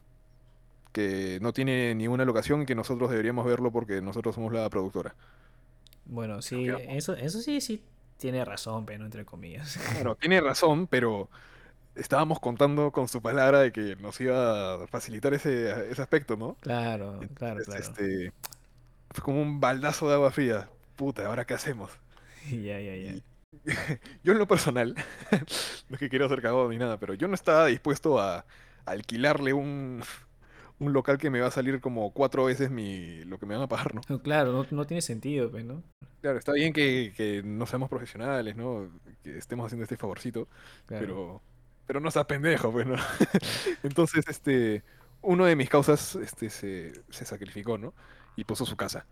que 0.92 1.40
no 1.42 1.54
tiene 1.54 1.94
ninguna 1.96 2.26
locación 2.26 2.62
y 2.62 2.66
que 2.66 2.76
nosotros 2.76 3.10
deberíamos 3.10 3.46
verlo 3.46 3.72
porque 3.72 4.02
nosotros 4.02 4.36
somos 4.36 4.54
la 4.54 4.70
productora. 4.70 5.14
Bueno, 6.06 6.42
sí, 6.42 6.68
eso, 6.88 7.14
eso 7.16 7.42
sí, 7.42 7.60
sí 7.62 7.84
tiene 8.18 8.46
razón, 8.46 8.86
pero 8.86 9.06
entre 9.06 9.26
comillas. 9.26 9.78
Bueno, 9.96 10.16
tiene 10.16 10.42
razón, 10.42 10.88
pero 10.88 11.30
estábamos 11.96 12.40
contando 12.40 12.92
con 12.92 13.08
su 13.08 13.22
palabra 13.22 13.60
de 13.60 13.72
que 13.72 13.96
nos 13.98 14.20
iba 14.22 14.76
a 14.84 14.88
facilitar 14.88 15.34
ese, 15.34 15.92
ese 15.92 16.02
aspecto, 16.02 16.36
¿no? 16.38 16.56
Claro, 16.62 17.20
claro, 17.36 17.62
claro. 17.64 17.82
este, 17.82 18.32
fue 19.12 19.24
como 19.24 19.42
un 19.42 19.60
baldazo 19.60 20.08
de 20.08 20.16
agua 20.16 20.32
fría. 20.32 20.70
Puta, 20.96 21.26
¿ahora 21.26 21.46
qué 21.46 21.54
hacemos? 21.54 21.92
Ya, 22.52 22.80
ya, 22.80 22.96
ya. 22.96 23.16
Y 23.16 23.24
yo 24.24 24.34
en 24.34 24.40
lo 24.40 24.48
personal, 24.48 24.96
no 25.90 25.94
es 25.96 26.00
que 26.00 26.10
quiero 26.10 26.28
ser 26.30 26.42
cagado 26.42 26.70
ni 26.70 26.78
nada, 26.78 26.98
pero 27.00 27.14
yo 27.14 27.28
no 27.28 27.36
estaba 27.36 27.68
dispuesto 27.68 28.20
a, 28.20 28.46
alquilarle 28.86 29.54
un, 29.54 30.04
un 30.80 30.94
local 30.94 31.18
que 31.18 31.30
me 31.30 31.42
va 31.42 31.48
a 31.48 31.52
salir 31.52 31.80
como 31.82 32.12
cuatro 32.12 32.46
veces 32.46 32.70
mi, 32.70 33.24
lo 33.26 33.40
que 33.40 33.46
me 33.46 33.56
van 33.56 33.64
a 33.64 33.68
pagar, 33.68 33.96
¿no? 33.96 34.02
No, 34.08 34.22
Claro, 34.22 34.52
no, 34.52 34.66
no 34.70 34.86
tiene 34.86 35.02
sentido, 35.02 35.50
pues, 35.52 35.66
¿no? 35.66 35.84
Claro, 36.22 36.38
está 36.38 36.54
bien 36.54 36.74
que, 36.74 37.14
que 37.16 37.42
no 37.44 37.66
seamos 37.66 37.90
profesionales, 37.90 38.56
¿no? 38.56 38.90
Que 39.24 39.38
estemos 39.38 39.66
haciendo 39.66 39.84
este 39.84 39.98
favorcito, 39.98 40.48
Claro. 40.86 41.06
pero, 41.06 41.42
pero 41.86 42.00
no 42.00 42.12
seas 42.12 42.26
pendejo, 42.26 42.72
pues, 42.72 42.88
¿no? 42.88 42.96
Entonces, 43.84 44.26
este, 44.28 44.84
uno 45.22 45.46
de 45.46 45.56
mis 45.56 45.70
causas, 45.70 46.16
este, 46.16 46.50
se, 46.50 46.94
se 47.10 47.26
sacrificó, 47.26 47.78
¿no? 47.78 47.94
Y 48.36 48.44
puso 48.44 48.66
su 48.66 48.76
casa. 48.76 49.06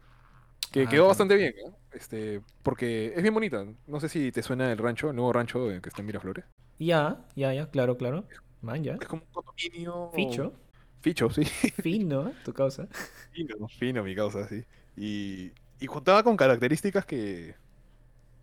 Que 0.74 0.88
Ah, 0.88 0.90
quedó 0.90 1.08
bastante 1.08 1.36
bien, 1.38 1.54
¿no? 1.66 1.78
Este, 1.94 2.42
porque 2.64 3.14
es 3.16 3.22
bien 3.22 3.34
bonita. 3.34 3.66
No 3.88 4.00
sé 4.02 4.10
si 4.10 4.32
te 4.32 4.44
suena 4.44 4.72
el 4.72 4.78
rancho, 4.80 5.10
el 5.12 5.16
nuevo 5.16 5.34
rancho 5.34 5.68
que 5.82 5.90
está 5.90 6.02
en 6.02 6.08
Miraflores. 6.08 6.46
Ya, 6.80 7.26
ya, 7.36 7.54
ya, 7.54 7.70
claro, 7.72 7.98
claro. 7.98 8.26
Man, 8.62 8.84
ya. 8.84 9.00
Es 9.00 9.08
como 9.08 9.24
un 9.24 9.30
condominio. 9.32 10.12
Ficho. 10.14 10.54
Ficho, 11.02 11.30
sí. 11.30 11.44
Fino, 11.82 12.36
tu 12.44 12.54
causa. 12.54 12.88
Fino, 13.32 13.68
fino 13.80 14.04
mi 14.04 14.16
causa, 14.16 14.48
sí. 14.48 14.64
Y, 14.96 15.52
y 15.80 15.88
contaba 15.88 16.24
con 16.24 16.38
características 16.38 17.06
que, 17.06 17.56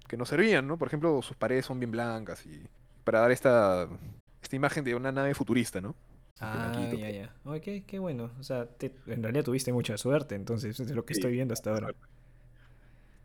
que 0.08 0.16
nos 0.16 0.28
servían, 0.30 0.66
¿no? 0.66 0.78
Por 0.78 0.88
ejemplo, 0.88 1.22
sus 1.22 1.36
paredes 1.36 1.66
son 1.66 1.80
bien 1.80 1.92
blancas 1.92 2.46
y 2.46 2.62
para 3.04 3.20
dar 3.20 3.32
esta, 3.32 3.88
esta 4.42 4.56
imagen 4.56 4.84
de 4.84 4.94
una 4.96 5.12
nave 5.12 5.34
futurista, 5.34 5.80
¿no? 5.80 5.96
Ah, 6.38 6.90
blanquito. 6.90 6.98
ya, 6.98 7.10
ya. 7.10 7.34
Oye, 7.44 7.60
qué, 7.60 7.84
qué 7.84 7.98
bueno. 7.98 8.32
O 8.38 8.42
sea, 8.42 8.66
te- 8.66 8.94
en 9.06 9.22
realidad 9.22 9.44
tuviste 9.44 9.72
mucha 9.72 9.96
suerte, 9.98 10.34
entonces, 10.34 10.80
es 10.80 10.90
lo 10.92 11.04
que 11.04 11.12
Sí, 11.12 11.12
estoy 11.12 11.32
viendo 11.32 11.52
hasta 11.52 11.70
ahora. 11.70 11.94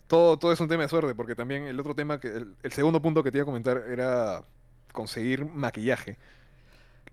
Todo, 0.08 0.38
todo 0.38 0.52
es 0.54 0.60
un 0.60 0.68
tema 0.68 0.84
de 0.84 0.90
suerte, 0.90 1.16
porque 1.16 1.36
también 1.36 1.64
el 1.66 1.80
otro 1.80 1.96
tema, 1.96 2.20
que 2.20 2.28
el, 2.30 2.56
el 2.64 2.72
segundo 2.74 3.02
punto 3.02 3.24
que 3.24 3.32
te 3.32 3.40
iba 3.40 3.44
a 3.44 3.46
comentar 3.46 3.78
era 3.90 4.46
conseguir 4.94 5.46
maquillaje. 5.46 6.18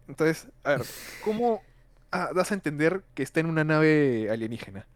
Entonces, 0.08 0.48
a 0.64 0.70
ver, 0.72 0.82
¿cómo 1.20 1.62
ah, 2.10 2.30
das 2.34 2.50
a 2.52 2.54
entender 2.54 3.04
que 3.14 3.22
está 3.22 3.40
en 3.40 3.46
una 3.46 3.64
nave 3.64 4.28
alienígena? 4.30 4.86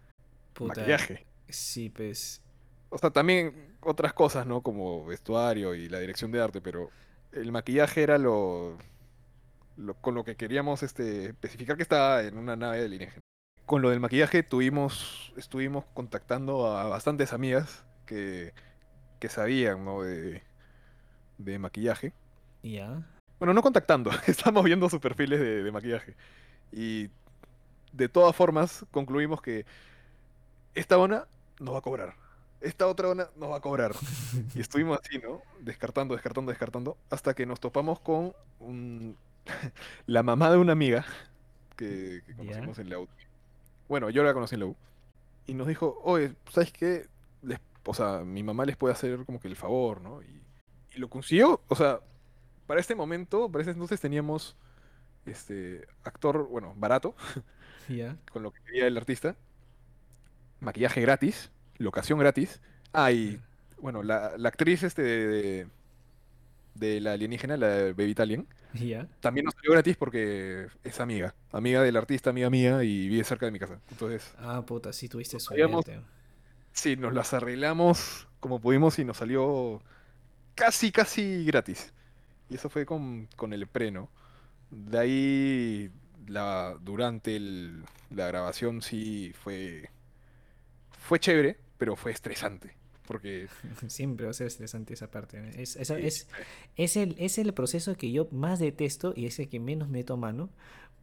Puta. 0.54 0.82
Maquillaje. 0.82 1.26
Sí, 1.48 1.90
pues. 1.90 2.42
O 2.88 2.98
sea, 2.98 3.10
también 3.10 3.76
otras 3.80 4.12
cosas, 4.14 4.46
¿no? 4.46 4.62
Como 4.62 5.06
vestuario 5.06 5.74
y 5.74 5.88
la 5.88 6.00
dirección 6.00 6.32
de 6.32 6.40
arte, 6.42 6.60
pero 6.60 6.90
el 7.32 7.52
maquillaje 7.52 8.02
era 8.02 8.18
lo, 8.18 8.78
lo- 9.76 9.94
con 10.00 10.14
lo 10.14 10.24
que 10.24 10.36
queríamos 10.36 10.82
este, 10.82 11.26
especificar 11.26 11.76
que 11.76 11.82
estaba 11.84 12.22
en 12.22 12.38
una 12.38 12.56
nave 12.56 12.84
alienígena. 12.84 13.22
Con 13.66 13.82
lo 13.82 13.90
del 13.90 14.00
maquillaje 14.00 14.42
tuvimos, 14.44 15.32
estuvimos 15.36 15.84
contactando 15.94 16.68
a 16.76 16.84
bastantes 16.88 17.32
amigas 17.32 17.84
que, 18.06 18.52
que 19.20 19.28
sabían, 19.28 19.84
¿no? 19.84 20.02
De, 20.02 20.42
de 21.38 21.58
maquillaje. 21.58 22.12
Ya. 22.62 23.02
Bueno, 23.38 23.52
no 23.52 23.62
contactando, 23.62 24.10
estamos 24.26 24.64
viendo 24.64 24.88
sus 24.88 25.00
perfiles 25.00 25.38
de, 25.40 25.62
de 25.62 25.72
maquillaje. 25.72 26.14
Y 26.72 27.10
de 27.92 28.08
todas 28.08 28.34
formas 28.34 28.84
concluimos 28.90 29.40
que 29.42 29.64
esta 30.74 30.98
ona 30.98 31.26
nos 31.60 31.74
va 31.74 31.78
a 31.78 31.82
cobrar. 31.82 32.14
Esta 32.60 32.86
otra 32.86 33.08
ona 33.10 33.28
nos 33.36 33.50
va 33.50 33.56
a 33.56 33.60
cobrar. 33.60 33.92
Y 34.54 34.60
estuvimos 34.60 34.98
así, 35.02 35.18
¿no? 35.18 35.42
Descartando, 35.60 36.14
descartando, 36.14 36.50
descartando. 36.50 36.96
Hasta 37.10 37.34
que 37.34 37.46
nos 37.46 37.60
topamos 37.60 38.00
con 38.00 38.32
un- 38.60 39.16
la 40.06 40.22
mamá 40.22 40.50
de 40.50 40.56
una 40.56 40.72
amiga 40.72 41.04
que, 41.76 42.22
conocimos 42.36 42.78
en 42.78 42.90
la 42.90 42.98
U. 42.98 43.08
Bueno, 43.88 44.10
yo 44.10 44.24
la 44.24 44.32
conocí 44.34 44.54
en 44.56 44.60
la 44.60 44.66
U. 44.66 44.76
Y 45.46 45.54
nos 45.54 45.66
dijo, 45.68 46.00
oye, 46.02 46.32
¿sabes 46.50 46.72
qué? 46.72 47.06
Les- 47.42 47.60
o 47.86 47.94
sea, 47.94 48.24
mi 48.24 48.42
mamá 48.42 48.64
les 48.66 48.76
puede 48.76 48.94
hacer 48.94 49.24
como 49.26 49.40
que 49.40 49.48
el 49.48 49.56
favor, 49.56 50.00
¿no? 50.00 50.22
Y, 50.22 50.42
y 50.94 50.98
lo 50.98 51.08
consiguió. 51.10 51.62
O 51.68 51.76
sea, 51.76 52.00
para 52.66 52.80
este 52.80 52.94
momento, 52.94 53.50
para 53.50 53.62
ese 53.62 53.72
entonces 53.72 54.00
teníamos 54.00 54.56
este 55.26 55.86
actor, 56.04 56.48
bueno, 56.48 56.74
barato, 56.76 57.16
con 58.32 58.42
lo 58.42 58.52
que 58.52 58.62
quería 58.64 58.86
el 58.86 58.96
artista. 58.96 59.36
Maquillaje 60.60 61.00
gratis, 61.00 61.50
locación 61.78 62.18
gratis. 62.18 62.60
Ah, 62.92 63.12
y 63.12 63.40
bueno, 63.80 64.02
la, 64.02 64.36
la 64.38 64.48
actriz 64.48 64.82
este 64.82 65.02
de, 65.02 65.26
de, 65.28 65.68
de 66.74 67.00
la 67.00 67.12
alienígena, 67.12 67.56
la 67.56 67.68
de 67.68 67.92
Baby 67.92 68.10
Italian, 68.10 68.46
también 69.20 69.44
nos 69.46 69.54
salió 69.54 69.72
gratis 69.72 69.96
porque 69.96 70.68
es 70.84 71.00
amiga. 71.00 71.34
Amiga 71.52 71.82
del 71.82 71.96
artista, 71.96 72.30
amiga 72.30 72.50
mía, 72.50 72.84
y 72.84 73.08
vive 73.08 73.24
cerca 73.24 73.46
de 73.46 73.52
mi 73.52 73.58
casa. 73.58 73.80
Entonces, 73.90 74.34
Ah, 74.36 74.64
puta, 74.64 74.92
sí 74.92 75.08
tuviste 75.08 75.40
suerte. 75.40 76.00
Sí, 76.76 76.96
nos 76.96 77.14
las 77.14 77.34
arreglamos 77.34 78.28
como 78.40 78.60
pudimos 78.60 78.98
y 78.98 79.04
nos 79.06 79.18
salió 79.18 79.82
casi, 80.54 80.92
casi 80.92 81.44
gratis. 81.46 81.94
Y 82.50 82.56
eso 82.56 82.70
fue 82.70 82.86
con, 82.86 83.28
con 83.36 83.52
el 83.54 83.66
pre, 83.68 83.90
¿no? 83.92 84.10
De 84.70 84.98
ahí, 85.00 85.92
la, 86.28 86.76
durante 86.82 87.36
el- 87.36 87.84
la 88.10 88.28
grabación 88.28 88.82
sí 88.82 89.32
fue, 89.42 89.90
fue 90.98 91.20
chévere, 91.20 91.58
pero 91.78 91.96
fue 91.96 92.12
estresante. 92.12 92.74
Porque 93.06 93.48
Siempre 93.88 94.26
va 94.26 94.30
a 94.30 94.34
ser 94.34 94.46
estresante 94.48 94.94
esa 94.94 95.10
parte. 95.10 95.38
¿eh? 95.38 95.52
Es, 95.62 95.76
sí, 95.82 95.94
es, 95.96 96.28
es, 96.76 96.96
el, 96.96 97.14
es 97.18 97.38
el 97.38 97.52
proceso 97.54 97.96
que 97.96 98.10
yo 98.12 98.28
más 98.32 98.58
detesto 98.58 99.12
y 99.16 99.26
es 99.26 99.38
el 99.38 99.48
que 99.48 99.60
menos 99.60 99.88
me 99.88 100.04
toma, 100.04 100.32
¿no? 100.32 100.50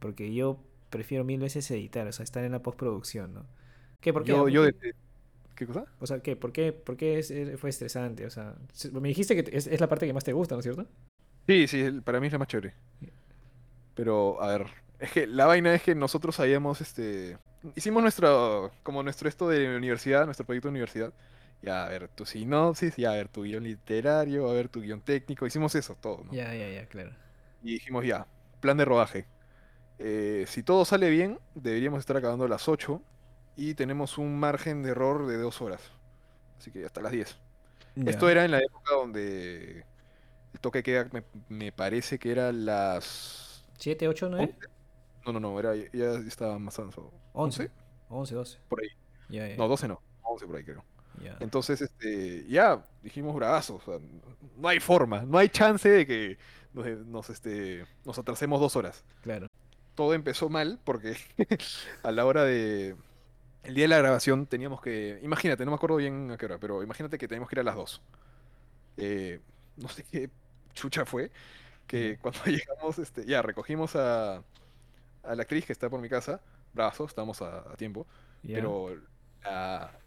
Porque 0.00 0.34
yo 0.34 0.58
prefiero 0.90 1.24
mil 1.24 1.40
veces 1.40 1.70
editar, 1.70 2.06
o 2.06 2.12
sea, 2.12 2.24
estar 2.24 2.44
en 2.44 2.52
la 2.52 2.62
postproducción, 2.62 3.34
¿no? 3.34 3.46
¿Qué? 4.00 4.12
¿Por 4.12 4.24
qué? 4.24 4.32
yo, 4.32 4.48
yo 4.48 4.62
de- 4.64 4.94
¿Qué 5.54 5.66
cosa? 5.66 5.84
O 6.00 6.06
sea, 6.06 6.20
¿qué? 6.20 6.36
¿Por 6.36 6.52
qué, 6.52 6.72
por 6.72 6.96
qué 6.96 7.18
es- 7.18 7.32
fue 7.58 7.70
estresante? 7.70 8.26
O 8.26 8.30
sea, 8.30 8.56
se- 8.72 8.90
me 8.92 9.08
dijiste 9.08 9.42
que 9.42 9.56
es, 9.56 9.66
es 9.66 9.80
la 9.80 9.88
parte 9.88 10.06
que 10.06 10.12
más 10.12 10.24
te 10.24 10.32
gusta, 10.32 10.54
¿no 10.54 10.60
es 10.60 10.64
cierto? 10.64 10.86
Sí, 11.46 11.66
sí, 11.68 11.90
para 12.02 12.20
mí 12.20 12.26
es 12.26 12.32
la 12.32 12.38
más 12.38 12.48
chévere. 12.48 12.74
Pero, 13.94 14.40
a 14.42 14.48
ver, 14.48 14.66
es 14.98 15.12
que 15.12 15.26
la 15.26 15.46
vaina 15.46 15.74
es 15.74 15.82
que 15.82 15.94
nosotros 15.94 16.40
habíamos, 16.40 16.80
este, 16.80 17.38
hicimos 17.76 18.02
nuestro, 18.02 18.72
como 18.82 19.02
nuestro 19.02 19.28
esto 19.28 19.48
de 19.48 19.76
universidad, 19.76 20.24
nuestro 20.26 20.46
proyecto 20.46 20.68
de 20.68 20.70
universidad. 20.72 21.12
Ya, 21.62 21.84
a 21.86 21.88
ver, 21.88 22.08
tu 22.08 22.26
sinopsis, 22.26 22.96
ya, 22.96 23.12
a 23.12 23.14
ver, 23.14 23.28
tu 23.28 23.44
guion 23.44 23.64
literario, 23.64 24.48
a 24.50 24.52
ver, 24.52 24.68
tu 24.68 24.80
guion 24.82 25.00
técnico. 25.00 25.46
Hicimos 25.46 25.74
eso 25.74 25.96
todo, 26.00 26.22
¿no? 26.24 26.36
Ya, 26.36 26.52
ya, 26.54 26.68
ya, 26.68 26.86
claro. 26.88 27.16
Y 27.62 27.72
dijimos, 27.74 28.04
ya, 28.06 28.26
plan 28.60 28.76
de 28.76 28.84
rodaje. 28.84 29.26
Eh, 29.98 30.44
si 30.48 30.62
todo 30.64 30.84
sale 30.86 31.10
bien, 31.10 31.40
deberíamos 31.54 32.00
estar 32.00 32.16
acabando 32.16 32.44
a 32.46 32.48
las 32.48 32.68
8 32.68 33.02
y 33.56 33.74
tenemos 33.74 34.18
un 34.18 34.38
margen 34.38 34.82
de 34.82 34.90
error 34.90 35.26
de 35.26 35.36
2 35.38 35.60
horas. 35.62 35.80
Así 36.58 36.70
que 36.70 36.84
hasta 36.84 37.00
las 37.00 37.12
10. 37.12 37.38
Esto 38.06 38.26
Ya. 38.26 38.32
era 38.32 38.44
en 38.44 38.50
la 38.50 38.58
época 38.58 38.94
donde 38.94 39.84
el 40.52 40.60
toque 40.60 40.82
queda 40.82 41.08
me, 41.12 41.22
me 41.48 41.72
parece 41.72 42.18
que 42.18 42.32
era 42.32 42.52
las... 42.52 43.64
¿7, 43.78 44.08
8, 44.08 44.28
9? 44.30 44.54
No, 45.26 45.32
no, 45.32 45.40
no, 45.40 45.58
era, 45.58 45.74
ya 45.74 46.12
estaba 46.26 46.58
más 46.58 46.78
avanzado. 46.78 47.12
11. 47.32 47.64
¿11? 47.64 47.70
11, 48.08 48.34
12. 48.34 48.58
Por 48.68 48.80
ahí. 48.82 48.88
Ya, 49.28 49.48
ya. 49.48 49.56
No, 49.56 49.68
12 49.68 49.88
no. 49.88 50.00
11 50.22 50.46
por 50.46 50.56
ahí 50.56 50.64
creo. 50.64 50.84
Entonces, 51.40 51.80
este, 51.80 52.44
ya 52.48 52.84
dijimos 53.02 53.34
bravazos, 53.36 53.86
o 53.86 53.98
sea, 53.98 54.06
no 54.56 54.68
hay 54.68 54.80
forma, 54.80 55.22
no 55.22 55.38
hay 55.38 55.48
chance 55.48 55.88
de 55.88 56.06
que 56.06 56.38
nos, 56.72 56.86
nos, 57.06 57.30
este, 57.30 57.86
nos 58.04 58.18
atrasemos 58.18 58.60
dos 58.60 58.74
horas. 58.76 59.04
Claro. 59.22 59.46
Todo 59.94 60.12
empezó 60.12 60.48
mal 60.48 60.80
porque 60.84 61.16
a 62.02 62.10
la 62.10 62.26
hora 62.26 62.44
de... 62.44 62.96
El 63.64 63.74
día 63.74 63.84
de 63.84 63.88
la 63.88 63.98
grabación 63.98 64.46
teníamos 64.46 64.80
que... 64.80 65.18
Imagínate, 65.22 65.64
no 65.64 65.70
me 65.70 65.76
acuerdo 65.76 65.96
bien 65.96 66.30
a 66.30 66.36
qué 66.36 66.46
hora, 66.46 66.58
pero 66.58 66.82
imagínate 66.82 67.18
que 67.18 67.26
teníamos 67.28 67.48
que 67.48 67.56
ir 67.56 67.60
a 67.60 67.64
las 67.64 67.74
dos. 67.76 68.02
Eh, 68.96 69.40
no 69.76 69.88
sé 69.88 70.04
qué 70.04 70.30
chucha 70.74 71.04
fue, 71.06 71.30
que 71.86 72.18
cuando 72.20 72.40
llegamos, 72.46 72.98
este, 72.98 73.26
ya 73.26 73.42
recogimos 73.42 73.96
a, 73.96 74.36
a 75.22 75.34
la 75.34 75.42
actriz 75.42 75.66
que 75.66 75.72
está 75.72 75.90
por 75.90 76.00
mi 76.00 76.08
casa, 76.08 76.42
brazos, 76.74 77.10
estamos 77.10 77.42
a, 77.42 77.60
a 77.72 77.76
tiempo, 77.76 78.06
pero 78.52 78.96
la, 79.44 79.98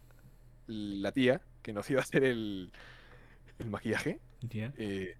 la 0.67 1.11
tía 1.11 1.41
que 1.61 1.73
nos 1.73 1.89
iba 1.89 1.99
a 2.01 2.03
hacer 2.03 2.23
el, 2.23 2.71
el 3.59 3.69
maquillaje, 3.69 4.21
eh, 4.77 5.17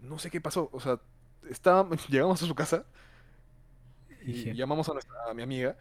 no 0.00 0.18
sé 0.18 0.30
qué 0.30 0.40
pasó, 0.40 0.70
o 0.72 0.80
sea, 0.80 1.00
estábamos, 1.48 2.08
llegamos 2.10 2.42
a 2.42 2.46
su 2.46 2.54
casa 2.54 2.86
y 4.20 4.52
llamamos 4.54 4.88
a, 4.88 4.92
nuestra, 4.92 5.14
a 5.28 5.34
mi 5.34 5.42
amiga, 5.42 5.76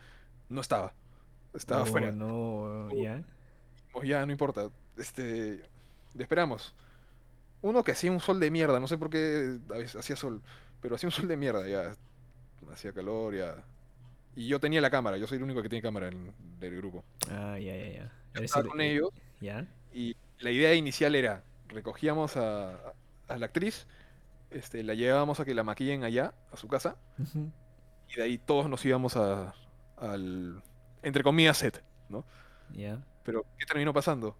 no 0.49 0.61
estaba, 0.61 0.93
estaba 1.53 1.81
Oh, 1.81 1.83
afuera. 1.83 2.11
no, 2.11 2.89
ya. 2.93 3.23
Pues 3.91 4.07
ya, 4.07 4.25
no 4.25 4.31
importa. 4.31 4.69
Este, 4.97 5.61
le 6.13 6.23
esperamos. 6.23 6.73
Uno 7.61 7.83
que 7.83 7.91
hacía 7.91 8.11
un 8.11 8.19
sol 8.19 8.39
de 8.39 8.51
mierda, 8.51 8.79
no 8.79 8.87
sé 8.87 8.97
por 8.97 9.09
qué 9.09 9.57
a 9.69 9.77
veces 9.77 9.95
hacía 9.97 10.15
sol, 10.15 10.41
pero 10.81 10.95
hacía 10.95 11.07
un 11.07 11.11
sol 11.11 11.27
de 11.27 11.37
mierda, 11.37 11.67
ya. 11.67 11.95
Hacía 12.71 12.93
calor, 12.93 13.35
ya. 13.35 13.55
Y 14.35 14.47
yo 14.47 14.59
tenía 14.59 14.79
la 14.79 14.89
cámara, 14.89 15.17
yo 15.17 15.27
soy 15.27 15.37
el 15.37 15.43
único 15.43 15.61
que 15.61 15.69
tiene 15.69 15.81
cámara 15.81 16.07
en- 16.07 16.33
del 16.59 16.77
grupo. 16.77 17.03
Ah, 17.29 17.57
ya, 17.59 17.75
ya, 17.75 17.87
ya. 17.89 18.03
Yo 18.03 18.39
Eres 18.39 18.43
estaba 18.51 18.63
el- 18.63 18.69
con 18.69 18.81
ellos 18.81 19.09
Ya. 19.41 19.65
y 19.93 20.15
la 20.39 20.51
idea 20.51 20.73
inicial 20.75 21.15
era, 21.15 21.43
recogíamos 21.67 22.37
a, 22.37 22.93
a 23.27 23.37
la 23.37 23.47
actriz, 23.47 23.87
este, 24.51 24.83
la 24.83 24.93
llevábamos 24.93 25.39
a 25.39 25.45
que 25.45 25.53
la 25.53 25.63
maquillen 25.63 26.03
allá, 26.03 26.33
a 26.51 26.57
su 26.57 26.67
casa, 26.67 26.95
y 28.07 28.15
de 28.15 28.23
ahí 28.23 28.37
todos 28.37 28.69
nos 28.69 28.85
íbamos 28.85 29.17
a, 29.17 29.53
al, 29.97 30.61
entre 31.03 31.23
comillas, 31.23 31.57
set, 31.57 31.83
¿no? 32.09 32.25
Pero, 33.23 33.45
¿qué 33.57 33.65
terminó 33.65 33.93
pasando? 33.93 34.35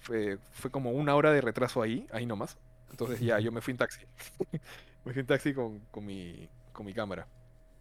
Fue, 0.00 0.38
fue 0.52 0.70
como 0.70 0.90
una 0.90 1.14
hora 1.14 1.32
de 1.32 1.40
retraso 1.40 1.82
ahí, 1.82 2.06
ahí 2.12 2.26
nomás. 2.26 2.58
Entonces 2.90 3.20
ya, 3.20 3.38
yo 3.40 3.52
me 3.52 3.60
fui 3.60 3.72
en 3.72 3.78
taxi. 3.78 4.00
me 5.04 5.12
fui 5.12 5.20
en 5.20 5.26
taxi 5.26 5.54
con, 5.54 5.80
con 5.90 6.04
mi, 6.04 6.48
con 6.72 6.86
mi 6.86 6.92
cámara. 6.92 7.26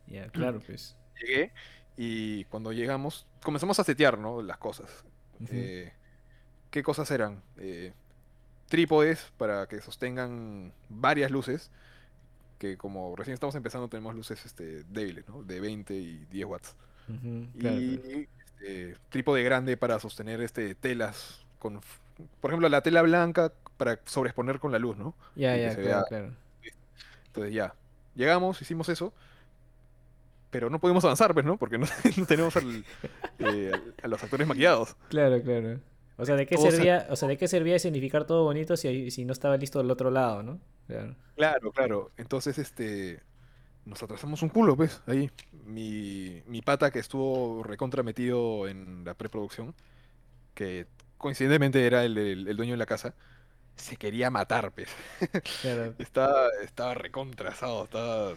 Ya, 0.07 0.27
claro, 0.29 0.61
pues. 0.65 0.97
Llegué 1.19 1.51
y 1.97 2.45
cuando 2.45 2.71
llegamos, 2.71 3.27
comenzamos 3.43 3.79
a 3.79 3.83
setear, 3.83 4.17
¿no? 4.17 4.41
Las 4.41 4.57
cosas. 4.57 5.03
Eh, 5.49 5.91
¿qué 6.69 6.83
cosas 6.83 7.09
eran? 7.11 7.43
Eh, 7.57 7.93
trípodes 8.67 9.31
para 9.37 9.67
que 9.67 9.81
sostengan 9.81 10.73
varias 10.89 11.31
luces, 11.31 11.71
que 12.57 12.77
como 12.77 13.15
recién 13.15 13.33
estamos 13.33 13.55
empezando 13.55 13.87
tenemos 13.87 14.15
luces 14.15 14.45
este, 14.45 14.83
débiles, 14.85 15.27
¿no? 15.27 15.43
De 15.43 15.59
20 15.59 15.93
y 15.93 16.25
10 16.25 16.45
watts. 16.45 16.75
Claro, 17.59 17.79
Y 17.79 17.97
claro. 17.97 18.19
este, 18.59 18.97
trípode 19.09 19.43
grande 19.43 19.77
para 19.77 19.99
sostener 19.99 20.41
este, 20.41 20.75
telas 20.75 21.45
con, 21.59 21.79
por 22.39 22.51
ejemplo, 22.51 22.69
la 22.69 22.81
tela 22.81 23.01
blanca 23.01 23.51
para 23.77 23.99
sobreexponer 24.05 24.59
con 24.59 24.71
la 24.71 24.79
luz, 24.79 24.97
¿no? 24.97 25.15
Ya, 25.35 25.57
y 25.57 25.61
ya, 25.61 25.69
claro, 25.75 25.87
vea- 25.87 26.03
claro. 26.07 26.31
Entonces 27.27 27.53
ya, 27.53 27.73
llegamos, 28.15 28.61
hicimos 28.61 28.89
eso, 28.89 29.13
pero 30.49 30.69
no 30.69 30.79
pudimos 30.79 31.03
avanzar, 31.05 31.33
pues, 31.33 31.45
¿no? 31.45 31.57
Porque 31.57 31.77
no, 31.77 31.85
no 32.17 32.25
tenemos 32.25 32.55
al- 32.57 32.83
eh, 33.39 33.71
a 34.03 34.07
los 34.07 34.21
actores 34.21 34.47
maquillados. 34.47 34.95
Claro, 35.09 35.41
claro. 35.41 35.79
O 36.17 36.25
sea, 36.25 36.35
¿de 36.35 36.45
qué 36.45 36.55
Todo 36.55 36.65
se- 36.69 36.71
servía, 36.73 37.07
o 37.09 37.15
sea, 37.15 37.27
¿de 37.29 37.37
qué 37.37 37.47
servía 37.47 37.79
significar 37.79 38.25
todo 38.25 38.43
bonito 38.43 38.75
si, 38.77 39.09
si 39.11 39.25
no 39.25 39.33
estaba 39.33 39.57
listo 39.57 39.79
del 39.79 39.89
otro 39.89 40.11
lado, 40.11 40.43
¿no? 40.43 40.59
Claro. 40.87 41.15
Claro, 41.35 41.71
claro. 41.71 42.11
Entonces, 42.17 42.57
este, 42.59 43.21
nos 43.85 44.01
atrasamos 44.03 44.41
un 44.43 44.49
culo, 44.49 44.75
pues, 44.77 45.01
ahí. 45.07 45.31
Mi, 45.65 46.41
mi 46.47 46.61
pata 46.61 46.91
que 46.91 46.99
estuvo 46.99 47.63
recontra 47.63 48.03
metido 48.03 48.67
en 48.67 49.03
la 49.05 49.13
preproducción, 49.15 49.75
que 50.55 50.87
coincidentemente 51.17 51.85
era 51.87 52.05
el, 52.05 52.17
el- 52.17 52.47
el 52.49 52.57
dueño 52.57 52.73
de 52.73 52.77
la 52.77 52.87
casa, 52.87 53.15
se 53.77 53.97
quería 53.97 54.31
matar, 54.31 54.73
pues. 54.73 54.89
Claro. 55.61 55.95
Estaba, 55.97 56.47
estaba 56.63 56.93
recontrasado, 56.95 57.83
estaba 57.85 58.33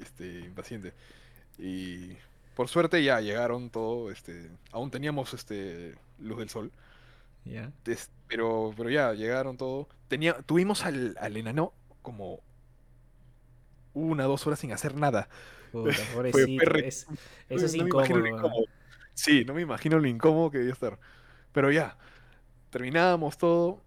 este, 0.00 0.40
impaciente. 0.40 0.94
Y 1.58 2.16
por 2.54 2.68
suerte 2.68 3.02
ya 3.04 3.20
llegaron 3.20 3.70
todo, 3.70 4.10
este, 4.10 4.50
aún 4.72 4.90
teníamos 4.90 5.34
este, 5.34 5.96
luz 6.18 6.38
del 6.38 6.50
sol, 6.50 6.72
Ya. 7.44 7.72
es- 7.86 8.10
pero, 8.28 8.72
pero 8.76 8.90
ya 8.90 9.12
llegaron 9.12 9.56
todo. 9.56 9.88
Tenía, 10.08 10.34
tuvimos 10.42 10.84
al, 10.84 11.16
al 11.20 11.36
enano 11.36 11.72
como 12.02 12.40
una, 13.96 14.24
dos 14.24 14.46
horas 14.46 14.60
sin 14.60 14.72
hacer 14.72 14.94
nada. 14.96 15.28
Puta, 15.70 16.06
fue 16.30 16.46
re- 16.56 16.88
es- 16.88 17.06
eso 17.48 17.66
es 17.66 17.76
No 17.76 17.84
me 17.84 17.90
imagino 17.90 18.20
lo 18.20 18.28
incómodo. 18.28 18.28
incómodo. 18.28 18.66
Sí, 19.14 19.44
no 19.44 19.54
me 19.54 19.62
imagino 19.62 19.98
lo 19.98 20.06
incómodo 20.08 20.50
que 20.50 20.58
debía 20.58 20.72
estar. 20.74 20.98
Pero 21.52 21.70
ya, 21.72 21.98
terminábamos 22.70 23.38
todo. 23.38 23.82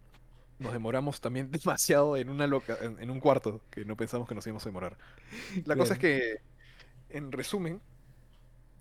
Nos 0.60 0.74
demoramos 0.74 1.22
también 1.22 1.52
demasiado 1.52 2.18
en, 2.18 2.30
una 2.30 2.48
loca, 2.48 2.78
en, 2.82 3.00
en 3.02 3.12
un 3.12 3.20
cuarto 3.22 3.62
que 3.72 3.86
no 3.86 3.98
pensamos 3.98 4.28
que 4.28 4.36
nos 4.36 4.48
íbamos 4.48 4.66
a 4.66 4.70
demorar. 4.70 4.98
La 5.66 5.78
cosa 5.78 5.94
es 5.96 6.00
que, 6.00 6.42
en 7.10 7.32
resumen, 7.32 7.82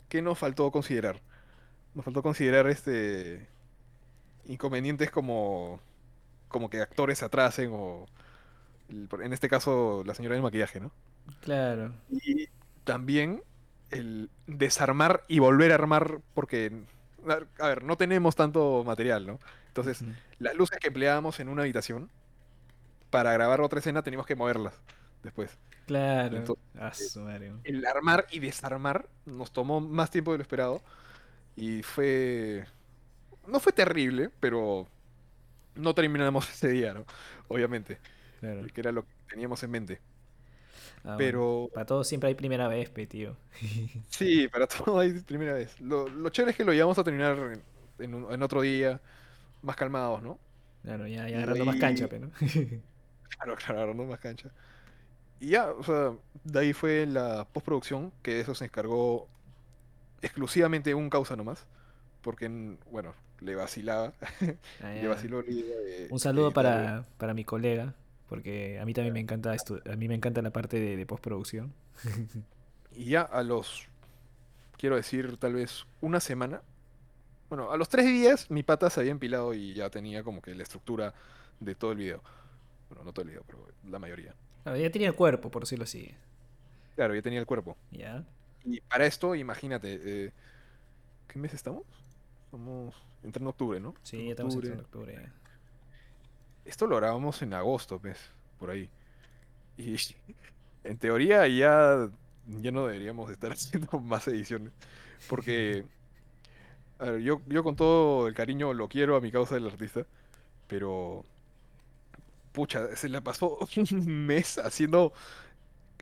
¿qué 0.08 0.22
nos 0.22 0.38
faltó 0.38 0.70
considerar? 0.70 1.20
Nos 1.94 2.04
faltó 2.04 2.22
considerar 2.22 2.68
este 2.68 3.48
inconvenientes 4.46 5.10
como, 5.10 5.80
como 6.48 6.70
que 6.70 6.80
actores 6.80 7.18
se 7.18 7.24
atrasen 7.24 7.70
o, 7.72 8.06
en 8.88 9.32
este 9.32 9.48
caso, 9.48 10.02
la 10.04 10.14
señora 10.14 10.34
del 10.34 10.42
maquillaje, 10.42 10.80
¿no? 10.80 10.90
Claro. 11.40 11.92
Y 12.10 12.48
también 12.84 13.42
el 13.90 14.30
desarmar 14.46 15.24
y 15.28 15.38
volver 15.38 15.72
a 15.72 15.76
armar, 15.76 16.20
porque, 16.34 16.72
a 17.58 17.66
ver, 17.66 17.84
no 17.84 17.96
tenemos 17.96 18.36
tanto 18.36 18.84
material, 18.84 19.26
¿no? 19.26 19.38
Entonces, 19.68 20.04
las 20.38 20.54
luces 20.54 20.78
que 20.78 20.88
empleábamos 20.88 21.40
en 21.40 21.48
una 21.48 21.62
habitación, 21.62 22.10
para 23.10 23.32
grabar 23.32 23.60
otra 23.60 23.78
escena 23.78 24.02
teníamos 24.02 24.26
que 24.26 24.36
moverlas 24.36 24.74
después. 25.22 25.58
Claro. 25.86 26.36
Entonces. 26.36 27.18
El 27.64 27.86
armar 27.86 28.26
y 28.30 28.40
desarmar 28.40 29.08
nos 29.24 29.52
tomó 29.52 29.80
más 29.80 30.10
tiempo 30.10 30.32
de 30.32 30.38
lo 30.38 30.42
esperado 30.42 30.82
y 31.56 31.82
fue... 31.82 32.66
No 33.46 33.60
fue 33.60 33.72
terrible, 33.72 34.30
pero 34.40 34.86
no 35.74 35.94
terminamos 35.94 36.48
ese 36.52 36.68
día, 36.68 36.92
¿no? 36.92 37.06
Obviamente, 37.48 37.98
Claro. 38.40 38.66
que 38.72 38.80
era 38.80 38.92
lo 38.92 39.02
que 39.02 39.08
teníamos 39.30 39.62
en 39.62 39.70
mente. 39.70 40.00
Ah, 40.98 41.14
bueno. 41.14 41.18
Pero 41.18 41.70
Para 41.74 41.86
todos 41.86 42.06
siempre 42.08 42.28
hay 42.28 42.34
primera 42.34 42.68
vez, 42.68 42.88
pe, 42.90 43.06
tío. 43.06 43.36
Sí, 44.10 44.48
para 44.48 44.66
todo 44.66 44.98
hay 45.00 45.12
primera 45.20 45.54
vez. 45.54 45.80
Lo, 45.80 46.08
lo 46.08 46.28
chévere 46.30 46.50
es 46.52 46.56
que 46.56 46.64
lo 46.64 46.72
llevamos 46.72 46.98
a 46.98 47.04
terminar 47.04 47.36
en, 47.98 48.14
un- 48.14 48.32
en 48.32 48.42
otro 48.42 48.60
día, 48.62 49.00
más 49.62 49.76
calmados, 49.76 50.22
¿no? 50.22 50.38
Claro, 50.82 51.06
ya, 51.06 51.28
ya 51.28 51.38
agarrando 51.38 51.64
más 51.64 51.76
cancha, 51.76 52.08
pe, 52.08 52.18
¿no? 52.20 52.30
Claro, 53.38 53.56
claro, 53.56 53.74
agarrando 53.78 54.04
más 54.04 54.18
cancha. 54.20 54.50
Y 55.40 55.50
ya, 55.50 55.70
o 55.70 55.82
sea, 55.84 56.12
de 56.44 56.58
ahí 56.58 56.72
fue 56.72 57.06
la 57.06 57.46
postproducción, 57.52 58.10
que 58.22 58.34
de 58.34 58.40
eso 58.40 58.54
se 58.54 58.64
encargó 58.64 59.28
exclusivamente 60.22 60.94
un 60.94 61.10
causa 61.10 61.36
nomás, 61.36 61.66
porque, 62.22 62.46
en- 62.46 62.78
bueno, 62.90 63.14
le 63.40 63.54
vacilaba, 63.54 64.12
Ah, 64.82 64.92
le 64.92 65.06
vaciló 65.08 65.42
la 65.42 65.50
idea 65.50 65.76
de- 65.78 66.08
Un 66.10 66.18
saludo 66.18 66.50
para, 66.52 67.04
para 67.18 67.34
mi 67.34 67.44
colega, 67.44 67.94
porque 68.28 68.78
a 68.80 68.84
mí 68.84 68.94
también 68.94 69.14
me 69.14 69.20
encanta 69.20 69.54
estu- 69.54 69.82
a 69.92 69.96
mí 69.96 70.08
me 70.08 70.14
encanta 70.14 70.42
la 70.42 70.50
parte 70.52 70.78
de, 70.80 70.96
de 70.96 71.06
postproducción. 71.06 71.72
Y 72.96 73.06
ya 73.10 73.22
a 73.22 73.42
los, 73.42 73.86
quiero 74.76 74.96
decir, 74.96 75.36
tal 75.36 75.54
vez 75.54 75.86
una 76.00 76.20
semana. 76.20 76.62
Bueno, 77.48 77.70
a 77.72 77.76
los 77.76 77.88
tres 77.88 78.06
días 78.06 78.50
mi 78.50 78.62
pata 78.62 78.90
se 78.90 79.00
había 79.00 79.12
empilado 79.12 79.54
y 79.54 79.72
ya 79.74 79.90
tenía 79.90 80.22
como 80.24 80.42
que 80.42 80.54
la 80.54 80.62
estructura 80.64 81.14
de 81.60 81.74
todo 81.74 81.92
el 81.92 81.98
video. 81.98 82.22
Bueno, 82.88 83.04
no 83.04 83.12
todo 83.12 83.22
el 83.24 83.30
video, 83.30 83.44
pero 83.46 83.66
la 83.88 83.98
mayoría. 83.98 84.34
Claro, 84.64 84.78
ya 84.78 84.90
tenía 84.90 85.08
el 85.08 85.14
cuerpo, 85.14 85.50
por 85.50 85.62
decirlo 85.62 85.84
así. 85.84 86.14
Claro, 86.96 87.14
ya 87.14 87.22
tenía 87.22 87.38
el 87.40 87.46
cuerpo. 87.46 87.76
¿Ya? 87.90 88.24
Y 88.64 88.80
para 88.80 89.06
esto, 89.06 89.34
imagínate, 89.34 90.00
eh, 90.26 90.32
¿qué 91.28 91.38
mes 91.38 91.54
estamos? 91.54 91.84
Estamos 92.46 92.94
entrando 93.22 93.50
octubre, 93.50 93.80
¿no? 93.80 93.94
Sí, 94.02 94.18
En 94.18 94.24
ya 94.26 94.30
estamos 94.32 94.54
octubre. 94.56 94.74
en 94.74 94.80
octubre. 94.80 95.32
Esto 96.68 96.86
lo 96.86 96.96
grabamos 96.96 97.40
en 97.40 97.54
agosto, 97.54 97.98
pues, 97.98 98.18
por 98.58 98.70
ahí. 98.70 98.90
Y 99.78 99.96
en 100.84 100.98
teoría 100.98 101.48
ya, 101.48 102.10
ya 102.46 102.70
no 102.70 102.86
deberíamos 102.86 103.30
estar 103.30 103.52
haciendo 103.52 103.98
más 104.00 104.28
ediciones. 104.28 104.72
Porque, 105.28 105.84
a 106.98 107.06
ver, 107.12 107.20
yo, 107.22 107.40
yo 107.46 107.64
con 107.64 107.74
todo 107.74 108.28
el 108.28 108.34
cariño 108.34 108.74
lo 108.74 108.88
quiero 108.88 109.16
a 109.16 109.20
mi 109.20 109.32
causa 109.32 109.54
del 109.54 109.66
artista, 109.66 110.06
pero, 110.66 111.24
pucha, 112.52 112.94
se 112.96 113.08
la 113.08 113.22
pasó 113.22 113.58
un 113.90 114.26
mes 114.26 114.58
haciendo 114.58 115.14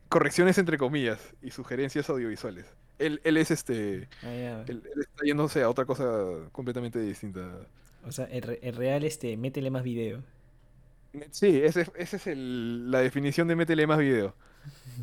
correcciones 0.09 0.59
entre 0.59 0.79
comillas 0.79 1.21
y 1.43 1.53
sugerencias 1.53 2.11
audiovisuales. 2.11 2.67
Él, 2.99 3.21
él 3.25 3.37
es 3.37 3.51
este, 3.53 4.09
Ah, 4.23 4.65
él, 4.67 4.83
él 4.95 5.01
está 5.01 5.25
yéndose 5.25 5.63
a 5.63 5.71
otra 5.71 5.85
cosa 5.85 6.05
completamente 6.51 6.99
distinta. 6.99 7.69
O 8.05 8.13
sea, 8.13 8.25
el 8.27 8.75
real, 8.75 9.05
este, 9.05 9.37
métele 9.37 9.71
más 9.71 9.83
video. 9.85 10.23
Sí, 11.31 11.61
ese, 11.63 11.87
ese 11.97 12.17
es 12.17 12.27
el- 12.27 12.91
la 12.91 13.01
definición 13.01 13.49
de 13.49 13.57
métele 13.57 13.87
más 13.87 13.99
video. 13.99 14.35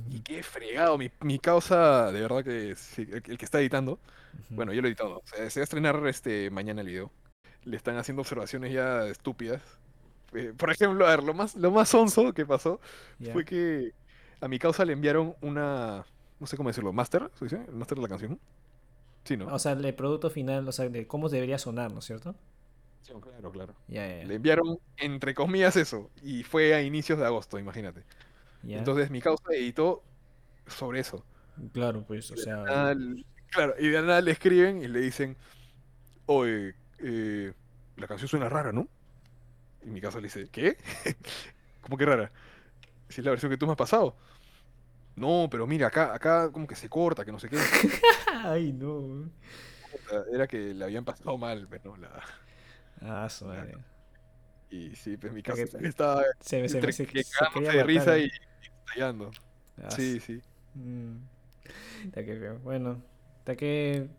Y 0.09 0.21
qué 0.21 0.43
fregado, 0.43 0.97
mi, 0.97 1.11
mi 1.21 1.39
causa, 1.39 2.11
de 2.11 2.21
verdad 2.21 2.43
que 2.43 2.75
sí, 2.75 3.03
el, 3.11 3.23
el 3.27 3.37
que 3.39 3.45
está 3.45 3.59
editando, 3.61 3.99
bueno, 4.55 4.73
yo 4.73 4.81
lo 4.81 4.87
he 4.89 4.91
editado, 4.91 5.19
o 5.19 5.23
sea, 5.27 5.49
se 5.49 5.61
va 5.61 5.63
a 5.63 5.65
estrenar 5.65 6.07
este, 6.07 6.49
mañana 6.51 6.81
el 6.81 6.87
video. 6.87 7.11
Le 7.65 7.77
están 7.77 7.97
haciendo 7.97 8.21
observaciones 8.23 8.73
ya 8.73 9.07
estúpidas. 9.07 9.61
Eh, 10.33 10.53
por 10.57 10.71
ejemplo, 10.71 11.07
a 11.07 11.11
ver, 11.11 11.23
lo 11.23 11.33
más, 11.35 11.55
lo 11.55 11.71
más 11.71 11.89
sonso 11.89 12.33
que 12.33 12.45
pasó 12.45 12.79
fue 13.31 13.45
que 13.45 13.93
a 14.41 14.47
mi 14.49 14.59
causa 14.59 14.85
le 14.85 14.93
enviaron 14.93 15.35
una, 15.41 16.05
no 16.39 16.47
sé 16.47 16.57
cómo 16.57 16.69
decirlo, 16.69 16.93
master, 16.93 17.31
¿se 17.39 17.45
dice? 17.45 17.57
¿El 17.69 17.75
master 17.75 17.97
de 17.97 18.03
la 18.03 18.09
canción? 18.09 18.39
Sí, 19.25 19.37
¿no? 19.37 19.53
O 19.53 19.59
sea, 19.59 19.71
el 19.73 19.95
producto 19.95 20.29
final, 20.29 20.67
o 20.67 20.71
sea, 20.71 20.89
de 20.89 21.07
cómo 21.07 21.29
debería 21.29 21.57
sonar, 21.57 21.91
¿no 21.93 21.99
es 21.99 22.05
cierto? 22.05 22.35
Claro, 23.05 23.51
claro. 23.51 23.75
Le 23.87 24.35
enviaron, 24.35 24.79
entre 24.97 25.33
comillas, 25.33 25.75
eso, 25.75 26.09
y 26.21 26.43
fue 26.43 26.73
a 26.73 26.81
inicios 26.81 27.19
de 27.19 27.25
agosto, 27.25 27.59
imagínate. 27.59 28.03
Entonces 28.63 29.09
mi 29.11 29.21
causa 29.21 29.43
editó 29.51 30.03
sobre 30.67 31.01
eso. 31.01 31.25
Claro, 31.73 32.03
pues, 32.05 32.31
o 32.31 32.37
sea, 32.37 32.57
nada 32.57 32.95
claro, 33.49 33.75
y 33.77 33.87
de 33.87 34.01
la 34.01 34.01
nada 34.01 34.21
le 34.21 34.31
escriben 34.31 34.81
y 34.81 34.87
le 34.87 34.99
dicen, 34.99 35.37
oye, 36.25 36.75
eh, 36.99 37.53
la 37.97 38.07
canción 38.07 38.27
suena 38.27 38.49
rara, 38.49 38.71
¿no? 38.71 38.87
Y 39.83 39.89
mi 39.89 40.01
causa 40.01 40.19
le 40.19 40.23
dice, 40.23 40.49
¿qué? 40.51 40.77
¿Cómo 41.81 41.97
que 41.97 42.05
rara? 42.05 42.31
Si 43.09 43.21
es 43.21 43.25
la 43.25 43.31
versión 43.31 43.51
que 43.51 43.57
tú 43.57 43.65
me 43.65 43.73
has 43.73 43.77
pasado. 43.77 44.15
No, 45.15 45.47
pero 45.51 45.67
mira, 45.67 45.87
acá, 45.87 46.15
acá 46.15 46.51
como 46.51 46.65
que 46.65 46.75
se 46.75 46.89
corta, 46.89 47.23
que 47.23 47.31
no 47.31 47.39
sé 47.39 47.49
qué. 47.49 47.57
Ay, 48.33 48.73
no. 48.73 49.29
Era 50.31 50.47
que 50.47 50.73
le 50.73 50.83
habían 50.83 51.05
pasado 51.05 51.37
mal, 51.37 51.67
pues, 51.67 51.85
¿no? 51.85 51.95
La... 51.97 52.09
Ah, 53.01 53.27
su 53.29 53.45
madre. 53.45 53.75
Y 54.69 54.95
sí, 54.95 55.17
pues 55.17 55.31
mi 55.33 55.43
que- 55.43 55.51
también 55.53 55.85
estaba 55.85 56.23
Se, 56.39 56.61
me- 56.61 56.69
se, 56.69 56.77
entre 56.77 56.91
se, 56.93 57.05
que 57.05 57.23
de 57.61 57.83
risa 57.83 58.17
y, 58.17 58.23
y 58.25 58.29
estallando. 58.87 59.31
Ah, 59.77 59.89
Sí, 59.91 60.19
sí. 60.19 60.41
Mm. 60.75 61.17
Está 62.05 62.25
que 62.25 62.37
feo. 62.37 62.59
Bueno, 62.59 63.03
está 63.39 63.55
que. 63.55 64.09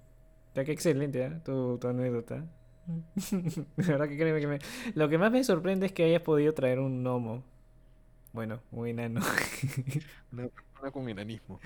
Está 0.49 0.65
que 0.65 0.73
excelente, 0.73 1.25
¿ah? 1.25 1.43
Tu, 1.45 1.79
tu 1.79 1.89
anécdota. 1.89 2.45
La 3.77 3.87
verdad 3.87 4.09
que 4.09 4.17
créeme 4.19 4.41
que 4.41 4.47
me. 4.47 4.59
Lo 4.95 5.09
que 5.09 5.19
más 5.19 5.33
me 5.33 5.45
sorprende 5.45 5.87
es 5.87 5.93
que 5.93 6.05
hayas 6.05 6.23
podido 6.23 6.55
traer 6.55 6.79
un 6.81 7.03
gnomo. 7.03 7.45
Bueno, 8.33 8.61
un 8.73 8.89
enano. 8.89 9.21
Una 10.33 10.49
persona 10.49 10.91
con 10.93 11.09
enanismo. 11.09 11.61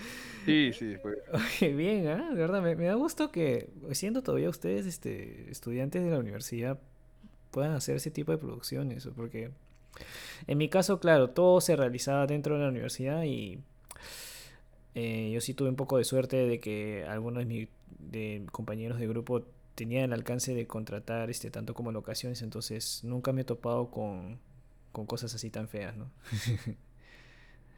Sí, 0.45 0.73
sí. 0.73 0.97
Oye, 1.33 1.75
bien, 1.75 2.09
¿ah? 2.09 2.31
De 2.31 2.37
verdad, 2.37 2.63
me, 2.63 2.77
me 2.77 2.87
da 2.87 2.95
gusto 2.95 3.31
que, 3.33 3.71
siendo 3.93 4.23
todavía 4.23 4.49
ustedes 4.51 4.87
este, 4.87 5.51
estudiantes 5.51 6.03
de 6.05 6.11
la 6.11 6.19
universidad, 6.19 6.79
puedan 7.51 7.73
hacer 7.73 7.97
ese 7.97 8.11
tipo 8.11 8.33
de 8.33 8.39
producciones. 8.39 9.09
Porque 9.15 9.51
en 10.47 10.59
mi 10.59 10.69
caso, 10.69 11.01
claro, 11.01 11.31
todo 11.31 11.61
se 11.61 11.77
realizaba 11.77 12.27
dentro 12.27 12.57
de 12.57 12.63
la 12.63 12.69
universidad 12.69 13.25
y 13.25 13.61
eh, 14.95 15.31
yo 15.33 15.41
sí 15.41 15.55
tuve 15.55 15.69
un 15.69 15.77
poco 15.77 15.99
de 15.99 16.05
suerte 16.05 16.37
de 16.37 16.61
que 16.61 17.05
algunos 17.09 17.39
de 17.39 17.45
mis 17.47 17.69
de 17.99 18.47
compañeros 18.53 18.99
de 18.99 19.07
grupo 19.07 19.45
tenían 19.75 20.05
el 20.05 20.13
alcance 20.13 20.55
de 20.55 20.67
contratar 20.67 21.31
este, 21.31 21.51
tanto 21.51 21.75
como 21.75 21.93
locaciones, 21.93 22.43
entonces 22.43 23.05
nunca 23.05 23.33
me 23.33 23.43
he 23.43 23.45
topado 23.45 23.91
con, 23.91 24.39
con 24.93 25.07
cosas 25.07 25.35
así 25.35 25.51
tan 25.51 25.69
feas, 25.69 25.97
¿no? 25.97 26.11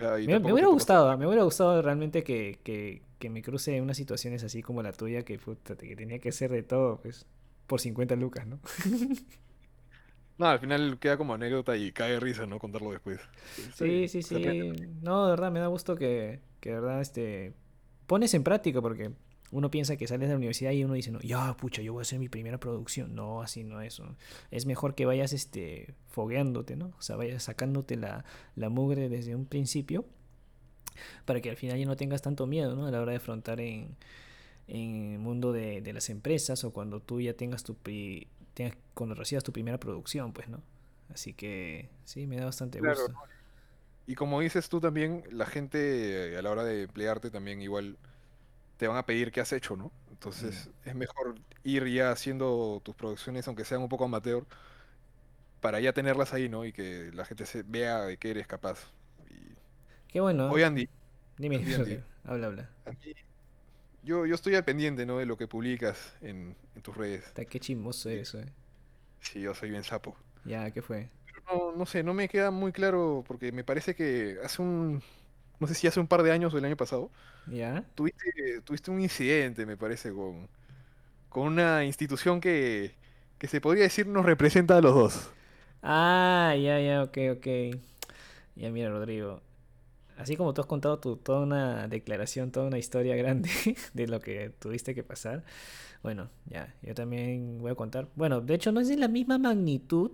Ah, 0.03 0.16
Me, 0.16 0.39
hubiera 0.51 0.68
gustado, 0.68 1.14
me 1.18 1.27
hubiera 1.27 1.43
gustado 1.43 1.83
realmente 1.83 2.25
que, 2.25 2.59
que, 2.64 3.03
que 3.18 3.29
me 3.29 3.43
cruce 3.43 3.77
en 3.77 3.83
unas 3.83 3.99
situaciones 3.99 4.43
así 4.43 4.62
como 4.62 4.83
la 4.83 4.93
tuya, 4.93 5.27
que, 5.27 5.39
puta, 5.39 5.77
que 5.77 5.95
tenía 5.95 6.18
que 6.21 6.31
hacer 6.31 6.51
de 6.51 6.62
todo, 6.62 6.97
pues, 7.03 7.27
por 7.66 7.83
50 7.83 8.16
lucas, 8.16 8.47
¿no? 8.47 8.61
No, 10.41 10.47
al 10.47 10.59
final 10.59 10.99
queda 10.99 11.16
como 11.18 11.34
anécdota 11.34 11.76
y 11.76 11.93
cae 11.93 12.12
de 12.12 12.20
risa, 12.20 12.47
¿no? 12.47 12.59
Contarlo 12.59 12.91
después. 12.93 13.20
Sí, 13.74 14.09
sí, 14.09 14.22
sí. 14.22 14.88
No, 15.03 15.26
de 15.26 15.30
verdad, 15.32 15.53
me 15.53 15.61
da 15.61 15.66
gusto 15.66 15.97
que, 15.97 16.41
que 16.61 16.70
de 16.70 16.74
verdad, 16.80 17.01
este, 17.01 17.53
pones 18.07 18.32
en 18.34 18.43
práctica, 18.43 18.80
porque 18.80 19.12
uno 19.53 19.70
piensa 19.70 19.97
que 19.97 20.07
sales 20.07 20.28
de 20.28 20.34
la 20.34 20.38
universidad 20.38 20.70
y 20.72 20.84
uno 20.84 20.95
dice, 20.95 21.11
no, 21.11 21.20
ya, 21.20 21.55
pucha, 21.57 21.82
yo 21.82 21.93
voy 21.93 22.01
a 22.01 22.03
hacer 22.03 22.18
mi 22.18 22.28
primera 22.28 22.59
producción. 22.59 23.14
No, 23.14 23.43
así 23.43 23.64
no 23.64 23.82
es. 23.82 24.01
¿no? 24.01 24.16
Es 24.51 24.64
mejor 24.64 24.95
que 24.95 25.05
vayas, 25.05 25.32
este, 25.32 25.95
fogueándote, 26.09 26.76
¿no? 26.76 26.93
O 26.99 27.03
sea, 27.03 27.16
vayas 27.16 27.43
sacándote 27.43 27.97
la, 27.97 28.24
la 28.57 28.68
mugre 28.70 29.09
desde 29.09 29.34
un 29.36 29.47
principio, 29.47 30.07
para 31.24 31.41
que 31.41 31.51
al 31.51 31.57
final 31.57 31.78
ya 31.78 31.86
no 31.86 31.97
tengas 31.97 32.22
tanto 32.22 32.47
miedo, 32.47 32.74
¿no? 32.76 32.86
A 32.86 32.91
la 32.91 33.01
hora 33.01 33.12
de 33.12 33.18
afrontar 33.18 33.61
en, 33.61 33.97
en 34.68 35.14
el 35.14 35.18
mundo 35.18 35.53
de, 35.53 35.80
de 35.82 35.93
las 35.93 36.11
empresas 36.11 36.64
o 36.64 36.72
cuando 36.72 37.01
tú 37.01 37.20
ya 37.20 37.34
tengas 37.34 37.64
tu 37.64 37.76
pri- 37.76 38.28
tengas- 38.64 38.78
cuando 38.94 39.14
recibas 39.14 39.44
tu 39.44 39.52
primera 39.52 39.78
producción, 39.80 40.32
pues, 40.32 40.48
¿no? 40.48 40.62
Así 41.11 41.34
que 41.34 41.90
sí, 42.04 42.26
me 42.26 42.36
da 42.36 42.46
bastante 42.46 42.80
Claro, 42.80 42.80
gusto. 42.80 43.14
Y 44.06 44.14
como 44.16 44.40
dices 44.40 44.68
tú 44.68 44.80
también, 44.80 45.24
la 45.30 45.46
gente 45.46 46.34
eh, 46.34 46.38
a 46.38 46.42
la 46.42 46.50
hora 46.50 46.64
de 46.64 46.82
emplearte 46.84 47.30
también 47.30 47.62
igual 47.62 47.98
te 48.78 48.88
van 48.88 48.96
a 48.98 49.06
pedir 49.06 49.32
qué 49.32 49.40
has 49.42 49.52
hecho, 49.52 49.76
¿no? 49.76 49.92
Entonces 50.11 50.70
es 50.84 50.94
mejor 50.96 51.36
ir 51.64 51.86
ya 51.88 52.12
haciendo 52.12 52.80
tus 52.84 52.96
producciones, 52.96 53.48
aunque 53.48 53.64
sean 53.66 53.82
un 53.82 53.88
poco 53.90 54.04
amateur, 54.06 54.46
para 55.61 55.80
ya 55.80 55.92
tenerlas 55.92 56.32
ahí, 56.34 56.48
¿no? 56.48 56.64
Y 56.64 56.72
que 56.72 57.11
la 57.14 57.24
gente 57.24 57.46
se 57.46 57.62
vea 57.62 58.00
de 58.02 58.16
qué 58.18 58.30
eres 58.30 58.46
capaz. 58.46 58.78
Y... 59.30 59.56
Qué 60.08 60.20
bueno, 60.20 60.44
¿ah? 60.46 60.54
Oye, 60.54 60.64
Andy, 60.64 60.88
Dime, 61.38 61.64
Andy, 61.74 62.02
habla, 62.24 62.48
habla. 62.48 62.70
Yo, 64.03 64.26
yo 64.26 64.34
estoy 64.34 64.55
al 64.55 64.64
pendiente, 64.64 65.07
¿no? 65.07 65.18
De 65.18 65.26
lo 65.26 65.36
que 65.36 65.48
publicas 65.48 66.16
en, 66.22 66.57
en 66.74 66.82
tus 66.82 66.96
redes. 66.96 67.24
Está 67.28 67.46
qué 67.46 67.59
chismoso 67.59 68.11
eres, 68.11 68.34
eh. 68.34 68.53
sí, 69.20 69.40
yo 69.40 69.55
soy 69.55 69.70
bien 69.70 69.84
sapo. 69.84 70.16
Ya, 70.44 70.70
¿qué 70.70 70.82
fue? 70.82 71.09
No, 71.51 71.72
no 71.72 71.86
sé, 71.86 72.03
no 72.03 72.14
me 72.14 72.28
queda 72.28 72.51
muy 72.51 72.72
claro 72.72 73.24
porque 73.26 73.51
me 73.53 73.64
parece 73.64 73.94
que 73.94 74.38
hace 74.44 74.62
un, 74.62 75.03
no 75.61 75.66
sé 75.66 75.74
si 75.74 75.86
hace 75.86 76.01
un 76.01 76.09
par 76.09 76.22
de 76.22 76.32
años 76.32 76.55
o 76.55 76.59
el 76.59 76.64
año 76.64 76.76
pasado, 76.76 77.11
¿Ya? 77.46 77.84
tuviste, 77.94 78.62
tuviste 78.62 78.90
un 78.90 79.01
incidente, 79.03 79.66
me 79.66 79.76
parece, 79.76 80.12
con, 80.12 80.48
con 81.30 81.44
una 81.48 81.84
institución 81.84 82.40
que, 82.40 82.96
que 83.38 83.48
se 83.48 83.61
podría 83.62 83.84
decir 83.84 84.07
nos 84.09 84.26
representa 84.26 84.78
a 84.78 84.82
los 84.82 84.94
dos. 84.94 85.30
Ah, 85.82 86.55
ya, 86.57 86.80
ya, 86.80 87.03
ok, 87.03 87.16
ok. 87.36 87.46
Ya, 88.57 88.70
mira, 88.70 88.90
Rodrigo. 88.90 89.42
Así 90.21 90.37
como 90.37 90.53
tú 90.53 90.61
has 90.61 90.66
contado 90.66 90.99
tu, 90.99 91.16
toda 91.16 91.41
una 91.41 91.89
declaración, 91.89 92.53
toda 92.53 92.66
una 92.66 92.79
historia 92.79 93.16
grande 93.16 93.49
de 93.95 94.07
lo 94.07 94.21
que 94.21 94.51
tuviste 94.51 94.95
que 94.95 95.03
pasar, 95.03 95.45
bueno, 96.03 96.29
ya, 96.47 96.75
yo 96.83 96.95
también 96.95 97.59
voy 97.59 97.73
a 97.73 97.75
contar. 97.75 98.09
Bueno, 98.16 98.43
de 98.43 98.55
hecho 98.55 98.71
no 98.71 98.81
es 98.81 98.89
de 98.89 98.97
la 98.97 99.09
misma 99.09 99.39
magnitud 99.39 100.12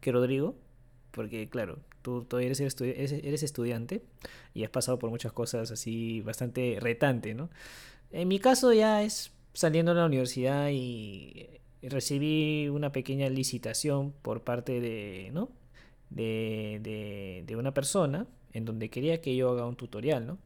que 0.00 0.12
Rodrigo, 0.12 0.56
porque 1.10 1.48
claro, 1.48 1.78
tú 2.02 2.24
todavía 2.24 2.48
eres, 2.48 2.60
eres 2.60 3.42
estudiante 3.42 4.02
y 4.52 4.64
has 4.64 4.70
pasado 4.70 4.98
por 4.98 5.08
muchas 5.08 5.32
cosas 5.32 5.70
así 5.70 6.20
bastante 6.20 6.76
retante, 6.78 7.34
¿no? 7.34 7.48
En 8.10 8.28
mi 8.28 8.40
caso 8.40 8.74
ya 8.74 9.02
es 9.02 9.32
saliendo 9.54 9.94
de 9.94 10.00
la 10.00 10.06
universidad 10.06 10.68
y 10.70 11.48
recibí 11.82 12.68
una 12.68 12.92
pequeña 12.92 13.30
licitación 13.30 14.12
por 14.22 14.42
parte 14.42 14.80
de, 14.80 15.30
¿no? 15.32 15.50
de, 16.10 16.80
de, 16.82 17.44
de 17.46 17.56
una 17.56 17.72
persona 17.72 18.26
en 18.52 18.64
donde 18.64 18.90
quería 18.90 19.20
que 19.20 19.34
yo 19.36 19.50
haga 19.50 19.66
un 19.66 19.76
tutorial, 19.76 20.26
¿no? 20.26 20.38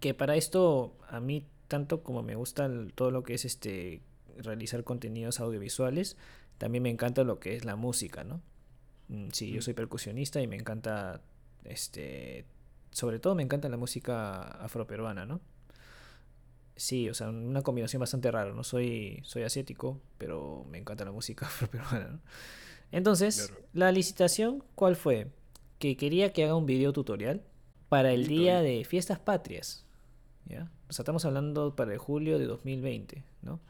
Que 0.00 0.14
para 0.14 0.36
esto 0.36 0.96
a 1.08 1.20
mí 1.20 1.46
tanto 1.68 2.02
como 2.02 2.22
me 2.22 2.34
gusta 2.34 2.66
el- 2.66 2.92
todo 2.94 3.10
lo 3.10 3.22
que 3.22 3.34
es 3.34 3.44
este 3.44 4.02
realizar 4.38 4.84
contenidos 4.84 5.40
audiovisuales, 5.40 6.16
también 6.58 6.82
me 6.82 6.90
encanta 6.90 7.24
lo 7.24 7.38
que 7.40 7.56
es 7.56 7.64
la 7.64 7.76
música, 7.76 8.24
¿no? 8.24 8.40
Mm, 9.08 9.28
Sí, 9.32 9.50
yo 9.50 9.62
soy 9.62 9.74
percusionista 9.74 10.40
y 10.40 10.46
me 10.46 10.56
encanta 10.56 11.22
este 11.64 12.44
sobre 12.90 13.18
todo 13.18 13.34
me 13.34 13.42
encanta 13.42 13.68
la 13.68 13.76
música 13.76 14.42
afroperuana, 14.42 15.26
¿no? 15.26 15.40
Sí, 16.76 17.08
o 17.08 17.14
sea, 17.14 17.28
una 17.30 17.62
combinación 17.62 18.00
bastante 18.00 18.30
rara. 18.30 18.52
No 18.52 18.64
soy, 18.64 19.20
soy 19.24 19.42
asiático, 19.44 20.00
pero 20.18 20.64
me 20.70 20.78
encanta 20.78 21.04
la 21.04 21.12
música 21.12 21.46
afroperuana, 21.46 22.08
¿no? 22.08 22.20
Entonces, 22.92 23.48
Claro. 23.48 23.62
la 23.72 23.92
licitación, 23.92 24.64
¿cuál 24.74 24.96
fue? 24.96 25.28
Que 25.84 25.98
quería 25.98 26.32
que 26.32 26.44
haga 26.44 26.56
un 26.56 26.64
video 26.64 26.94
tutorial 26.94 27.42
para 27.90 28.10
el 28.12 28.26
día 28.26 28.62
de 28.62 28.86
fiestas 28.86 29.18
patrias, 29.18 29.84
¿ya? 30.46 30.70
O 30.88 30.94
sea, 30.94 31.02
estamos 31.02 31.26
hablando 31.26 31.76
para 31.76 31.92
el 31.92 31.98
julio 31.98 32.38
de 32.38 32.46
2020, 32.46 33.22
¿no? 33.42 33.60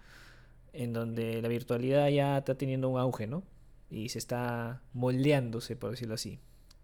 En 0.72 0.92
donde 0.92 1.42
la 1.42 1.48
virtualidad 1.48 2.08
ya 2.10 2.38
está 2.38 2.54
teniendo 2.54 2.88
un 2.88 3.00
auge, 3.00 3.26
¿no? 3.26 3.42
Y 3.90 4.10
se 4.10 4.20
está 4.20 4.80
moldeándose, 4.92 5.74
por 5.74 5.90
decirlo 5.90 6.14
así. 6.14 6.38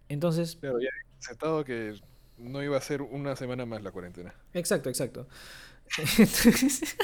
Entonces, 0.08 0.56
Claro, 0.56 0.80
ya 0.80 0.88
había 0.88 1.18
aceptado 1.20 1.64
que 1.64 1.94
no 2.36 2.60
iba 2.64 2.76
a 2.76 2.80
ser 2.80 3.00
una 3.00 3.36
semana 3.36 3.64
más 3.66 3.84
la 3.84 3.92
cuarentena. 3.92 4.34
Exacto, 4.52 4.88
exacto. 4.88 5.28
Entonces, 6.18 6.96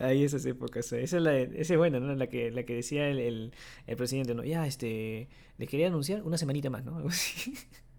ahí 0.00 0.24
esas 0.24 0.44
épocas. 0.46 0.92
Esa 0.92 1.16
es 1.18 1.22
la, 1.22 1.38
esa 1.38 1.74
es 1.74 1.78
buena, 1.78 2.00
¿no? 2.00 2.14
La 2.14 2.26
que, 2.28 2.50
la 2.50 2.64
que 2.64 2.74
decía 2.74 3.08
el, 3.08 3.18
el, 3.20 3.52
el 3.86 3.96
presidente, 3.96 4.34
¿no? 4.34 4.44
Ya, 4.44 4.66
este, 4.66 5.28
les 5.58 5.68
quería 5.68 5.86
anunciar 5.88 6.22
una 6.22 6.38
semanita 6.38 6.70
más, 6.70 6.84
¿no? 6.84 6.96
Algo 6.98 7.08
así. 7.10 7.52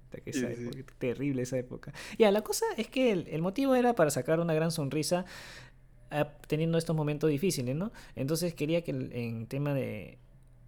Puta, 0.09 0.21
que 0.23 0.31
esa 0.31 0.49
Sí, 0.49 0.55
sí. 0.55 0.63
época, 0.79 0.93
terrible 0.99 1.41
esa 1.43 1.57
época. 1.57 1.93
Ya, 2.19 2.31
la 2.31 2.41
cosa 2.41 2.65
es 2.77 2.87
que 2.87 3.11
el, 3.11 3.27
el 3.29 3.41
motivo 3.41 3.75
era 3.75 3.93
para 3.95 4.11
sacar 4.11 4.39
una 4.39 4.53
gran 4.53 4.71
sonrisa 4.71 5.25
ah, 6.11 6.33
teniendo 6.47 6.77
estos 6.77 6.95
momentos 6.95 7.29
difíciles, 7.29 7.75
¿no? 7.75 7.91
Entonces 8.15 8.53
quería 8.53 8.83
que 8.83 8.91
el- 8.91 9.13
en 9.13 9.47
tema 9.47 9.73
de 9.73 10.17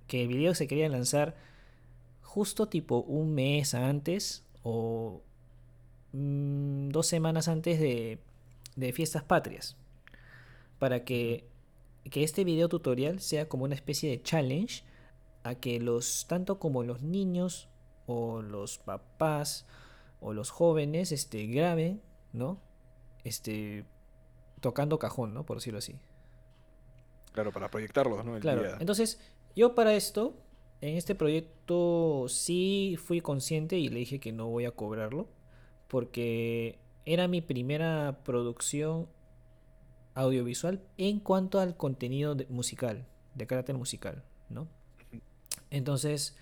que 0.08 0.22
el 0.24 0.28
video 0.30 0.56
se 0.56 0.68
quería 0.68 0.88
lanzar 0.90 1.36
justo 2.22 2.68
tipo 2.68 3.00
un 3.02 3.34
mes 3.36 3.74
antes 3.74 4.44
o 4.64 5.22
mm, 6.14 6.90
dos 6.90 7.08
semanas 7.08 7.48
antes 7.48 7.80
de, 7.80 8.20
de 8.76 8.94
fiestas 8.94 9.24
patrias. 9.24 9.76
Para 10.84 11.06
que, 11.06 11.48
que 12.12 12.24
este 12.26 12.44
video 12.44 12.68
tutorial 12.68 13.22
sea 13.22 13.48
como 13.48 13.64
una 13.64 13.74
especie 13.74 14.10
de 14.10 14.22
challenge 14.22 14.84
a 15.44 15.56
que 15.56 15.80
los, 15.80 16.26
tanto 16.28 16.60
como 16.60 16.84
los 16.84 17.02
niños 17.02 17.70
o 18.06 18.42
los 18.42 18.80
papás 18.80 19.66
o 20.20 20.34
los 20.34 20.50
jóvenes 20.50 21.14
este, 21.14 21.46
graben, 21.48 22.02
¿no? 22.34 22.60
Este, 23.24 23.86
tocando 24.60 25.00
cajón, 25.00 25.34
¿no? 25.34 25.46
Por 25.46 25.56
decirlo 25.56 25.80
así. 25.80 25.96
Claro, 27.32 27.54
para 27.54 27.72
proyectarlos, 27.72 28.26
¿no? 28.26 28.36
El 28.36 28.42
Claro, 28.42 28.64
día. 28.64 28.76
entonces 28.82 29.22
yo 29.56 29.76
para 29.76 29.94
esto, 29.94 30.34
en 30.82 30.98
este 30.98 31.16
proyecto 31.16 32.26
sí 32.28 32.98
fui 33.02 33.22
consciente 33.22 33.78
y 33.78 33.88
le 33.88 34.00
dije 34.00 34.20
que 34.20 34.34
no 34.34 34.50
voy 34.50 34.66
a 34.66 34.72
cobrarlo, 34.72 35.30
porque 35.88 36.78
era 37.06 37.30
mi 37.30 37.40
primera 37.40 38.20
producción 38.26 39.08
audiovisual 40.16 40.82
en 40.98 41.20
cuanto 41.20 41.60
al 41.60 41.76
contenido 41.78 42.36
de- 42.36 42.46
musical, 42.48 43.06
de 43.36 43.48
carácter 43.48 43.76
musical, 43.76 44.24
¿no? 44.50 44.68
Entonces, 45.70 46.36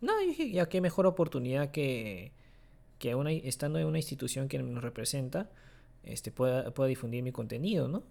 no, 0.00 0.18
dije, 0.18 0.50
ya 0.50 0.68
qué 0.68 0.80
mejor 0.80 1.06
oportunidad 1.06 1.70
que, 1.70 2.32
que 2.98 3.14
una, 3.14 3.32
estando 3.32 3.78
en 3.78 3.86
una 3.86 3.98
institución 3.98 4.48
que 4.48 4.58
nos 4.58 4.82
representa, 4.82 5.50
este, 6.02 6.30
pueda, 6.30 6.72
pueda 6.72 6.88
difundir 6.88 7.22
mi 7.22 7.32
contenido, 7.32 7.88
¿no? 7.88 8.02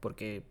Porque, 0.00 0.42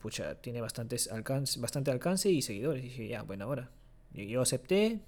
pucha, 0.00 0.36
tiene 0.36 0.60
bastantes 0.60 1.10
alcance, 1.10 1.60
bastante 1.60 1.90
alcance 1.90 2.30
y 2.30 2.42
seguidores. 2.42 2.84
Y 2.84 2.88
dije, 2.88 3.08
ya, 3.08 3.22
bueno, 3.22 3.44
ahora. 3.44 3.70
Y 4.14 4.26
yo 4.26 4.42
acepté, 4.42 5.00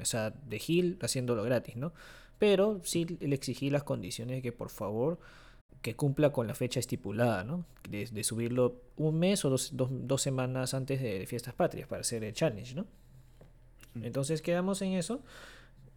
o 0.00 0.04
sea, 0.04 0.30
de 0.30 0.58
Gil 0.58 0.98
haciéndolo 1.02 1.42
gratis, 1.42 1.76
¿no? 1.76 1.92
Pero 2.38 2.80
sí 2.84 3.04
le 3.20 3.34
exigí 3.34 3.70
las 3.70 3.84
condiciones 3.84 4.36
de 4.36 4.42
que 4.42 4.52
por 4.52 4.70
favor 4.70 5.18
que 5.84 5.96
cumpla 5.96 6.32
con 6.32 6.46
la 6.46 6.54
fecha 6.54 6.80
estipulada, 6.80 7.44
¿no? 7.44 7.66
De, 7.90 8.06
de 8.06 8.24
subirlo 8.24 8.80
un 8.96 9.18
mes 9.18 9.44
o 9.44 9.50
dos, 9.50 9.76
dos, 9.76 9.90
dos 9.92 10.22
semanas 10.22 10.72
antes 10.72 11.02
de 11.02 11.26
fiestas 11.26 11.52
patrias 11.52 11.86
para 11.86 12.00
hacer 12.00 12.24
el 12.24 12.32
challenge, 12.32 12.74
¿no? 12.74 12.86
Entonces 14.02 14.40
quedamos 14.40 14.80
en 14.80 14.92
eso. 14.92 15.20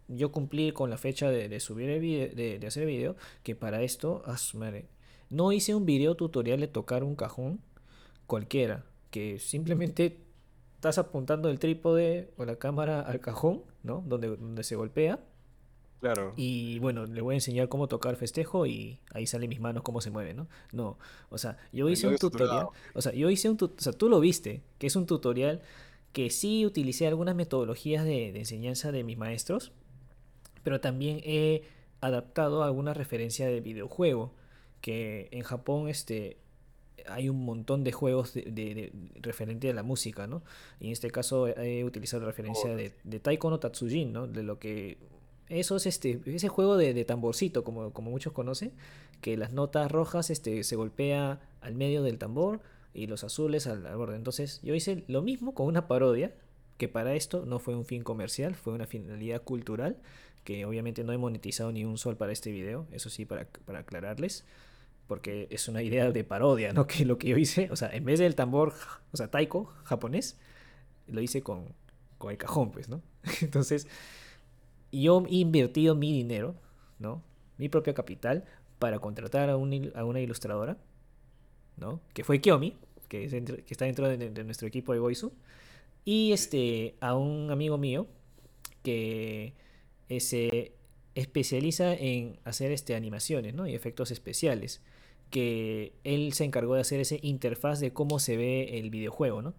Yo 0.06 0.30
cumplí 0.30 0.72
con 0.72 0.90
la 0.90 0.98
fecha 0.98 1.30
de, 1.30 1.48
de 1.48 1.60
subir 1.60 1.88
el 1.88 2.00
video, 2.00 2.28
de, 2.34 2.58
de 2.58 2.66
hacer 2.66 2.82
el 2.82 2.88
video, 2.90 3.16
que 3.42 3.54
para 3.54 3.82
esto, 3.82 4.22
madre, 4.54 4.88
no 5.30 5.52
hice 5.52 5.74
un 5.74 5.86
video 5.86 6.14
tutorial 6.16 6.60
de 6.60 6.68
tocar 6.68 7.02
un 7.02 7.16
cajón 7.16 7.60
cualquiera, 8.26 8.84
que 9.10 9.38
simplemente 9.38 10.20
estás 10.74 10.98
apuntando 10.98 11.48
el 11.48 11.58
trípode 11.58 12.30
o 12.36 12.44
la 12.44 12.56
cámara 12.56 13.00
al 13.00 13.20
cajón, 13.20 13.62
¿no? 13.82 14.04
Donde, 14.06 14.28
donde 14.28 14.64
se 14.64 14.76
golpea. 14.76 15.18
Claro. 16.00 16.32
Y 16.36 16.78
bueno, 16.78 17.06
le 17.06 17.20
voy 17.20 17.34
a 17.34 17.36
enseñar 17.38 17.68
cómo 17.68 17.88
tocar 17.88 18.14
festejo 18.16 18.66
y 18.66 19.00
ahí 19.12 19.26
salen 19.26 19.48
mis 19.48 19.58
manos 19.60 19.82
cómo 19.82 20.00
se 20.00 20.10
mueven, 20.10 20.36
¿no? 20.36 20.46
No, 20.72 20.96
o 21.28 21.38
sea, 21.38 21.56
yo 21.72 21.88
hice 21.88 22.06
un 22.06 22.12
tutorial, 22.18 22.66
o 22.94 23.02
sea, 23.02 23.12
yo 23.12 23.28
hice 23.30 23.50
un 23.50 23.58
o 23.60 23.70
sea, 23.80 23.92
tú 23.92 24.08
lo 24.08 24.20
viste, 24.20 24.62
que 24.78 24.86
es 24.86 24.94
un 24.96 25.06
tutorial 25.06 25.60
que 26.12 26.30
sí 26.30 26.64
utilicé 26.64 27.06
algunas 27.08 27.34
metodologías 27.34 28.04
de, 28.04 28.30
de 28.32 28.38
enseñanza 28.38 28.92
de 28.92 29.02
mis 29.02 29.18
maestros, 29.18 29.72
pero 30.62 30.80
también 30.80 31.20
he 31.24 31.62
adaptado 32.00 32.62
alguna 32.62 32.94
referencia 32.94 33.46
de 33.48 33.60
videojuego, 33.60 34.32
que 34.80 35.28
en 35.32 35.42
Japón 35.42 35.88
este, 35.88 36.36
hay 37.08 37.28
un 37.28 37.44
montón 37.44 37.82
de 37.82 37.90
juegos 37.90 38.34
de, 38.34 38.42
de- 38.42 38.74
de- 38.74 38.92
referente 39.20 39.68
a 39.68 39.74
la 39.74 39.82
música, 39.82 40.28
¿no? 40.28 40.42
Y 40.78 40.86
en 40.86 40.92
este 40.92 41.10
caso 41.10 41.48
he 41.48 41.82
utilizado 41.84 42.20
la 42.22 42.28
referencia 42.28 42.74
de, 42.76 42.92
de 43.02 43.18
Taiko 43.20 43.50
no 43.50 43.58
Tatsujin, 43.58 44.12
¿no? 44.12 44.28
De 44.28 44.44
lo 44.44 44.60
que... 44.60 44.96
Eso 45.48 45.76
es 45.76 45.86
este, 45.86 46.20
ese 46.26 46.48
juego 46.48 46.76
de, 46.76 46.94
de 46.94 47.04
tamborcito, 47.04 47.64
como, 47.64 47.92
como 47.92 48.10
muchos 48.10 48.32
conocen, 48.32 48.72
que 49.20 49.36
las 49.36 49.52
notas 49.52 49.90
rojas 49.90 50.30
este, 50.30 50.62
se 50.64 50.76
golpea 50.76 51.40
al 51.60 51.74
medio 51.74 52.02
del 52.02 52.18
tambor 52.18 52.60
y 52.92 53.06
los 53.06 53.24
azules 53.24 53.66
al, 53.66 53.86
al 53.86 53.96
borde. 53.96 54.16
Entonces 54.16 54.60
yo 54.62 54.74
hice 54.74 55.04
lo 55.08 55.22
mismo 55.22 55.54
con 55.54 55.66
una 55.66 55.88
parodia, 55.88 56.34
que 56.76 56.88
para 56.88 57.14
esto 57.14 57.44
no 57.44 57.58
fue 57.58 57.74
un 57.74 57.84
fin 57.84 58.02
comercial, 58.02 58.54
fue 58.54 58.72
una 58.72 58.86
finalidad 58.86 59.42
cultural, 59.42 59.96
que 60.44 60.64
obviamente 60.64 61.02
no 61.02 61.12
he 61.12 61.18
monetizado 61.18 61.72
ni 61.72 61.84
un 61.84 61.98
sol 61.98 62.16
para 62.16 62.32
este 62.32 62.52
video, 62.52 62.86
eso 62.92 63.10
sí, 63.10 63.24
para, 63.24 63.46
para 63.64 63.80
aclararles 63.80 64.44
porque 65.08 65.48
es 65.50 65.66
una 65.68 65.82
idea 65.82 66.12
de 66.12 66.22
parodia, 66.22 66.72
¿no? 66.72 66.86
Que 66.86 67.04
lo 67.04 67.18
que 67.18 67.28
yo 67.28 67.36
hice, 67.36 67.68
o 67.72 67.76
sea, 67.76 67.90
en 67.90 68.04
vez 68.04 68.20
del 68.20 68.36
tambor, 68.36 68.74
o 69.10 69.16
sea, 69.16 69.28
taiko 69.28 69.72
japonés, 69.84 70.38
lo 71.08 71.20
hice 71.20 71.42
con, 71.42 71.64
con 72.18 72.30
el 72.30 72.36
cajón, 72.36 72.70
pues, 72.70 72.88
¿no? 72.88 73.02
Entonces, 73.40 73.88
yo 74.92 75.24
he 75.28 75.36
invertido 75.36 75.94
mi 75.94 76.12
dinero, 76.12 76.54
¿no? 76.98 77.22
Mi 77.56 77.68
propio 77.68 77.94
capital 77.94 78.44
para 78.78 78.98
contratar 78.98 79.50
a, 79.50 79.56
un 79.56 79.92
a 79.94 80.04
una 80.04 80.20
ilustradora, 80.20 80.78
¿no? 81.76 82.00
Que 82.14 82.24
fue 82.24 82.40
Kyomi, 82.40 82.76
que, 83.08 83.24
es 83.24 83.32
que 83.32 83.64
está 83.70 83.84
dentro 83.84 84.08
de, 84.08 84.16
de 84.30 84.44
nuestro 84.44 84.68
equipo 84.68 84.92
de 84.92 85.00
Boisu, 85.00 85.32
y 86.04 86.32
este, 86.32 86.94
a 87.00 87.14
un 87.14 87.50
amigo 87.50 87.76
mío 87.76 88.06
que 88.82 89.52
se 90.20 90.72
especializa 91.14 91.94
en 91.94 92.38
hacer 92.44 92.72
este, 92.72 92.94
animaciones 92.94 93.54
¿no? 93.54 93.66
y 93.66 93.74
efectos 93.74 94.10
especiales. 94.10 94.80
Que 95.28 95.92
él 96.04 96.32
se 96.32 96.44
encargó 96.44 96.74
de 96.76 96.80
hacer 96.80 97.00
ese 97.00 97.20
interfaz 97.22 97.80
de 97.80 97.92
cómo 97.92 98.18
se 98.18 98.38
ve 98.38 98.78
el 98.78 98.88
videojuego, 98.88 99.42
¿no? 99.42 99.52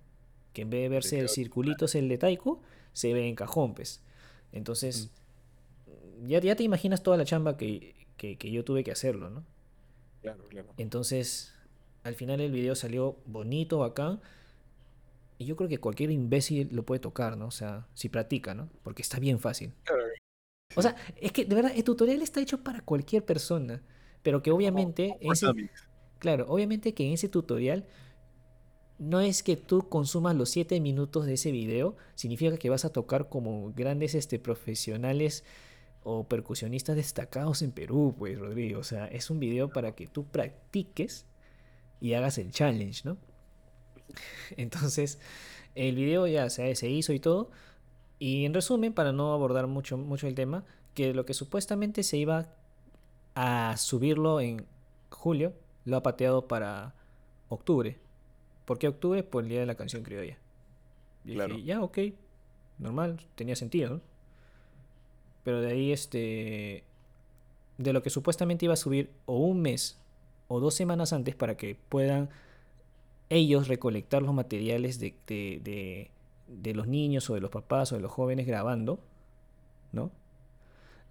Que 0.53 0.63
en 0.63 0.71
vez 0.71 0.81
de 0.81 0.89
verse 0.89 1.19
el 1.19 1.29
circulito 1.29 1.85
es 1.85 1.93
el 1.93 2.09
de 2.09 2.39
se 2.93 3.13
ve 3.13 3.27
en 3.27 3.35
cajón, 3.35 3.75
pues. 3.75 4.01
Entonces, 4.51 5.11
ya, 6.25 6.39
ya 6.39 6.55
te 6.55 6.63
imaginas 6.63 7.03
toda 7.03 7.17
la 7.17 7.25
chamba 7.25 7.57
que, 7.57 7.95
que, 8.17 8.37
que 8.37 8.51
yo 8.51 8.63
tuve 8.63 8.83
que 8.83 8.91
hacerlo, 8.91 9.29
¿no? 9.29 9.45
Claro, 10.21 10.47
claro. 10.49 10.73
Entonces, 10.77 11.53
al 12.03 12.15
final 12.15 12.41
el 12.41 12.51
video 12.51 12.75
salió 12.75 13.17
bonito, 13.25 13.79
bacán. 13.79 14.21
Y 15.37 15.45
yo 15.45 15.55
creo 15.55 15.69
que 15.69 15.77
cualquier 15.77 16.11
imbécil 16.11 16.69
lo 16.71 16.83
puede 16.83 16.99
tocar, 16.99 17.37
¿no? 17.37 17.47
O 17.47 17.51
sea, 17.51 17.87
si 17.93 18.09
practica, 18.09 18.53
¿no? 18.53 18.69
Porque 18.83 19.01
está 19.01 19.19
bien 19.19 19.39
fácil. 19.39 19.73
Claro, 19.83 20.03
O 20.75 20.81
sea, 20.81 20.95
es 21.15 21.31
que 21.31 21.45
de 21.45 21.55
verdad 21.55 21.71
el 21.73 21.83
tutorial 21.83 22.21
está 22.21 22.41
hecho 22.41 22.61
para 22.63 22.81
cualquier 22.81 23.23
persona. 23.23 23.81
Pero 24.21 24.41
que 24.41 24.51
obviamente, 24.51 25.15
como 25.21 25.33
ese, 25.33 25.45
Dynamics. 25.45 25.87
claro, 26.19 26.45
obviamente 26.49 26.93
que 26.93 27.07
en 27.07 27.13
ese 27.13 27.29
tutorial 27.29 27.85
no 28.97 29.21
es 29.21 29.43
que 29.43 29.55
tú 29.55 29.87
consumas 29.87 30.35
los 30.35 30.49
7 30.49 30.81
minutos 30.81 31.25
de 31.25 31.35
ese 31.35 31.51
video, 31.51 31.95
significa 32.15 32.57
que 32.57 32.69
vas 32.69 32.83
a 32.83 32.91
tocar 32.91 33.29
como 33.29 33.71
grandes 33.73 34.13
este, 34.13 34.39
profesionales 34.39 35.45
o 36.11 36.23
percusionistas 36.27 36.95
destacados 36.95 37.61
en 37.61 37.71
Perú, 37.71 38.15
pues, 38.17 38.37
Rodrigo. 38.39 38.79
O 38.79 38.83
sea, 38.83 39.05
es 39.07 39.29
un 39.29 39.39
video 39.39 39.69
para 39.69 39.93
que 39.93 40.07
tú 40.07 40.25
practiques 40.25 41.25
y 42.01 42.13
hagas 42.13 42.37
el 42.37 42.51
challenge, 42.51 43.01
¿no? 43.05 43.17
Entonces, 44.57 45.19
el 45.75 45.95
video 45.95 46.25
ya 46.27 46.49
se, 46.49 46.73
se 46.75 46.89
hizo 46.89 47.13
y 47.13 47.19
todo. 47.19 47.51
Y 48.17 48.45
en 48.45 48.53
resumen, 48.53 48.93
para 48.93 49.11
no 49.11 49.33
abordar 49.33 49.67
mucho, 49.67 49.97
mucho 49.97 50.27
el 50.27 50.35
tema, 50.35 50.65
que 50.93 51.13
lo 51.13 51.25
que 51.25 51.33
supuestamente 51.33 52.03
se 52.03 52.17
iba 52.17 52.47
a 53.35 53.75
subirlo 53.77 54.41
en 54.41 54.65
julio, 55.09 55.53
lo 55.85 55.97
ha 55.97 56.03
pateado 56.03 56.47
para 56.47 56.95
octubre. 57.49 57.97
¿Por 58.65 58.79
qué 58.79 58.87
octubre? 58.87 59.23
Por 59.23 59.43
el 59.43 59.49
día 59.49 59.59
de 59.61 59.65
la 59.65 59.75
canción 59.75 60.03
criolla. 60.03 60.37
Y 61.23 61.33
Claro. 61.33 61.53
dije, 61.55 61.67
ya, 61.67 61.81
ok, 61.81 61.97
normal, 62.79 63.19
tenía 63.35 63.55
sentido, 63.55 63.89
¿no? 63.89 64.01
Pero 65.43 65.61
de 65.61 65.71
ahí, 65.71 65.91
este, 65.91 66.83
de 67.77 67.93
lo 67.93 68.03
que 68.03 68.09
supuestamente 68.09 68.65
iba 68.65 68.73
a 68.73 68.77
subir 68.77 69.09
o 69.25 69.37
un 69.37 69.61
mes 69.61 69.97
o 70.47 70.59
dos 70.59 70.73
semanas 70.75 71.13
antes 71.13 71.35
para 71.35 71.55
que 71.57 71.75
puedan 71.89 72.29
ellos 73.29 73.67
recolectar 73.67 74.21
los 74.23 74.33
materiales 74.33 74.99
de, 74.99 75.15
de, 75.27 75.61
de- 75.63 76.11
de 76.47 76.73
los 76.73 76.87
niños 76.87 77.29
o 77.29 77.35
de 77.35 77.41
los 77.41 77.51
papás 77.51 77.91
o 77.91 77.95
de 77.95 78.01
los 78.01 78.11
jóvenes 78.11 78.47
grabando, 78.47 78.99
¿no? 79.91 80.11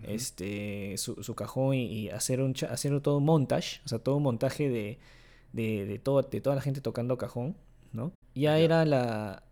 Este, 0.03 0.97
su, 0.97 1.23
su 1.25 1.35
cajón 1.35 1.75
y, 1.75 2.09
hacer, 2.11 2.41
un, 2.41 2.55
hacer 2.71 3.01
todo 3.01 3.19
un 3.19 3.25
montage, 3.25 3.81
o 3.85 3.89
sea, 3.89 3.99
todo 3.99 4.17
un 4.17 4.23
montaje 4.23 4.69
de, 4.69 4.99
de, 5.53 5.87
de, 5.87 5.99
todo, 5.99 6.23
de 6.23 6.41
toda 6.41 6.55
la 6.57 6.63
gente 6.63 6.81
tocando 6.81 7.19
cajón, 7.19 7.57
¿no? 7.93 8.13
Ya 8.35 8.57
Ya. 8.57 8.59
era 8.59 8.85
la, 8.85 9.43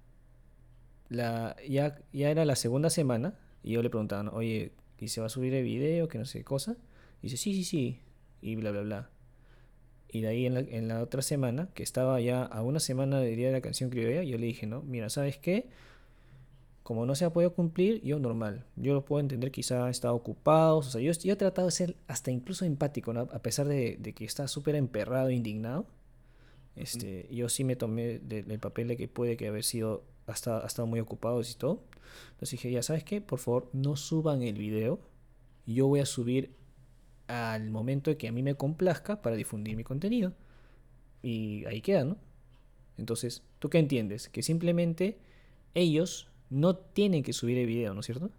la 1.09 1.57
ya, 1.69 1.99
ya 2.13 2.31
era 2.31 2.45
la 2.45 2.57
segunda 2.57 2.91
semana 2.91 3.35
y 3.67 3.73
yo 3.73 3.83
le 3.83 3.91
preguntaba, 3.91 4.23
¿no? 4.23 4.31
oye, 4.31 4.71
¿y 4.97 5.09
se 5.09 5.21
va 5.21 5.27
a 5.27 5.29
subir 5.29 5.53
el 5.53 5.65
video? 5.65 6.07
Que 6.07 6.19
no 6.19 6.25
sé 6.25 6.39
qué 6.39 6.45
cosa. 6.45 6.77
Y 7.21 7.25
dice, 7.25 7.37
sí, 7.37 7.53
sí, 7.53 7.65
sí, 7.65 8.01
y 8.41 8.55
bla, 8.55 8.71
bla, 8.71 8.83
bla. 8.83 9.11
Y 10.09 10.21
de 10.21 10.29
ahí 10.29 10.47
en 10.47 10.55
la, 10.55 10.61
en 10.61 10.87
la 10.87 11.03
otra 11.03 11.21
semana, 11.21 11.69
que 11.75 11.83
estaba 11.83 12.21
ya 12.21 12.45
a 12.45 12.63
una 12.63 12.79
semana 12.79 13.19
del 13.19 13.35
día 13.35 13.49
de 13.49 13.55
la 13.55 13.61
canción 13.61 13.91
criolla, 13.91 14.23
yo 14.23 14.39
le 14.39 14.47
dije, 14.47 14.69
no, 14.69 14.83
mira, 14.83 15.11
¿sabes 15.11 15.37
qué? 15.37 15.69
Como 16.85 17.07
no 17.07 17.17
se 17.17 17.25
ha 17.25 17.33
podido 17.33 17.55
cumplir, 17.55 18.01
yo 18.05 18.21
normal. 18.21 18.65
Yo 18.77 18.95
lo 18.95 19.05
puedo 19.05 19.19
entender, 19.19 19.51
quizá 19.51 19.91
está 19.91 20.13
ocupado. 20.13 20.77
O 20.79 20.83
sea, 20.85 21.01
yo, 21.01 21.11
yo 21.11 21.33
he 21.33 21.37
tratado 21.37 21.67
de 21.67 21.73
ser 21.73 21.97
hasta 22.07 22.31
incluso 22.31 22.65
empático, 22.65 23.13
¿no? 23.13 23.23
A 23.23 23.41
pesar 23.41 23.67
de, 23.67 23.97
de 23.99 24.13
que 24.13 24.25
está 24.25 24.47
súper 24.47 24.77
emperrado, 24.77 25.31
indignado. 25.31 25.89
Este, 26.77 27.27
yo 27.33 27.49
sí 27.49 27.65
me 27.65 27.75
tomé 27.75 28.21
del 28.21 28.61
papel 28.61 28.87
de 28.87 28.97
que 28.97 29.09
puede 29.09 29.37
que 29.37 29.49
haber 29.49 29.65
sido 29.65 30.05
ha 30.27 30.33
estado, 30.33 30.87
muy 30.87 31.01
ocupados 31.01 31.51
y 31.51 31.55
todo. 31.55 31.83
Entonces 32.33 32.53
dije, 32.53 32.71
ya 32.71 32.83
sabes 32.83 33.05
qué, 33.05 33.21
por 33.21 33.39
favor, 33.39 33.69
no 33.73 33.97
suban 33.97 34.43
el 34.43 34.59
video. 34.59 35.01
Yo 35.67 35.87
voy 35.87 36.01
a 36.01 36.07
subir 36.07 36.55
al 37.29 37.71
momento 37.71 38.11
de 38.11 38.17
que 38.17 38.29
a 38.29 38.33
mí 38.33 38.43
me 38.43 38.55
complazca 38.55 39.23
para 39.23 39.37
difundir 39.37 39.77
mi 39.77 39.85
contenido. 39.85 40.33
Y 41.23 41.65
ahí 41.67 41.81
queda, 41.81 42.05
¿no? 42.05 42.17
Entonces, 42.99 43.43
¿tú 43.59 43.69
qué 43.69 43.79
entiendes? 43.79 44.29
Que 44.29 44.43
simplemente 44.43 45.19
ellos 45.75 46.29
no 46.51 46.77
tienen 46.77 47.23
que 47.23 47.33
subir 47.33 47.59
el 47.59 47.67
video, 47.67 47.95
¿no 47.95 48.01
es 48.01 48.07
cierto? 48.07 48.31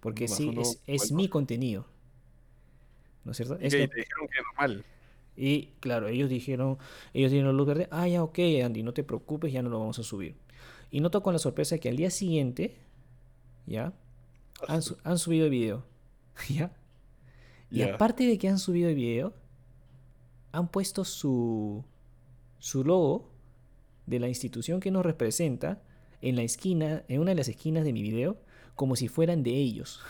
Porque 0.00 0.28
Más 0.28 0.36
sí, 0.36 0.52
es, 0.86 1.12
mi 1.12 1.28
contenido. 1.28 1.86
¿No 3.24 3.32
es 3.32 3.38
cierto? 3.38 3.58
Y 3.60 3.66
Es 3.66 3.74
que 3.74 3.88
te 3.88 3.96
dijeron 3.96 4.28
que 4.28 4.42
normal. 4.42 4.84
y 5.36 5.66
claro, 5.80 6.08
ellos 6.08 6.28
dijeron, 6.28 6.78
ellos 7.14 7.32
dieron 7.32 7.56
luz 7.56 7.66
verde, 7.66 7.88
ah, 7.90 8.06
ya, 8.06 8.22
ok, 8.22 8.38
Andy, 8.62 8.82
no 8.82 8.92
te 8.92 9.02
preocupes, 9.02 9.52
ya 9.52 9.62
no 9.62 9.70
lo 9.70 9.78
vamos 9.78 9.98
a 9.98 10.02
subir. 10.02 10.36
Y 10.94 11.00
noto 11.00 11.24
con 11.24 11.32
la 11.32 11.40
sorpresa 11.40 11.78
que 11.78 11.88
al 11.88 11.96
día 11.96 12.08
siguiente, 12.08 12.76
ya, 13.66 13.92
han, 14.68 14.80
su- 14.80 14.96
han 15.02 15.18
subido 15.18 15.46
el 15.46 15.50
video, 15.50 15.84
ya. 16.48 16.72
Y 17.68 17.82
aparte 17.94 18.24
de 18.28 18.38
que 18.38 18.48
han 18.48 18.60
subido 18.60 18.88
el 18.88 18.94
video, 18.94 19.34
han 20.52 20.68
puesto 20.68 21.04
su, 21.04 21.84
su 22.60 22.84
logo 22.84 23.32
de 24.06 24.20
la 24.20 24.28
institución 24.28 24.78
que 24.78 24.92
nos 24.92 25.04
representa 25.04 25.82
en 26.20 26.36
la 26.36 26.42
esquina, 26.42 27.02
en 27.08 27.20
una 27.20 27.32
de 27.32 27.36
las 27.38 27.48
esquinas 27.48 27.82
de 27.84 27.92
mi 27.92 28.00
video, 28.02 28.36
como 28.76 28.94
si 28.94 29.08
fueran 29.08 29.42
de 29.42 29.50
ellos. 29.50 30.00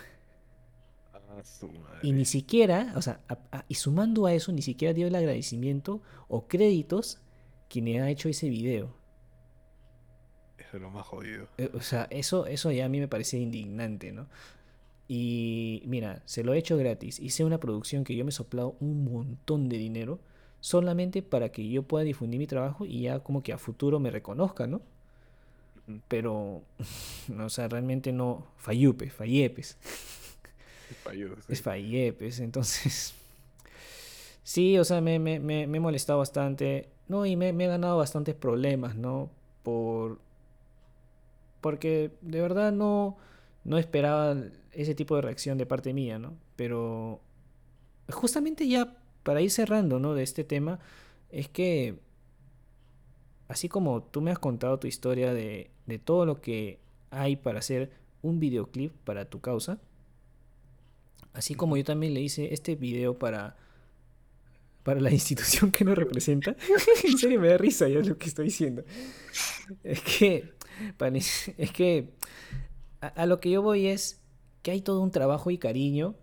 Ah. 1.89 2.01
Y 2.03 2.13
ni 2.13 2.27
siquiera, 2.27 2.93
o 2.97 3.01
sea, 3.01 3.21
a- 3.29 3.39
a- 3.53 3.65
y 3.69 3.77
sumando 3.77 4.27
a 4.27 4.35
eso, 4.35 4.53
ni 4.53 4.61
siquiera 4.61 4.93
dio 4.93 5.07
el 5.07 5.15
agradecimiento 5.15 6.03
o 6.29 6.47
créditos 6.47 7.21
quien 7.71 7.89
ha 8.03 8.11
hecho 8.11 8.29
ese 8.29 8.51
video. 8.51 9.03
Es 10.75 10.81
lo 10.81 10.91
más 10.91 11.07
jodido. 11.07 11.49
Eh, 11.59 11.71
O 11.75 11.81
sea, 11.81 12.07
eso, 12.11 12.47
eso 12.47 12.71
ya 12.73 12.87
a 12.87 12.89
mí 12.89 13.01
me 13.01 13.09
parece 13.09 13.39
indignante, 13.39 14.13
¿no? 14.13 14.27
Y 15.09 15.83
mira, 15.87 16.23
se 16.27 16.45
lo 16.45 16.55
he 16.55 16.59
hecho 16.59 16.77
gratis. 16.79 17.21
Hice 17.21 17.45
una 17.45 17.59
producción 17.61 18.05
que 18.05 18.17
yo 18.17 18.25
me 18.25 18.31
he 18.31 18.33
soplado 18.33 18.77
un 18.81 19.05
montón 19.05 19.69
de 19.69 19.79
dinero 19.79 20.21
solamente 20.61 21.23
para 21.23 21.51
que 21.51 21.69
yo 21.69 21.83
pueda 21.85 22.05
difundir 22.05 22.39
mi 22.41 22.47
trabajo 22.47 22.87
y 22.87 23.03
ya 23.03 23.21
como 23.21 23.43
que 23.43 23.53
a 23.53 23.59
futuro 23.59 24.01
me 24.01 24.11
reconozca, 24.11 24.67
¿no? 24.67 24.83
Pero, 26.09 26.63
no, 27.29 27.45
o 27.47 27.51
sea, 27.51 27.69
realmente 27.69 28.13
no, 28.13 28.47
fallupe, 28.57 29.11
fallepes. 29.11 29.77
Qué 30.89 30.95
falludo, 30.95 31.37
sí. 31.43 31.53
Es 31.53 31.63
Fallepes, 31.63 32.41
entonces. 32.41 33.15
Sí, 34.43 34.79
o 34.79 34.85
sea, 34.85 35.01
me, 35.01 35.19
me, 35.19 35.41
me, 35.41 35.67
me 35.67 35.79
he 35.79 35.81
molestado 35.81 36.19
bastante. 36.19 36.89
No, 37.09 37.25
y 37.27 37.37
me, 37.37 37.53
me 37.53 37.65
he 37.65 37.69
ganado 37.69 37.97
bastantes 37.99 38.35
problemas, 38.35 38.95
¿no? 38.97 39.31
Por. 39.63 40.19
Porque 41.65 42.11
de 42.21 42.43
verdad 42.43 42.73
no, 42.73 43.17
no 43.65 43.79
esperaba 43.79 44.37
ese 44.73 44.95
tipo 44.95 45.17
de 45.17 45.23
reacción 45.23 45.57
de 45.57 45.65
parte 45.65 45.95
mía, 45.95 46.19
¿no? 46.19 46.37
Pero. 46.57 47.23
Justamente 48.11 48.69
ya 48.69 48.99
para 49.23 49.41
ir 49.41 49.51
cerrando, 49.51 49.99
¿no? 49.99 50.13
De 50.13 50.23
este 50.23 50.45
tema, 50.45 50.79
es 51.31 51.49
que. 51.49 51.99
Así 53.49 53.71
como 53.71 54.03
tú 54.03 54.21
me 54.21 54.31
has 54.31 54.39
contado 54.39 54.79
tu 54.79 54.89
historia 54.89 55.33
de, 55.33 55.71
de 55.87 55.99
todo 55.99 56.27
lo 56.27 56.43
que 56.43 56.81
hay 57.11 57.37
para 57.37 57.61
hacer 57.61 57.93
un 58.21 58.41
videoclip 58.41 58.93
para 59.03 59.25
tu 59.25 59.41
causa. 59.41 59.81
Así 61.33 61.55
como 61.55 61.79
yo 61.79 61.85
también 61.85 62.13
le 62.13 62.21
hice 62.21 62.53
este 62.53 62.75
video 62.75 63.19
para, 63.19 63.57
para 64.83 65.01
la 65.01 65.11
institución 65.19 65.73
que 65.73 65.87
nos 65.87 65.97
representa. 65.97 66.57
en 67.05 67.17
serio 67.17 67.41
me 67.41 67.49
da 67.49 67.57
risa 67.57 67.89
ya 67.89 68.01
lo 68.01 68.19
que 68.19 68.27
estoy 68.27 68.45
diciendo. 68.45 68.85
Es 69.83 70.03
que, 70.03 70.53
es 71.59 71.71
que 71.73 72.11
a, 73.01 73.27
lo 73.27 73.41
que 73.41 73.51
yo 73.51 73.63
voy 73.63 73.87
es 73.89 74.21
que 74.63 74.73
hay 74.73 74.81
todo 74.83 75.03
un 75.03 75.11
trabajo 75.11 75.51
y 75.51 75.59
cariño 75.59 76.17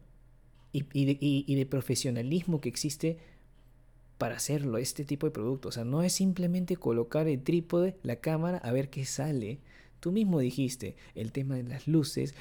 y, 0.73 0.83
de, 1.05 1.17
y- 1.21 1.45
y 1.47 1.55
de 1.55 1.65
profesionalismo 1.65 2.61
que 2.61 2.69
existe 2.69 3.19
para 4.17 4.35
hacerlo, 4.35 4.77
este 4.77 5.03
tipo 5.05 5.25
de 5.27 5.31
producto. 5.31 5.69
O 5.69 5.71
sea, 5.71 5.83
no 5.83 6.03
es 6.03 6.13
simplemente 6.13 6.75
colocar 6.77 7.27
el 7.27 7.41
trípode, 7.43 7.97
la 8.03 8.17
cámara, 8.17 8.57
a 8.59 8.71
ver 8.71 8.89
qué 8.89 9.05
sale. 9.05 9.59
Tú 9.99 10.11
mismo 10.11 10.39
dijiste 10.39 10.95
el 11.15 11.31
tema 11.31 11.55
de 11.55 11.63
las 11.63 11.87
luces, 11.87 12.35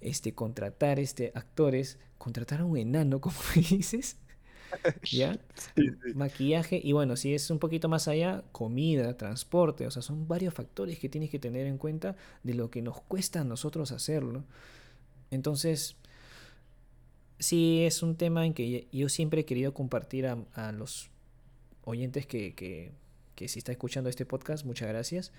este, 0.00 0.34
contratar 0.34 0.98
este, 0.98 1.32
actores, 1.34 1.98
contratar 2.18 2.60
a 2.60 2.64
un 2.64 2.78
enano, 2.78 3.20
como 3.22 3.36
dices, 3.54 4.16
¿ya? 5.10 5.38
Sí, 5.76 5.88
sí. 6.02 6.14
Maquillaje 6.14 6.80
y 6.82 6.92
bueno, 6.92 7.16
si 7.16 7.34
es 7.34 7.50
un 7.50 7.58
poquito 7.58 7.88
más 7.88 8.08
allá, 8.08 8.42
comida, 8.52 9.16
transporte, 9.16 9.86
o 9.86 9.90
sea, 9.90 10.02
son 10.02 10.26
varios 10.26 10.54
factores 10.54 10.98
que 10.98 11.08
tienes 11.08 11.30
que 11.30 11.38
tener 11.38 11.66
en 11.66 11.78
cuenta 11.78 12.16
de 12.42 12.54
lo 12.54 12.70
que 12.70 12.82
nos 12.82 13.00
cuesta 13.02 13.42
a 13.42 13.44
nosotros 13.44 13.92
hacerlo. 13.92 14.44
Entonces, 15.30 15.96
sí 17.38 17.84
es 17.84 18.02
un 18.02 18.16
tema 18.16 18.46
en 18.46 18.54
que 18.54 18.88
yo 18.92 19.08
siempre 19.08 19.42
he 19.42 19.44
querido 19.44 19.74
compartir 19.74 20.26
a, 20.26 20.38
a 20.54 20.72
los 20.72 21.10
oyentes 21.84 22.26
que, 22.26 22.54
que, 22.54 22.92
que 23.34 23.48
si 23.48 23.58
está 23.58 23.72
escuchando 23.72 24.10
este 24.10 24.26
podcast, 24.26 24.64
muchas 24.64 24.88
gracias, 24.88 25.32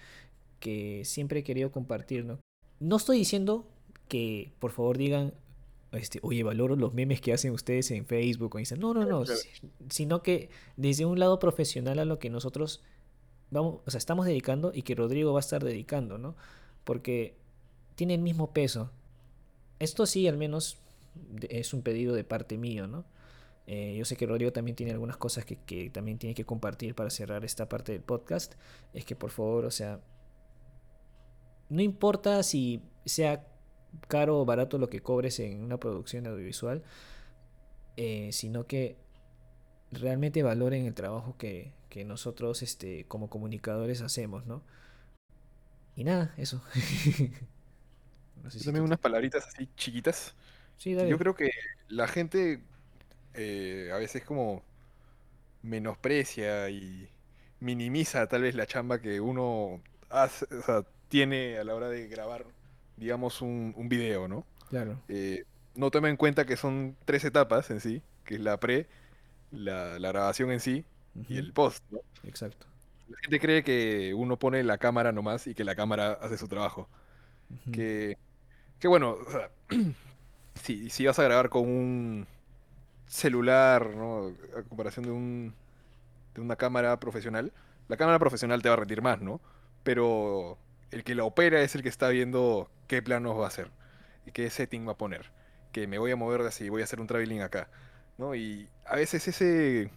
que 0.59 1.03
siempre 1.05 1.39
he 1.39 1.43
querido 1.43 1.71
compartir, 1.71 2.25
¿no? 2.25 2.39
No 2.79 2.97
estoy 2.97 3.19
diciendo 3.19 3.67
que 4.07 4.51
por 4.59 4.71
favor 4.71 4.97
digan, 4.97 5.33
este, 5.91 6.19
oye, 6.21 6.43
valoro 6.43 6.75
los 6.75 6.93
memes 6.93 7.19
que 7.19 7.33
hacen 7.33 7.51
ustedes 7.51 7.91
en 7.91 8.05
Facebook 8.05 8.55
o 8.55 8.59
Instagram. 8.59 8.93
No, 8.93 8.93
no, 8.93 9.05
no, 9.05 9.23
sino 9.89 10.23
que 10.23 10.49
desde 10.77 11.05
un 11.05 11.19
lado 11.19 11.39
profesional 11.39 11.99
a 11.99 12.05
lo 12.05 12.17
que 12.17 12.29
nosotros 12.29 12.81
vamos, 13.49 13.81
o 13.85 13.91
sea, 13.91 13.97
estamos 13.97 14.25
dedicando 14.25 14.71
y 14.73 14.83
que 14.83 14.95
Rodrigo 14.95 15.33
va 15.33 15.39
a 15.39 15.41
estar 15.41 15.63
dedicando, 15.63 16.17
¿no? 16.17 16.35
Porque 16.83 17.35
tiene 17.95 18.13
el 18.13 18.21
mismo 18.21 18.53
peso. 18.53 18.91
Esto 19.79 20.05
sí, 20.05 20.27
al 20.27 20.37
menos 20.37 20.77
es 21.49 21.73
un 21.73 21.81
pedido 21.81 22.15
de 22.15 22.23
parte 22.23 22.57
mío, 22.57 22.87
¿no? 22.87 23.05
Eh, 23.67 23.95
yo 23.97 24.05
sé 24.05 24.15
que 24.15 24.25
Rodrigo 24.25 24.51
también 24.51 24.75
tiene 24.75 24.93
algunas 24.93 25.17
cosas 25.17 25.45
que, 25.45 25.57
que 25.57 25.89
también 25.89 26.17
tiene 26.17 26.33
que 26.33 26.45
compartir 26.45 26.95
para 26.95 27.09
cerrar 27.09 27.43
esta 27.43 27.67
parte 27.67 27.91
del 27.91 28.01
podcast. 28.01 28.55
Es 28.93 29.05
que 29.05 29.15
por 29.15 29.29
favor, 29.29 29.65
o 29.65 29.71
sea, 29.71 29.99
no 31.69 31.81
importa 31.81 32.43
si 32.43 32.81
sea 33.05 33.50
caro 34.07 34.39
o 34.39 34.45
barato 34.45 34.77
lo 34.77 34.89
que 34.89 35.01
cobres 35.01 35.39
en 35.39 35.63
una 35.63 35.79
producción 35.79 36.27
audiovisual, 36.27 36.83
eh, 37.97 38.29
sino 38.31 38.65
que 38.67 38.97
realmente 39.91 40.43
valoren 40.43 40.85
el 40.87 40.93
trabajo 40.95 41.37
que, 41.37 41.73
que 41.89 42.05
nosotros 42.05 42.61
este, 42.63 43.05
como 43.07 43.29
comunicadores 43.29 44.01
hacemos, 44.01 44.45
¿no? 44.47 44.63
Y 45.95 46.03
nada, 46.03 46.33
eso. 46.37 46.61
No 48.43 48.49
sé 48.51 48.59
Yo 48.59 48.65
si 48.65 48.69
también 48.69 48.83
tú- 48.83 48.85
unas 48.85 48.99
palabritas 48.99 49.47
así 49.47 49.67
chiquitas. 49.75 50.35
Sí, 50.77 50.93
dale. 50.95 51.09
Yo 51.09 51.17
creo 51.19 51.35
que 51.35 51.51
la 51.89 52.07
gente 52.07 52.61
eh, 53.35 53.91
a 53.93 53.97
veces 53.97 54.23
como 54.25 54.63
menosprecia 55.63 56.69
y 56.69 57.09
minimiza 57.59 58.27
tal 58.27 58.43
vez 58.43 58.55
la 58.55 58.65
chamba 58.67 59.01
que 59.01 59.21
uno 59.21 59.81
hace, 60.09 60.45
o 60.55 60.61
sea, 60.63 60.85
tiene 61.09 61.57
a 61.57 61.63
la 61.63 61.75
hora 61.75 61.89
de 61.89 62.07
grabar, 62.07 62.45
digamos, 63.01 63.41
un, 63.41 63.73
un 63.75 63.89
video, 63.89 64.29
¿no? 64.29 64.45
Claro. 64.69 64.97
Eh, 65.09 65.45
no 65.75 65.91
toma 65.91 66.09
en 66.09 66.17
cuenta 66.17 66.45
que 66.45 66.57
son 66.57 66.97
tres 67.05 67.25
etapas 67.25 67.71
en 67.71 67.81
sí, 67.81 68.03
que 68.25 68.35
es 68.35 68.41
la 68.41 68.59
pre, 68.59 68.87
la, 69.51 69.99
la 69.99 70.09
grabación 70.09 70.51
en 70.51 70.61
sí 70.61 70.85
y 71.27 71.37
el 71.37 71.53
post, 71.53 71.83
¿no? 71.91 72.01
Exacto. 72.23 72.67
La 73.07 73.17
gente 73.21 73.39
cree 73.39 73.63
que 73.63 74.13
uno 74.13 74.39
pone 74.39 74.63
la 74.63 74.77
cámara 74.77 75.11
nomás 75.11 75.47
y 75.47 75.53
que 75.55 75.63
la 75.63 75.75
cámara 75.75 76.13
hace 76.13 76.37
su 76.37 76.47
trabajo. 76.47 76.89
Que, 77.71 78.17
que 78.79 78.87
bueno, 78.87 79.17
o 79.27 79.31
sea, 79.31 79.51
si, 80.55 80.89
si 80.89 81.05
vas 81.05 81.19
a 81.19 81.23
grabar 81.23 81.49
con 81.49 81.63
un 81.67 82.27
celular, 83.07 83.95
¿no? 83.95 84.33
A 84.57 84.63
comparación 84.63 85.05
de 85.05 85.11
un, 85.11 85.55
de 86.35 86.41
una 86.41 86.55
cámara 86.57 86.99
profesional, 86.99 87.53
la 87.87 87.97
cámara 87.97 88.19
profesional 88.19 88.61
te 88.61 88.69
va 88.69 88.73
a 88.75 88.79
rendir 88.79 89.01
más, 89.01 89.21
¿no? 89.21 89.41
Pero 89.83 90.57
el 90.91 91.03
que 91.03 91.15
la 91.15 91.23
opera 91.23 91.61
es 91.61 91.75
el 91.75 91.83
que 91.83 91.89
está 91.89 92.09
viendo 92.09 92.69
qué 92.87 93.01
planos 93.01 93.37
va 93.39 93.45
a 93.45 93.47
hacer 93.47 93.71
y 94.25 94.31
qué 94.31 94.49
setting 94.49 94.87
va 94.87 94.93
a 94.93 94.97
poner. 94.97 95.31
Que 95.71 95.87
me 95.87 95.97
voy 95.97 96.11
a 96.11 96.15
mover 96.15 96.41
así, 96.41 96.69
voy 96.69 96.81
a 96.81 96.83
hacer 96.85 96.99
un 96.99 97.07
traveling 97.07 97.41
acá, 97.41 97.69
¿no? 98.17 98.35
Y 98.35 98.69
a 98.85 98.95
veces 98.95 99.27
ese, 99.27 99.91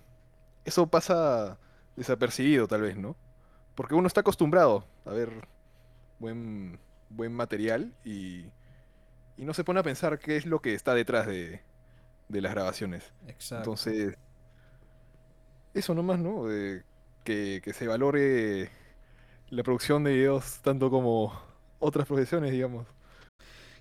eso 0.64 0.86
pasa 0.86 1.58
desapercibido 1.96 2.68
tal 2.68 2.82
vez, 2.82 2.96
¿no? 2.96 3.16
Porque 3.74 3.94
uno 3.94 4.06
está 4.06 4.20
acostumbrado 4.20 4.86
a 5.04 5.10
ver 5.10 5.48
buen, 6.20 6.78
buen 7.10 7.32
material 7.32 7.92
y, 8.04 8.46
y 9.36 9.44
no 9.44 9.52
se 9.52 9.64
pone 9.64 9.80
a 9.80 9.84
pensar 9.84 10.18
qué 10.20 10.36
es 10.36 10.46
lo 10.46 10.62
que 10.62 10.74
está 10.74 10.94
detrás 10.94 11.26
de, 11.26 11.60
de 12.28 12.40
las 12.40 12.54
grabaciones. 12.54 13.12
Exacto. 13.26 13.56
Entonces, 13.70 14.16
eso 15.74 15.94
nomás, 15.94 16.20
¿no? 16.20 16.46
De 16.46 16.84
que, 17.24 17.60
que 17.64 17.72
se 17.72 17.88
valore 17.88 18.70
la 19.50 19.62
producción 19.62 20.04
de 20.04 20.12
videos 20.12 20.60
tanto 20.62 20.90
como 20.90 21.32
otras 21.78 22.06
profesiones, 22.06 22.52
digamos. 22.52 22.86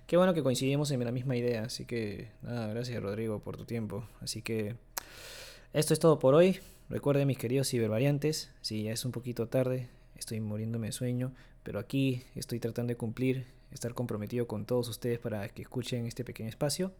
Qué 0.06 0.18
bueno 0.18 0.34
que 0.34 0.42
coincidimos 0.42 0.90
en 0.90 1.02
la 1.02 1.12
misma 1.12 1.36
idea, 1.36 1.62
así 1.62 1.86
que 1.86 2.28
nada, 2.42 2.66
gracias 2.68 3.02
Rodrigo 3.02 3.40
por 3.40 3.56
tu 3.56 3.64
tiempo. 3.64 4.06
Así 4.20 4.42
que 4.42 4.76
esto 5.72 5.94
es 5.94 6.00
todo 6.00 6.18
por 6.18 6.34
hoy. 6.34 6.60
Recuerden 6.90 7.26
mis 7.26 7.38
queridos 7.38 7.68
cibervariantes, 7.70 8.52
si 8.60 8.82
ya 8.82 8.92
es 8.92 9.04
un 9.06 9.12
poquito 9.12 9.48
tarde, 9.48 9.88
estoy 10.16 10.40
muriéndome 10.40 10.88
de 10.88 10.92
sueño, 10.92 11.32
pero 11.62 11.78
aquí 11.78 12.22
estoy 12.34 12.60
tratando 12.60 12.90
de 12.90 12.96
cumplir, 12.96 13.46
estar 13.70 13.94
comprometido 13.94 14.46
con 14.46 14.66
todos 14.66 14.88
ustedes 14.88 15.18
para 15.18 15.48
que 15.48 15.62
escuchen 15.62 16.04
este 16.04 16.24
pequeño 16.24 16.50
espacio. 16.50 16.92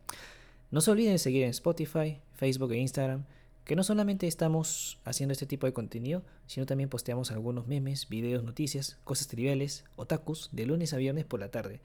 No 0.71 0.81
se 0.81 0.91
olviden 0.91 1.13
de 1.13 1.19
seguir 1.19 1.43
en 1.45 1.51
Spotify, 1.51 2.19
Facebook 2.33 2.73
e 2.73 2.79
Instagram, 2.79 3.27
que 3.65 3.77
no 3.77 3.83
solamente 3.83 4.27
estamos 4.27 4.99
haciendo 5.05 5.33
este 5.33 5.47
tipo 5.47 5.67
de 5.67 5.73
contenido, 5.73 6.23
sino 6.47 6.67
también 6.67 6.91
posteamos 6.91 7.31
algunos 7.31 7.67
memes, 7.67 8.09
videos, 8.09 8.45
noticias, 8.45 8.99
cosas 9.05 9.29
triviales, 9.29 9.85
otakus, 9.97 10.51
de 10.53 10.67
lunes 10.67 10.93
a 10.93 10.99
viernes 10.99 11.25
por 11.25 11.41
la 11.41 11.51
tarde. 11.51 11.81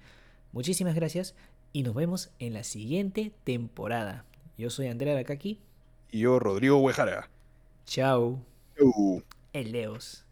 Muchísimas 0.52 0.96
gracias 0.96 1.36
y 1.72 1.84
nos 1.84 1.96
vemos 1.96 2.32
en 2.40 2.54
la 2.54 2.64
siguiente 2.64 3.32
temporada. 3.44 4.26
Yo 4.58 4.70
soy 4.70 4.88
Andrea 4.88 5.14
Aracaki. 5.14 5.62
Y 6.12 6.20
yo, 6.20 6.40
Rodrigo 6.40 6.78
Huejara. 6.78 7.30
Chao. 7.86 8.40
Chau. 8.78 9.24
El 9.54 9.72
Leos. 9.72 10.26